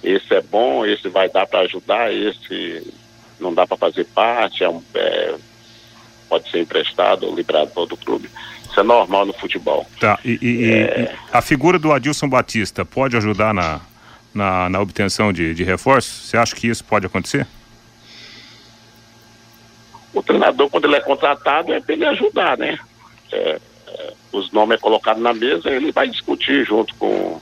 esse 0.03 0.35
é 0.35 0.41
bom, 0.41 0.87
esse 0.87 1.09
vai 1.09 1.29
dar 1.29 1.47
para 1.47 1.61
ajudar, 1.61 2.13
esse 2.13 2.95
não 3.39 3.53
dá 3.53 3.67
para 3.67 3.77
fazer 3.77 4.05
parte, 4.07 4.65
é, 4.65 4.69
um, 4.69 4.83
é, 4.95 5.35
pode 6.29 6.51
ser 6.51 6.61
emprestado 6.61 7.27
ou 7.27 7.35
liberado 7.35 7.71
para 7.71 7.81
outro 7.81 7.97
clube. 7.97 8.31
Isso 8.71 8.81
é 8.81 8.83
normal 8.83 9.27
no 9.27 9.33
futebol. 9.33 9.87
Tá, 10.01 10.19
e, 10.25 10.39
e, 10.41 10.73
é... 10.73 11.03
e 11.03 11.37
a 11.37 11.43
figura 11.43 11.79
do 11.79 11.93
Adilson 11.93 12.29
Batista 12.29 12.85
pode 12.85 13.17
ajudar 13.17 13.53
na, 13.53 13.81
na, 14.33 14.69
na 14.69 14.81
obtenção 14.81 15.33
de, 15.33 15.55
de 15.55 15.63
reforço? 15.63 16.27
Você 16.27 16.37
acha 16.37 16.55
que 16.55 16.69
isso 16.69 16.85
pode 16.85 17.07
acontecer? 17.07 17.47
o 20.15 20.23
treinador, 20.23 20.71
quando 20.71 20.85
ele 20.85 20.97
é 20.97 21.01
contratado, 21.01 21.73
é 21.73 21.81
para 21.81 21.93
ele 21.93 22.07
ajudar, 22.07 22.57
né? 22.57 22.79
É, 23.33 23.61
os 24.33 24.51
nomes 24.53 24.77
é 24.77 24.81
colocado 24.81 25.21
na 25.21 25.33
mesa, 25.33 25.71
ele 25.71 25.93
vai 25.93 26.09
discutir 26.09 26.65
junto 26.65 26.95
com, 26.97 27.41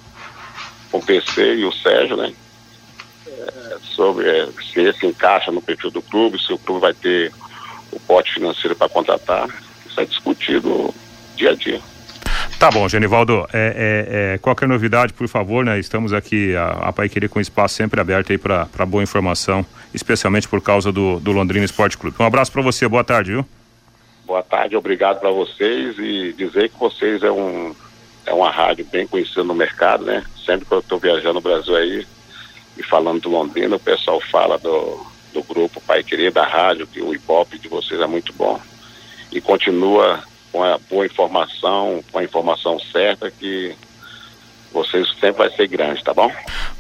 com 0.91 0.99
o 0.99 1.05
PC 1.05 1.57
e 1.57 1.65
o 1.65 1.73
Sérgio, 1.73 2.17
né? 2.17 2.33
É, 3.27 3.77
sobre 3.95 4.29
é, 4.29 4.49
se 4.73 4.81
esse 4.81 5.07
encaixa 5.07 5.51
no 5.51 5.63
perfil 5.63 5.91
do 5.91 6.03
clube, 6.03 6.41
se 6.41 6.53
o 6.53 6.59
clube 6.59 6.81
vai 6.81 6.95
ter 6.95 7.33
o 7.91 8.01
pote 8.01 8.35
financeiro 8.35 8.77
para 8.77 8.89
contratar. 8.89 9.49
Isso 9.87 10.01
é 10.01 10.05
discutido 10.05 10.95
dia 11.37 11.51
a 11.51 11.55
dia. 11.55 11.81
Tá 12.59 12.71
bom, 12.71 12.89
Genivaldo. 12.89 13.47
É, 13.53 14.35
é, 14.35 14.35
é, 14.35 14.39
qualquer 14.39 14.69
novidade, 14.69 15.13
por 15.13 15.27
favor, 15.27 15.65
né? 15.65 15.79
Estamos 15.79 16.13
aqui, 16.13 16.55
a, 16.55 16.89
a 16.89 16.93
Pai 16.93 17.09
Querer 17.09 17.29
com 17.29 17.41
espaço 17.41 17.75
sempre 17.75 18.01
aberto 18.01 18.31
aí 18.31 18.39
para 18.39 18.87
boa 18.87 19.03
informação, 19.03 19.67
especialmente 19.93 20.49
por 20.49 20.61
causa 20.61 20.93
do, 20.93 21.19
do 21.19 21.33
Londrina 21.33 21.65
Esporte 21.65 21.99
Clube. 21.99 22.17
Um 22.21 22.25
abraço 22.25 22.53
para 22.53 22.63
você, 22.63 22.87
boa 22.87 23.03
tarde, 23.03 23.33
viu? 23.33 23.47
Boa 24.25 24.43
tarde, 24.43 24.77
obrigado 24.77 25.21
para 25.21 25.31
vocês 25.31 25.99
e 25.99 26.33
dizer 26.33 26.71
que 26.71 26.79
vocês 26.79 27.23
é 27.23 27.31
um 27.31 27.75
é 28.25 28.33
uma 28.33 28.51
rádio 28.51 28.85
bem 28.85 29.07
conhecida 29.07 29.43
no 29.43 29.55
mercado, 29.55 30.05
né? 30.05 30.25
Sempre 30.47 30.65
que 30.65 30.73
eu 30.73 30.79
estou 30.79 30.99
viajando 30.99 31.35
no 31.35 31.41
Brasil 31.41 31.75
aí 31.75 32.07
e 32.77 32.83
falando 32.83 33.23
do 33.23 33.31
Londrina, 33.31 33.77
o 33.77 33.81
pessoal 33.81 34.21
fala 34.21 34.59
do, 34.59 35.05
do 35.33 35.43
grupo 35.43 35.81
Pai 35.81 36.05
Querer, 36.05 36.31
da 36.31 36.47
rádio, 36.47 36.87
que 36.87 37.01
o 37.01 37.11
hip-hop 37.11 37.59
de 37.59 37.69
vocês 37.69 38.01
é 38.01 38.07
muito 38.07 38.33
bom. 38.33 38.61
E 39.33 39.41
continua 39.41 40.23
com 40.53 40.63
a 40.63 40.79
boa 40.79 41.05
informação, 41.05 42.03
com 42.13 42.19
a 42.19 42.25
informação 42.25 42.79
certa, 42.79 43.31
que 43.31 43.75
vocês 44.73 45.09
sempre 45.21 45.39
vai 45.39 45.51
ser 45.51 45.69
grande, 45.69 46.03
tá 46.03 46.13
bom? 46.15 46.31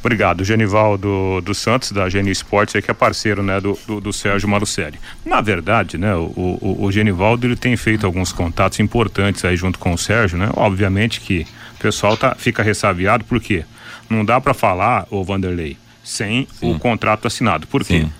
Obrigado, 0.00 0.44
Genivaldo 0.44 1.40
dos 1.42 1.58
Santos, 1.58 1.92
da 1.92 2.08
Geni 2.08 2.30
Esportes, 2.30 2.84
que 2.84 2.90
é 2.90 2.94
parceiro 2.94 3.42
né, 3.42 3.60
do, 3.60 3.78
do, 3.86 4.00
do 4.00 4.12
Sérgio 4.12 4.48
Marucelli. 4.48 4.98
Na 5.24 5.40
verdade, 5.40 5.98
né, 5.98 6.14
o, 6.14 6.32
o, 6.36 6.84
o, 6.84 6.92
Genivaldo 6.92 7.46
ele 7.46 7.56
tem 7.56 7.76
feito 7.76 8.06
alguns 8.06 8.32
contatos 8.32 8.80
importantes 8.80 9.44
aí 9.44 9.56
junto 9.56 9.78
com 9.78 9.92
o 9.92 9.98
Sérgio, 9.98 10.38
né? 10.38 10.48
Obviamente 10.56 11.20
que 11.20 11.46
o 11.76 11.78
pessoal 11.78 12.16
tá, 12.16 12.34
fica 12.34 12.62
ressabiado, 12.62 13.24
porque 13.24 13.64
não 14.08 14.24
dá 14.24 14.40
para 14.40 14.54
falar, 14.54 15.06
o 15.10 15.22
Vanderlei, 15.24 15.76
sem 16.02 16.46
Sim. 16.52 16.74
o 16.74 16.78
contrato 16.78 17.26
assinado. 17.26 17.66
Por 17.66 17.84
quê? 17.84 18.00
Sim. 18.00 18.12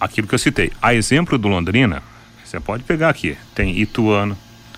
Aquilo 0.00 0.26
que 0.26 0.34
eu 0.34 0.38
citei. 0.38 0.70
A 0.80 0.94
exemplo 0.94 1.38
do 1.38 1.48
Londrina, 1.48 2.02
você 2.44 2.60
pode 2.60 2.82
pegar 2.84 3.08
aqui, 3.08 3.36
tem 3.54 3.80
Ituano, 3.80 4.36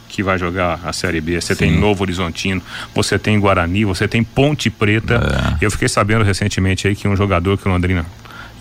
que 0.09 0.23
vai 0.23 0.39
jogar 0.39 0.81
a 0.85 0.93
Série 0.93 1.21
B. 1.21 1.41
Você 1.41 1.55
Sim. 1.55 1.67
tem 1.67 1.79
Novo 1.79 2.03
Horizontino, 2.03 2.63
você 2.95 3.19
tem 3.19 3.39
Guarani, 3.39 3.85
você 3.85 4.07
tem 4.07 4.23
Ponte 4.23 4.71
Preta. 4.71 5.57
É. 5.61 5.65
Eu 5.65 5.71
fiquei 5.71 5.89
sabendo 5.89 6.25
recentemente 6.25 6.87
aí 6.87 6.95
que 6.95 7.07
um 7.09 7.17
jogador 7.17 7.59
que 7.59 7.69
o 7.69 7.71
Londrina 7.71 8.07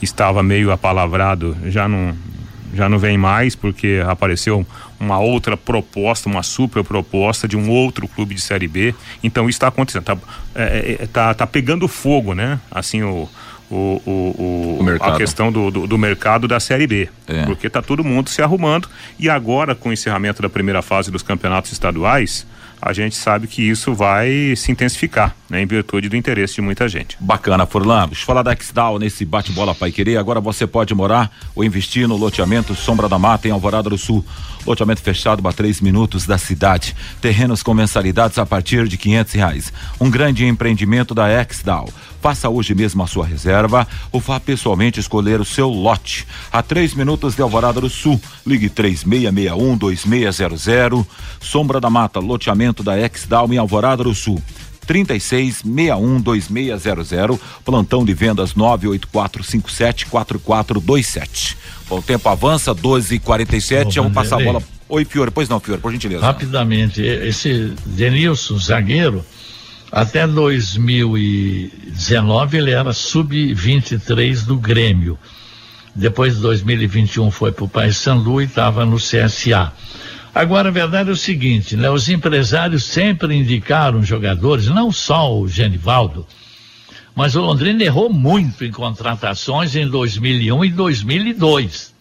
estava 0.02 0.44
meio 0.44 0.72
apalavrado 0.72 1.56
já 1.66 1.88
não 1.88 2.16
já 2.74 2.90
não 2.90 3.00
vem 3.00 3.18
mais 3.18 3.56
porque 3.56 4.04
apareceu 4.06 4.68
uma 5.00 5.18
outra 5.18 5.56
proposta, 5.56 6.28
uma 6.28 6.44
super 6.44 6.84
proposta 6.84 7.48
de 7.48 7.56
um 7.56 7.70
outro 7.70 8.06
clube 8.06 8.36
de 8.36 8.42
Série 8.42 8.68
B. 8.68 8.94
Então 9.24 9.50
isso 9.50 9.58
está 9.58 9.68
acontecendo, 9.68 10.04
tá, 10.04 10.18
é, 10.54 10.98
é, 11.02 11.08
tá, 11.08 11.34
tá 11.34 11.48
pegando 11.48 11.88
fogo, 11.88 12.34
né? 12.34 12.60
Assim 12.70 13.02
o 13.02 13.30
o, 13.70 14.02
o, 14.06 14.80
o, 14.84 15.04
a 15.04 15.18
questão 15.18 15.52
do, 15.52 15.72
do, 15.72 15.88
do, 15.88 15.98
mercado 15.98 16.48
da 16.48 16.60
Série 16.60 16.88
B. 16.88 17.10
É. 17.28 17.46
Porque 17.46 17.68
está 17.68 17.82
todo 17.82 18.04
mundo 18.04 18.30
se 18.30 18.42
arrumando. 18.42 18.88
E 19.18 19.30
agora, 19.30 19.74
com 19.74 19.90
o 19.90 19.94
encerramento 19.94 20.42
da 20.42 20.50
primeira 20.50 20.82
fase 20.82 21.12
dos 21.12 21.24
campeonatos 21.24 21.72
estaduais, 21.72 22.46
a 22.82 22.94
gente 22.94 23.16
sabe 23.16 23.48
que 23.48 23.68
isso 23.68 23.94
vai 23.94 24.54
se 24.56 24.72
intensificar, 24.72 25.36
né, 25.50 25.62
em 25.62 25.66
virtude 25.66 26.10
do 26.10 26.16
interesse 26.16 26.56
de 26.56 26.62
muita 26.62 26.88
gente. 26.88 27.18
Bacana, 27.20 27.66
Furlan. 27.66 28.08
Deixa 28.08 28.22
eu 28.22 28.26
falar 28.26 28.44
da 28.44 28.56
Xdal 28.56 29.00
nesse 29.00 29.26
bate-bola 29.26 29.76
Pai 29.76 29.92
Querer. 29.92 30.18
Agora 30.18 30.40
você 30.40 30.66
pode 30.66 30.94
morar 30.94 31.32
ou 31.56 31.64
investir 31.64 32.08
no 32.08 32.18
loteamento 32.18 32.76
Sombra 32.76 33.08
da 33.08 33.20
Mata 33.20 33.48
em 33.48 33.52
Alvorada 33.52 33.90
do 33.90 33.98
Sul. 33.98 34.26
Loteamento 34.66 35.02
fechado 35.02 35.48
a 35.48 35.54
três 35.54 35.80
minutos 35.80 36.26
da 36.26 36.38
cidade. 36.38 36.96
Terrenos 37.22 37.62
com 37.62 37.74
mensalidades 37.74 38.40
a 38.40 38.46
partir 38.46 38.88
de 38.88 38.98
quinhentos 38.98 39.34
reais. 39.34 39.72
Um 40.00 40.10
grande 40.10 40.46
empreendimento 40.46 41.14
da 41.14 41.28
Xdal. 41.46 41.88
Faça 42.20 42.50
hoje 42.50 42.74
mesmo 42.74 43.04
a 43.04 43.08
sua 43.08 43.24
reserva 43.24 43.88
ou 44.12 44.20
vá 44.20 44.40
pessoalmente 44.40 45.00
escolher 45.00 45.40
o 45.40 45.46
seu 45.46 45.70
lote. 45.70 46.26
A 46.52 46.64
três 46.64 46.96
minutos 46.96 47.36
de 47.36 47.44
Alvorada 47.44 47.80
do 47.80 47.90
Sul. 47.90 48.20
Ligue 48.44 48.68
três 48.68 49.04
meia, 49.04 49.32
meia 49.32 49.56
um, 49.56 49.78
dois 49.78 50.06
meia 50.06 50.32
zero 50.32 50.58
zero. 50.58 51.06
Sombra 51.40 51.80
da 51.80 51.92
Mata, 51.92 52.20
loteamento 52.20 52.82
da 52.82 52.94
Xdal 53.08 53.54
em 53.54 53.60
Alvorada 53.60 54.04
do 54.04 54.16
Sul. 54.16 54.42
36 54.86 55.58
61 55.58 56.22
2600, 56.22 57.38
plantão 57.64 58.06
de 58.06 58.14
vendas 58.14 58.56
98457 58.56 60.06
4427. 60.06 61.58
Bom, 61.90 61.98
o 62.00 62.02
tempo 62.02 62.30
avança, 62.30 62.74
12 62.74 63.16
h 63.16 63.26
47 63.26 63.98
eu 63.98 64.04
vou 64.04 64.12
passar 64.12 64.42
a 64.42 64.44
bola. 64.44 64.64
Oi, 64.88 65.04
Fiore, 65.04 65.32
pois 65.32 65.50
não, 65.50 65.60
Fiore, 65.60 65.82
por 65.82 65.92
gentileza. 65.92 66.22
Rapidamente, 66.22 67.02
esse 67.02 67.74
Denilson, 67.86 68.60
zagueiro, 68.60 69.26
até 69.92 70.28
2019 70.28 72.58
ele 72.58 72.70
era 72.72 72.94
sub-23 72.94 74.46
do 74.46 74.58
Grêmio. 74.58 75.18
Depois 75.96 76.36
de 76.36 76.42
2021 76.42 77.32
foi 77.32 77.52
para 77.52 77.64
o 77.64 77.70
Paysandu 77.70 78.40
e 78.42 78.46
estava 78.46 78.86
no 78.86 78.98
CSA. 78.98 79.74
Agora, 80.36 80.68
a 80.68 80.72
verdade 80.72 81.10
é 81.10 81.14
o 81.14 81.16
seguinte, 81.16 81.78
né? 81.78 81.90
Os 81.90 82.10
empresários 82.10 82.84
sempre 82.84 83.34
indicaram 83.34 84.04
jogadores, 84.04 84.68
não 84.68 84.92
só 84.92 85.34
o 85.34 85.48
Genivaldo, 85.48 86.28
mas 87.16 87.38
o 87.38 87.42
Londrina 87.42 87.82
errou 87.82 88.12
muito 88.12 88.66
em 88.66 88.70
contratações 88.70 89.78
em 89.78 89.88
2001 89.88 90.66
e 90.66 90.70
2002. 90.72 91.96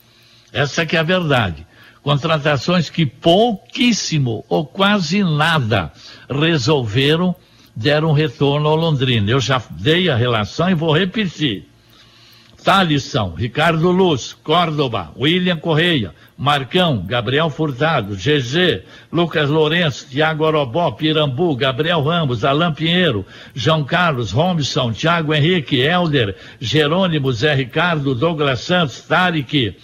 Essa 0.53 0.85
que 0.85 0.97
é 0.97 0.99
a 0.99 1.05
verdade. 1.05 1.65
Contratações 2.03 2.91
que 2.91 3.07
pouquíssimo 3.07 4.45
ou 4.49 4.67
quase 4.67 5.23
nada 5.23 5.93
resolveram, 6.29 7.37
deram 7.75 8.13
retorno 8.13 8.69
ao 8.69 8.75
Londrina. 8.75 9.31
Eu 9.31 9.39
já 9.39 9.63
dei 9.71 10.11
a 10.11 10.17
relação 10.17 10.69
e 10.69 10.75
vou 10.75 10.93
repetir. 10.93 11.69
Talisson, 12.65 13.35
Ricardo 13.37 13.91
Luz, 13.91 14.33
Córdoba, 14.33 15.13
William 15.17 15.59
Correia, 15.59 16.15
Marcão, 16.37 17.05
Gabriel 17.07 17.49
Furtado, 17.49 18.17
GG, 18.17 18.83
Lucas 19.13 19.49
Lourenço, 19.49 20.09
Tiago 20.09 20.45
Orobó, 20.45 20.91
Pirambu, 20.91 21.55
Gabriel 21.55 22.03
Ramos, 22.03 22.45
Alain 22.45 22.73
Pinheiro, 22.73 23.25
João 23.55 23.85
Carlos, 23.85 24.33
Robson, 24.33 24.93
Tiago 24.93 25.33
Henrique, 25.33 25.81
Helder, 25.81 26.37
Jerônimo, 26.61 27.33
Zé 27.33 27.55
Ricardo, 27.55 28.15
Douglas 28.15 28.61
Santos, 28.61 29.01
Tarek, 29.03 29.77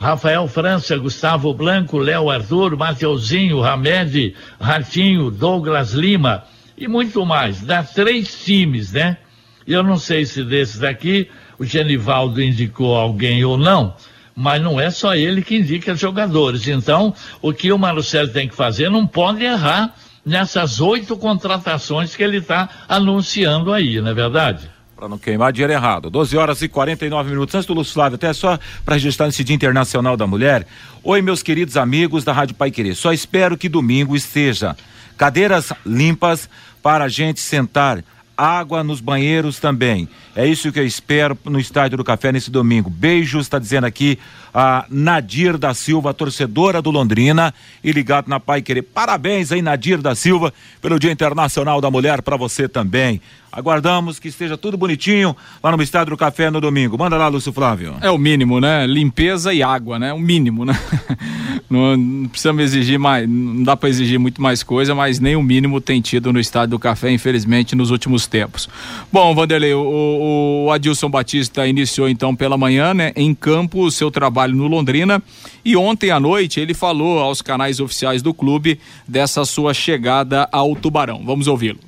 Rafael 0.00 0.46
França, 0.48 0.96
Gustavo 0.96 1.52
Blanco, 1.52 1.98
Léo 1.98 2.30
Arthur, 2.30 2.76
Mateuzinho, 2.76 3.62
Hamed, 3.62 4.34
Ratinho, 4.58 5.30
Douglas 5.30 5.92
Lima 5.92 6.44
e 6.76 6.88
muito 6.88 7.26
mais. 7.26 7.60
Dá 7.60 7.82
três 7.82 8.44
times, 8.44 8.92
né? 8.92 9.18
Eu 9.66 9.82
não 9.82 9.98
sei 9.98 10.24
se 10.24 10.42
desses 10.42 10.78
daqui 10.78 11.28
o 11.58 11.64
Genivaldo 11.64 12.40
indicou 12.40 12.96
alguém 12.96 13.44
ou 13.44 13.58
não, 13.58 13.94
mas 14.38 14.62
não 14.62 14.80
é 14.80 14.88
só 14.88 15.16
ele 15.16 15.42
que 15.42 15.56
indica 15.56 15.96
jogadores. 15.96 16.68
Então, 16.68 17.12
o 17.42 17.52
que 17.52 17.72
o 17.72 17.78
Marcelo 17.78 18.28
tem 18.28 18.48
que 18.48 18.54
fazer 18.54 18.88
não 18.88 19.04
pode 19.04 19.42
errar 19.42 19.92
nessas 20.24 20.80
oito 20.80 21.16
contratações 21.16 22.14
que 22.14 22.22
ele 22.22 22.36
está 22.36 22.68
anunciando 22.88 23.72
aí, 23.72 24.00
não 24.00 24.12
é 24.12 24.14
verdade? 24.14 24.70
Para 24.94 25.08
não 25.08 25.18
queimar 25.18 25.52
dinheiro 25.52 25.72
errado. 25.72 26.08
12 26.08 26.36
horas 26.36 26.62
e 26.62 26.68
49 26.68 27.30
minutos. 27.30 27.52
Antes 27.52 27.66
do 27.66 27.74
Lúcio 27.74 27.94
Flávio, 27.94 28.14
até 28.14 28.32
só 28.32 28.56
para 28.84 28.94
registrar 28.94 29.26
nesse 29.26 29.42
Dia 29.42 29.56
Internacional 29.56 30.16
da 30.16 30.26
Mulher. 30.26 30.64
Oi, 31.02 31.20
meus 31.20 31.42
queridos 31.42 31.76
amigos 31.76 32.22
da 32.22 32.32
Rádio 32.32 32.54
Pai 32.54 32.70
Querer. 32.70 32.94
Só 32.94 33.12
espero 33.12 33.58
que 33.58 33.68
domingo 33.68 34.14
esteja 34.14 34.76
cadeiras 35.16 35.72
limpas 35.84 36.48
para 36.80 37.06
a 37.06 37.08
gente 37.08 37.40
sentar 37.40 38.04
água 38.38 38.84
nos 38.84 39.00
banheiros 39.00 39.58
também. 39.58 40.08
É 40.36 40.46
isso 40.46 40.70
que 40.70 40.78
eu 40.78 40.86
espero 40.86 41.36
no 41.44 41.58
Estádio 41.58 41.98
do 41.98 42.04
Café 42.04 42.30
nesse 42.30 42.52
domingo. 42.52 42.88
Beijos, 42.88 43.46
está 43.46 43.58
dizendo 43.58 43.84
aqui 43.84 44.16
a 44.60 44.84
Nadir 44.90 45.56
da 45.56 45.72
Silva, 45.72 46.12
torcedora 46.12 46.82
do 46.82 46.90
Londrina 46.90 47.54
e 47.84 47.92
ligado 47.92 48.26
na 48.26 48.40
Pai 48.40 48.60
Querer. 48.60 48.82
Parabéns 48.82 49.52
aí, 49.52 49.62
Nadir 49.62 50.02
da 50.02 50.16
Silva, 50.16 50.52
pelo 50.82 50.98
Dia 50.98 51.12
Internacional 51.12 51.80
da 51.80 51.88
Mulher, 51.88 52.22
para 52.22 52.36
você 52.36 52.68
também. 52.68 53.20
Aguardamos 53.52 54.18
que 54.18 54.28
esteja 54.28 54.58
tudo 54.58 54.76
bonitinho 54.76 55.34
lá 55.62 55.74
no 55.74 55.82
Estádio 55.82 56.10
do 56.10 56.16
Café 56.16 56.50
no 56.50 56.60
domingo. 56.60 56.98
Manda 56.98 57.16
lá, 57.16 57.28
Lúcio 57.28 57.52
Flávio. 57.52 57.94
É 58.00 58.10
o 58.10 58.18
mínimo, 58.18 58.60
né? 58.60 58.86
Limpeza 58.86 59.54
e 59.54 59.62
água, 59.62 59.98
né? 59.98 60.12
O 60.12 60.18
mínimo, 60.18 60.64
né? 60.64 60.78
Não, 61.70 61.96
não 61.98 62.28
precisamos 62.28 62.62
exigir 62.62 62.98
mais, 62.98 63.28
não 63.28 63.62
dá 63.62 63.76
para 63.76 63.90
exigir 63.90 64.18
muito 64.18 64.40
mais 64.40 64.62
coisa, 64.62 64.94
mas 64.94 65.20
nem 65.20 65.36
o 65.36 65.42
mínimo 65.42 65.82
tem 65.82 66.00
tido 66.00 66.32
no 66.32 66.40
Estádio 66.40 66.70
do 66.70 66.78
Café, 66.78 67.10
infelizmente, 67.10 67.76
nos 67.76 67.90
últimos 67.90 68.26
tempos. 68.26 68.70
Bom, 69.12 69.34
Vanderlei, 69.34 69.74
o, 69.74 70.64
o 70.64 70.72
Adilson 70.72 71.10
Batista 71.10 71.66
iniciou 71.66 72.08
então 72.08 72.34
pela 72.34 72.56
manhã, 72.56 72.94
né? 72.94 73.12
Em 73.14 73.34
campo, 73.34 73.82
o 73.82 73.90
seu 73.90 74.10
trabalho 74.10 74.47
no 74.54 74.66
Londrina 74.66 75.22
e 75.64 75.76
ontem 75.76 76.10
à 76.10 76.20
noite 76.20 76.60
ele 76.60 76.74
falou 76.74 77.18
aos 77.18 77.42
canais 77.42 77.80
oficiais 77.80 78.22
do 78.22 78.32
clube 78.34 78.80
dessa 79.06 79.44
sua 79.44 79.74
chegada 79.74 80.48
ao 80.52 80.74
Tubarão. 80.74 81.22
Vamos 81.24 81.46
ouvi-lo. 81.46 81.80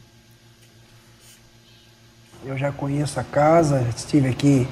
Eu 2.44 2.56
já 2.56 2.72
conheço 2.72 3.20
a 3.20 3.24
casa, 3.24 3.86
estive 3.94 4.28
aqui 4.28 4.66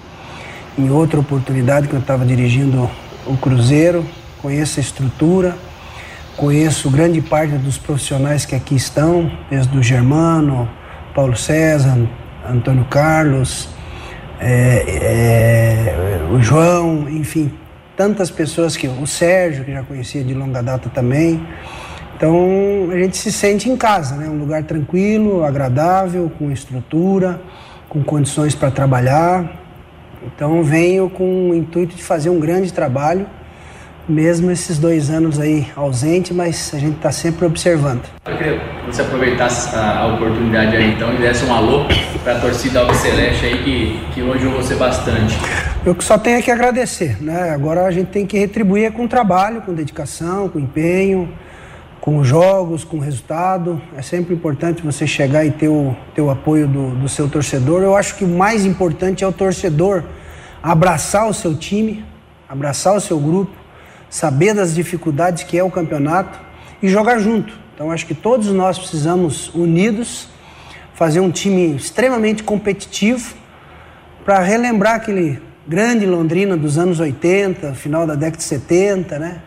em 0.79 0.91
outra 0.91 1.21
oportunidade 1.21 1.89
que 1.89 1.95
eu 1.95 2.01
estava 2.01 2.25
dirigindo 2.25 2.89
o 3.27 3.37
Cruzeiro, 3.37 4.07
conheço 4.41 4.81
a 4.81 4.83
estrutura, 4.83 5.57
conheço 6.37 6.89
grande 6.89 7.21
parte 7.21 7.55
dos 7.57 7.77
profissionais 7.77 8.47
que 8.47 8.55
aqui 8.55 8.77
estão, 8.77 9.31
desde 9.51 9.77
o 9.77 9.83
Germano, 9.83 10.69
Paulo 11.15 11.37
César, 11.37 11.99
Antônio 12.49 12.85
Carlos, 12.87 13.69
é, 14.41 14.85
é, 14.87 16.33
o 16.33 16.41
João, 16.41 17.09
enfim, 17.09 17.53
tantas 17.99 18.31
pessoas 18.31 18.77
que 18.77 18.87
o 18.87 19.07
Sérgio, 19.09 19.65
que 19.65 19.73
já 19.73 19.83
conhecia 19.83 20.23
de 20.23 20.33
longa 20.33 20.63
data 20.63 20.89
também. 20.89 21.45
Então 22.17 22.89
a 22.93 22.97
gente 22.97 23.17
se 23.17 23.33
sente 23.33 23.69
em 23.69 23.77
casa, 23.77 24.15
né? 24.15 24.29
Um 24.29 24.39
lugar 24.39 24.63
tranquilo, 24.63 25.45
agradável, 25.45 26.31
com 26.39 26.49
estrutura, 26.53 27.41
com 27.89 28.01
condições 28.05 28.55
para 28.55 28.71
trabalhar. 28.71 29.51
Então 30.25 30.63
venho 30.63 31.11
com 31.11 31.51
o 31.51 31.55
intuito 31.55 31.97
de 31.97 32.03
fazer 32.03 32.31
um 32.31 32.39
grande 32.39 32.73
trabalho, 32.73 33.27
mesmo 34.09 34.49
esses 34.51 34.79
dois 34.79 35.11
anos 35.11 35.41
aí 35.41 35.67
ausente, 35.75 36.33
mas 36.33 36.73
a 36.75 36.79
gente 36.79 36.97
está 36.97 37.11
sempre 37.11 37.47
observando. 37.47 38.03
Eu 38.27 38.37
queria 38.37 38.61
que 38.61 38.87
você 38.87 39.03
aproveitasse 39.03 39.75
a, 39.75 40.07
oportunidade 40.15 40.77
aí 40.77 40.93
então 40.93 41.13
e 41.15 41.17
desse 41.17 41.45
um 41.45 41.53
alô 41.53 41.85
para 42.23 42.37
a 42.37 42.41
torcida 42.41 42.81
Alves 42.81 42.99
Celeste 42.99 43.47
aí 43.47 43.63
que, 43.65 44.01
que 44.15 44.23
hoje 44.23 44.47
você 44.47 44.77
bastante. 44.77 45.37
Eu 45.89 45.97
só 46.01 46.19
tenho 46.19 46.43
que 46.43 46.51
agradecer, 46.51 47.17
né? 47.23 47.49
Agora 47.49 47.87
a 47.87 47.91
gente 47.91 48.09
tem 48.09 48.27
que 48.27 48.39
retribuir 48.39 48.93
com 48.93 49.09
trabalho, 49.09 49.63
com 49.63 49.73
dedicação, 49.73 50.47
com 50.47 50.59
empenho 50.59 51.33
com 52.03 52.23
jogos, 52.23 52.85
com 52.85 52.99
resultado. 52.99 53.81
É 53.97 54.03
sempre 54.03 54.35
importante 54.35 54.83
você 54.83 55.07
chegar 55.07 55.47
e 55.47 55.51
ter 55.51 55.69
o, 55.69 55.97
ter 56.15 56.21
o 56.21 56.29
apoio 56.29 56.69
do, 56.69 56.91
do 56.95 57.09
seu 57.09 57.27
torcedor. 57.27 57.83
Eu 57.83 57.97
acho 57.97 58.17
que 58.17 58.25
o 58.25 58.29
mais 58.29 58.67
importante 58.67 59.25
é 59.25 59.27
o 59.27 59.33
torcedor 59.33 60.05
abraçar 60.63 61.27
o 61.27 61.33
seu 61.33 61.57
time, 61.57 62.05
abraçar 62.47 62.95
o 62.95 63.01
seu 63.01 63.19
grupo, 63.19 63.53
saber 64.11 64.53
das 64.53 64.75
dificuldades 64.75 65.43
que 65.43 65.59
é 65.59 65.65
o 65.65 65.71
campeonato 65.71 66.39
e 66.83 66.89
jogar 66.89 67.19
junto. 67.19 67.59
Então 67.75 67.91
acho 67.91 68.05
que 68.05 68.15
todos 68.15 68.49
nós 68.49 68.79
precisamos 68.79 69.55
unidos 69.55 70.29
fazer 70.93 71.21
um 71.21 71.31
time 71.31 71.77
extremamente 71.77 72.43
competitivo 72.43 73.35
para 74.23 74.41
relembrar 74.41 74.97
aquele 74.97 75.48
grande 75.69 76.07
Londrina 76.07 76.57
dos 76.57 76.79
anos 76.79 76.99
80, 76.99 77.75
final 77.75 78.07
da 78.07 78.15
década 78.15 78.39
de 78.39 78.45
70, 78.45 79.19
né? 79.19 79.43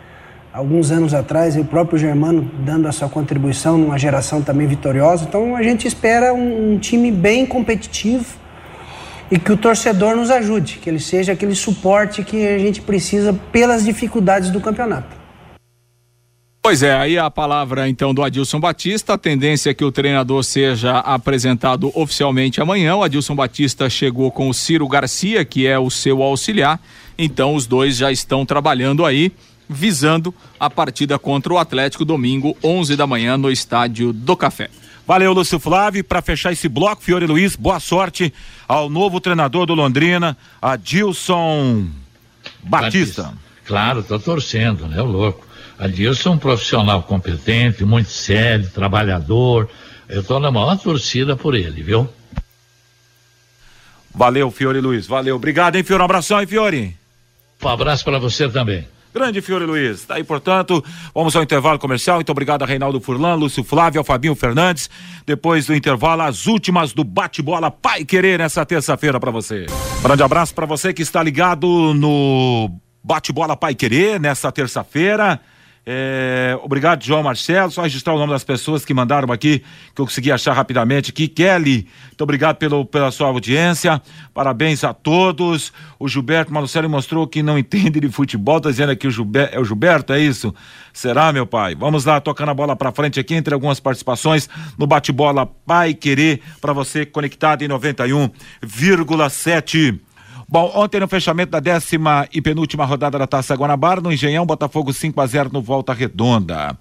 alguns 0.53 0.91
anos 0.91 1.13
atrás, 1.13 1.55
o 1.55 1.63
próprio 1.63 1.97
Germano 1.97 2.49
dando 2.59 2.87
a 2.87 2.91
sua 2.91 3.09
contribuição 3.09 3.77
numa 3.77 3.97
geração 3.97 4.41
também 4.41 4.67
vitoriosa. 4.67 5.25
Então 5.27 5.55
a 5.55 5.63
gente 5.63 5.87
espera 5.87 6.33
um, 6.33 6.73
um, 6.73 6.77
time 6.77 7.11
bem 7.11 7.45
competitivo 7.45 8.25
e 9.31 9.39
que 9.39 9.51
o 9.51 9.57
torcedor 9.57 10.15
nos 10.15 10.29
ajude, 10.29 10.77
que 10.79 10.89
ele 10.89 10.99
seja 10.99 11.31
aquele 11.31 11.55
suporte 11.55 12.23
que 12.23 12.45
a 12.45 12.59
gente 12.59 12.81
precisa 12.81 13.33
pelas 13.51 13.83
dificuldades 13.83 14.49
do 14.49 14.59
campeonato. 14.59 15.20
Pois 16.71 16.83
é, 16.83 16.95
aí 16.95 17.17
a 17.17 17.29
palavra 17.29 17.89
então 17.89 18.13
do 18.13 18.23
Adilson 18.23 18.57
Batista. 18.57 19.15
A 19.15 19.17
tendência 19.17 19.69
é 19.69 19.73
que 19.73 19.83
o 19.83 19.91
treinador 19.91 20.41
seja 20.41 20.99
apresentado 20.99 21.91
oficialmente 21.93 22.61
amanhã. 22.61 22.95
O 22.95 23.03
Adilson 23.03 23.35
Batista 23.35 23.89
chegou 23.89 24.31
com 24.31 24.47
o 24.47 24.53
Ciro 24.53 24.87
Garcia, 24.87 25.43
que 25.43 25.67
é 25.67 25.77
o 25.77 25.89
seu 25.89 26.23
auxiliar. 26.23 26.79
Então 27.17 27.55
os 27.55 27.67
dois 27.67 27.97
já 27.97 28.09
estão 28.09 28.45
trabalhando 28.45 29.05
aí 29.05 29.33
visando 29.67 30.33
a 30.57 30.69
partida 30.69 31.19
contra 31.19 31.51
o 31.51 31.57
Atlético 31.57 32.05
domingo, 32.05 32.55
11 32.63 32.95
da 32.95 33.05
manhã, 33.05 33.35
no 33.35 33.51
estádio 33.51 34.13
do 34.13 34.37
Café. 34.37 34.69
Valeu, 35.05 35.33
Lúcio 35.33 35.59
Flávio. 35.59 36.05
Para 36.05 36.21
fechar 36.21 36.53
esse 36.53 36.69
bloco, 36.69 37.03
Fiore 37.03 37.27
Luiz, 37.27 37.53
boa 37.53 37.81
sorte 37.81 38.33
ao 38.65 38.89
novo 38.89 39.19
treinador 39.19 39.65
do 39.65 39.75
Londrina, 39.75 40.37
Adilson 40.61 41.85
Batista. 42.63 43.23
Batista. 43.23 43.33
Claro, 43.65 44.03
tô 44.03 44.17
torcendo, 44.17 44.87
né, 44.87 45.01
o 45.01 45.05
louco. 45.05 45.50
Adilson 45.81 46.29
é 46.29 46.33
um 46.33 46.37
profissional 46.37 47.01
competente, 47.01 47.83
muito 47.83 48.11
sério, 48.11 48.69
trabalhador. 48.69 49.67
Eu 50.07 50.23
tô 50.23 50.39
na 50.39 50.51
maior 50.51 50.77
torcida 50.77 51.35
por 51.35 51.55
ele, 51.55 51.81
viu? 51.81 52.07
Valeu, 54.13 54.51
Fiore 54.51 54.79
Luiz. 54.79 55.07
Valeu. 55.07 55.37
Obrigado, 55.37 55.77
hein, 55.77 55.83
Fiore? 55.83 56.03
Um 56.03 56.05
abração, 56.05 56.39
hein, 56.39 56.45
Fiore? 56.45 56.95
Um 57.63 57.67
abraço 57.67 58.03
para 58.03 58.19
você 58.19 58.47
também. 58.47 58.87
Grande 59.11 59.41
Fiore 59.41 59.65
Luiz. 59.65 60.05
Tá 60.05 60.15
aí, 60.15 60.23
portanto, 60.23 60.85
vamos 61.15 61.35
ao 61.35 61.41
intervalo 61.41 61.79
comercial. 61.79 62.17
Muito 62.17 62.31
obrigado 62.31 62.61
a 62.61 62.67
Reinaldo 62.67 63.01
Furlan, 63.01 63.33
Lúcio 63.33 63.63
Flávio, 63.63 63.99
ao 63.99 64.05
Fabinho 64.05 64.35
Fernandes. 64.35 64.87
Depois 65.25 65.65
do 65.65 65.73
intervalo, 65.73 66.21
as 66.21 66.45
últimas 66.45 66.93
do 66.93 67.03
bate-bola 67.03 67.71
Pai 67.71 68.05
Querer 68.05 68.37
nessa 68.37 68.63
terça-feira 68.63 69.19
para 69.19 69.31
você. 69.31 69.65
Grande 70.03 70.21
abraço 70.21 70.53
para 70.53 70.67
você 70.67 70.93
que 70.93 71.01
está 71.01 71.23
ligado 71.23 71.91
no 71.95 72.69
bate-bola 73.03 73.57
Pai 73.57 73.73
Querer 73.73 74.19
nessa 74.19 74.51
terça-feira. 74.51 75.41
É, 75.83 76.55
obrigado, 76.61 77.03
João 77.03 77.23
Marcelo. 77.23 77.71
Só 77.71 77.81
registrar 77.81 78.13
o 78.13 78.19
nome 78.19 78.31
das 78.31 78.43
pessoas 78.43 78.85
que 78.85 78.93
mandaram 78.93 79.33
aqui, 79.33 79.63
que 79.95 80.01
eu 80.01 80.05
consegui 80.05 80.31
achar 80.31 80.53
rapidamente 80.53 81.09
aqui. 81.09 81.27
Kelly, 81.27 81.87
muito 82.07 82.21
obrigado 82.21 82.57
pelo, 82.57 82.85
pela 82.85 83.09
sua 83.09 83.29
audiência. 83.29 83.99
Parabéns 84.33 84.83
a 84.83 84.93
todos. 84.93 85.73
O 85.97 86.07
Gilberto 86.07 86.53
Marcelo 86.53 86.87
mostrou 86.89 87.25
que 87.27 87.41
não 87.41 87.57
entende 87.57 87.99
de 87.99 88.09
futebol. 88.09 88.61
Tá 88.61 88.69
dizendo 88.69 88.91
aqui 88.91 89.07
o 89.07 89.11
Gilberto, 89.11 89.55
é 89.55 89.59
o 89.59 89.65
Gilberto, 89.65 90.13
é 90.13 90.19
isso? 90.19 90.53
Será, 90.93 91.33
meu 91.33 91.47
pai? 91.47 91.73
Vamos 91.73 92.05
lá, 92.05 92.21
tocando 92.21 92.49
a 92.49 92.53
bola 92.53 92.75
pra 92.75 92.91
frente 92.91 93.19
aqui, 93.19 93.33
entre 93.33 93.51
algumas 93.53 93.79
participações 93.79 94.47
no 94.77 94.85
bate-bola 94.85 95.47
Pai 95.65 95.95
Querer, 95.95 96.41
para 96.59 96.73
você 96.73 97.05
conectado 97.05 97.61
em 97.63 97.67
91,7. 97.67 99.99
Bom, 100.51 100.69
ontem 100.75 100.99
no 100.99 101.07
fechamento 101.07 101.51
da 101.51 101.61
décima 101.61 102.27
e 102.29 102.41
penúltima 102.41 102.83
rodada 102.83 103.17
da 103.17 103.25
Taça 103.25 103.55
Guanabara, 103.55 104.01
no 104.01 104.11
Engenhão, 104.11 104.45
Botafogo 104.45 104.91
5 104.91 105.21
a 105.21 105.25
0 105.25 105.49
no 105.53 105.61
Volta 105.61 105.93
Redonda. 105.93 106.77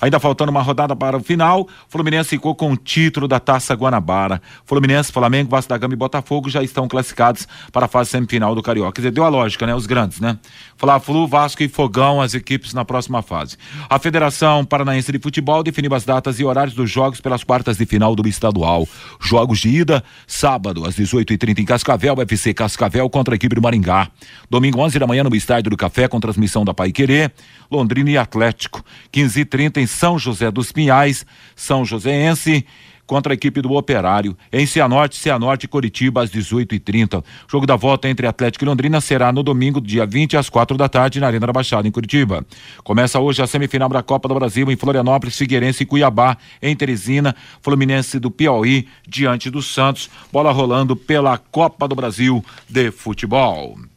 Ainda 0.00 0.18
faltando 0.18 0.50
uma 0.50 0.62
rodada 0.62 0.96
para 0.96 1.16
o 1.16 1.20
final, 1.20 1.68
Fluminense 1.88 2.30
ficou 2.30 2.54
com 2.54 2.72
o 2.72 2.76
título 2.76 3.28
da 3.28 3.38
Taça 3.38 3.74
Guanabara. 3.74 4.40
Fluminense, 4.64 5.12
Flamengo, 5.12 5.50
Vasco 5.50 5.68
da 5.68 5.76
Gama 5.76 5.94
e 5.94 5.96
Botafogo 5.96 6.48
já 6.48 6.62
estão 6.62 6.88
classificados 6.88 7.46
para 7.70 7.84
a 7.84 7.88
fase 7.88 8.10
semifinal 8.10 8.54
do 8.54 8.62
Carioca. 8.62 8.92
Quer 8.92 9.00
dizer, 9.02 9.10
deu 9.10 9.24
a 9.24 9.28
lógica, 9.28 9.66
né? 9.66 9.74
Os 9.74 9.86
grandes, 9.86 10.20
né? 10.20 10.38
Fla-Flu, 10.76 11.26
Vasco 11.26 11.62
e 11.62 11.68
Fogão, 11.68 12.20
as 12.20 12.32
equipes 12.32 12.72
na 12.72 12.84
próxima 12.84 13.20
fase. 13.20 13.56
A 13.88 13.98
Federação 13.98 14.64
Paranaense 14.64 15.12
de 15.12 15.18
Futebol 15.18 15.62
definiu 15.62 15.94
as 15.94 16.04
datas 16.04 16.40
e 16.40 16.44
horários 16.44 16.74
dos 16.74 16.90
jogos 16.90 17.20
pelas 17.20 17.44
quartas 17.44 17.76
de 17.76 17.84
final 17.84 18.16
do 18.16 18.26
estadual. 18.26 18.88
Jogos 19.20 19.58
de 19.58 19.68
ida, 19.68 20.02
sábado, 20.26 20.86
às 20.86 20.96
18h30 20.96 21.58
em 21.58 21.64
Cascavel, 21.64 22.14
UFC 22.16 22.54
Cascavel 22.54 23.08
contra 23.10 23.34
a 23.34 23.36
equipe 23.36 23.54
do 23.54 23.62
Maringá. 23.62 24.08
Domingo, 24.48 24.80
11 24.80 24.98
da 24.98 25.06
manhã, 25.06 25.22
no 25.24 25.34
Estádio 25.34 25.70
do 25.70 25.76
Café, 25.76 26.08
com 26.08 26.18
transmissão 26.18 26.64
da 26.64 26.72
Pai 26.72 26.90
Querer, 26.90 27.32
Londrina 27.70 28.10
e 28.10 28.16
Atlético. 28.16 28.82
15h30 29.12 29.76
em 29.78 29.86
são 29.90 30.18
José 30.18 30.50
dos 30.50 30.72
Pinhais, 30.72 31.26
São 31.54 31.84
Joséense 31.84 32.64
contra 33.10 33.32
a 33.32 33.34
equipe 33.34 33.60
do 33.60 33.72
Operário. 33.72 34.36
Em 34.52 34.64
Cianorte, 34.64 35.16
Cianorte 35.16 35.66
Coritiba 35.66 36.22
às 36.22 36.30
18h30. 36.30 37.18
O 37.18 37.24
jogo 37.50 37.66
da 37.66 37.74
volta 37.74 38.08
entre 38.08 38.24
Atlético 38.24 38.64
e 38.64 38.68
Londrina 38.68 39.00
será 39.00 39.32
no 39.32 39.42
domingo, 39.42 39.80
dia 39.80 40.06
20, 40.06 40.36
às 40.36 40.48
quatro 40.48 40.76
da 40.76 40.88
tarde, 40.88 41.18
na 41.18 41.26
Arena 41.26 41.44
da 41.44 41.52
Baixada, 41.52 41.88
em 41.88 41.90
Curitiba. 41.90 42.46
Começa 42.84 43.18
hoje 43.18 43.42
a 43.42 43.48
semifinal 43.48 43.88
da 43.88 44.00
Copa 44.00 44.28
do 44.28 44.34
Brasil 44.36 44.70
em 44.70 44.76
Florianópolis, 44.76 45.36
Figueirense 45.36 45.82
e 45.82 45.86
Cuiabá, 45.86 46.36
em 46.62 46.76
Teresina, 46.76 47.34
Fluminense 47.60 48.20
do 48.20 48.30
Piauí, 48.30 48.86
diante 49.08 49.50
do 49.50 49.60
Santos. 49.60 50.08
Bola 50.32 50.52
rolando 50.52 50.94
pela 50.94 51.36
Copa 51.36 51.88
do 51.88 51.96
Brasil 51.96 52.44
de 52.68 52.92
Futebol. 52.92 53.89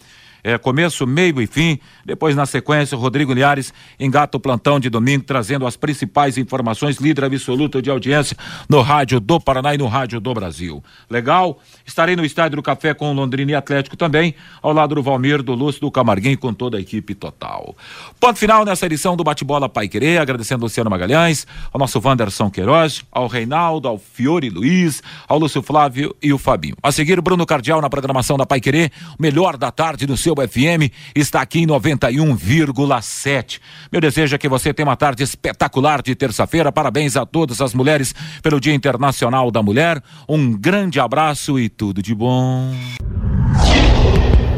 é, 0.43 0.57
começo, 0.57 1.05
meio 1.05 1.41
e 1.41 1.47
fim. 1.47 1.79
Depois, 2.05 2.35
na 2.35 2.45
sequência, 2.45 2.97
Rodrigo 2.97 3.33
Liares 3.33 3.73
engata 3.99 4.37
o 4.37 4.39
plantão 4.39 4.79
de 4.79 4.89
domingo, 4.89 5.23
trazendo 5.23 5.65
as 5.65 5.75
principais 5.77 6.37
informações, 6.37 6.97
líder 6.97 7.25
absoluto 7.25 7.81
de 7.81 7.89
audiência 7.89 8.35
no 8.67 8.81
rádio 8.81 9.19
do 9.19 9.39
Paraná 9.39 9.73
e 9.75 9.77
no 9.77 9.87
rádio 9.87 10.19
do 10.19 10.33
Brasil. 10.33 10.83
Legal? 11.09 11.59
Estarei 11.85 12.15
no 12.15 12.25
Estádio 12.25 12.57
do 12.57 12.63
Café 12.63 12.93
com 12.93 13.11
o 13.11 13.13
Londrina 13.13 13.51
e 13.51 13.55
Atlético 13.55 13.95
também, 13.95 14.35
ao 14.61 14.73
lado 14.73 14.95
do 14.95 15.03
Valmir, 15.03 15.43
do 15.43 15.53
Lúcio, 15.53 15.81
do 15.81 15.91
Camarguinho, 15.91 16.37
com 16.37 16.53
toda 16.53 16.77
a 16.77 16.81
equipe 16.81 17.13
total. 17.13 17.75
Ponto 18.19 18.37
final 18.37 18.65
nessa 18.65 18.85
edição 18.85 19.15
do 19.15 19.23
Bate-Bola 19.23 19.69
Pai 19.69 19.87
Querer, 19.87 20.19
agradecendo 20.19 20.63
ao 20.63 20.65
Luciano 20.65 20.89
Magalhães, 20.89 21.45
ao 21.71 21.79
nosso 21.79 22.01
Wanderson 22.03 22.49
Queiroz, 22.49 23.03
ao 23.11 23.27
Reinaldo, 23.27 23.87
ao 23.87 23.97
Fiore 23.97 24.49
Luiz, 24.49 25.01
ao 25.27 25.37
Lúcio 25.37 25.61
Flávio 25.61 26.15
e 26.21 26.33
o 26.33 26.37
Fabinho. 26.37 26.75
A 26.81 26.91
seguir, 26.91 27.21
Bruno 27.21 27.45
Cardial 27.45 27.81
na 27.81 27.89
programação 27.89 28.37
da 28.37 28.45
Pai 28.45 28.59
Querer, 28.59 28.91
melhor 29.19 29.57
da 29.57 29.71
tarde 29.71 30.07
no 30.07 30.17
seu 30.35 30.47
FM, 30.47 30.91
está 31.15 31.41
aqui 31.41 31.59
em 31.59 31.67
91,7. 31.67 33.59
Meu 33.91 33.99
desejo 33.99 34.35
é 34.35 34.37
que 34.37 34.47
você 34.47 34.73
tenha 34.73 34.87
uma 34.87 34.95
tarde 34.95 35.23
espetacular 35.23 36.01
de 36.01 36.15
terça-feira. 36.15 36.71
Parabéns 36.71 37.17
a 37.17 37.25
todas 37.25 37.59
as 37.61 37.73
mulheres 37.73 38.15
pelo 38.41 38.59
Dia 38.59 38.73
Internacional 38.73 39.51
da 39.51 39.61
Mulher. 39.61 40.01
Um 40.27 40.53
grande 40.53 40.99
abraço 40.99 41.59
e 41.59 41.69
tudo 41.69 42.01
de 42.01 42.15
bom. 42.15 42.73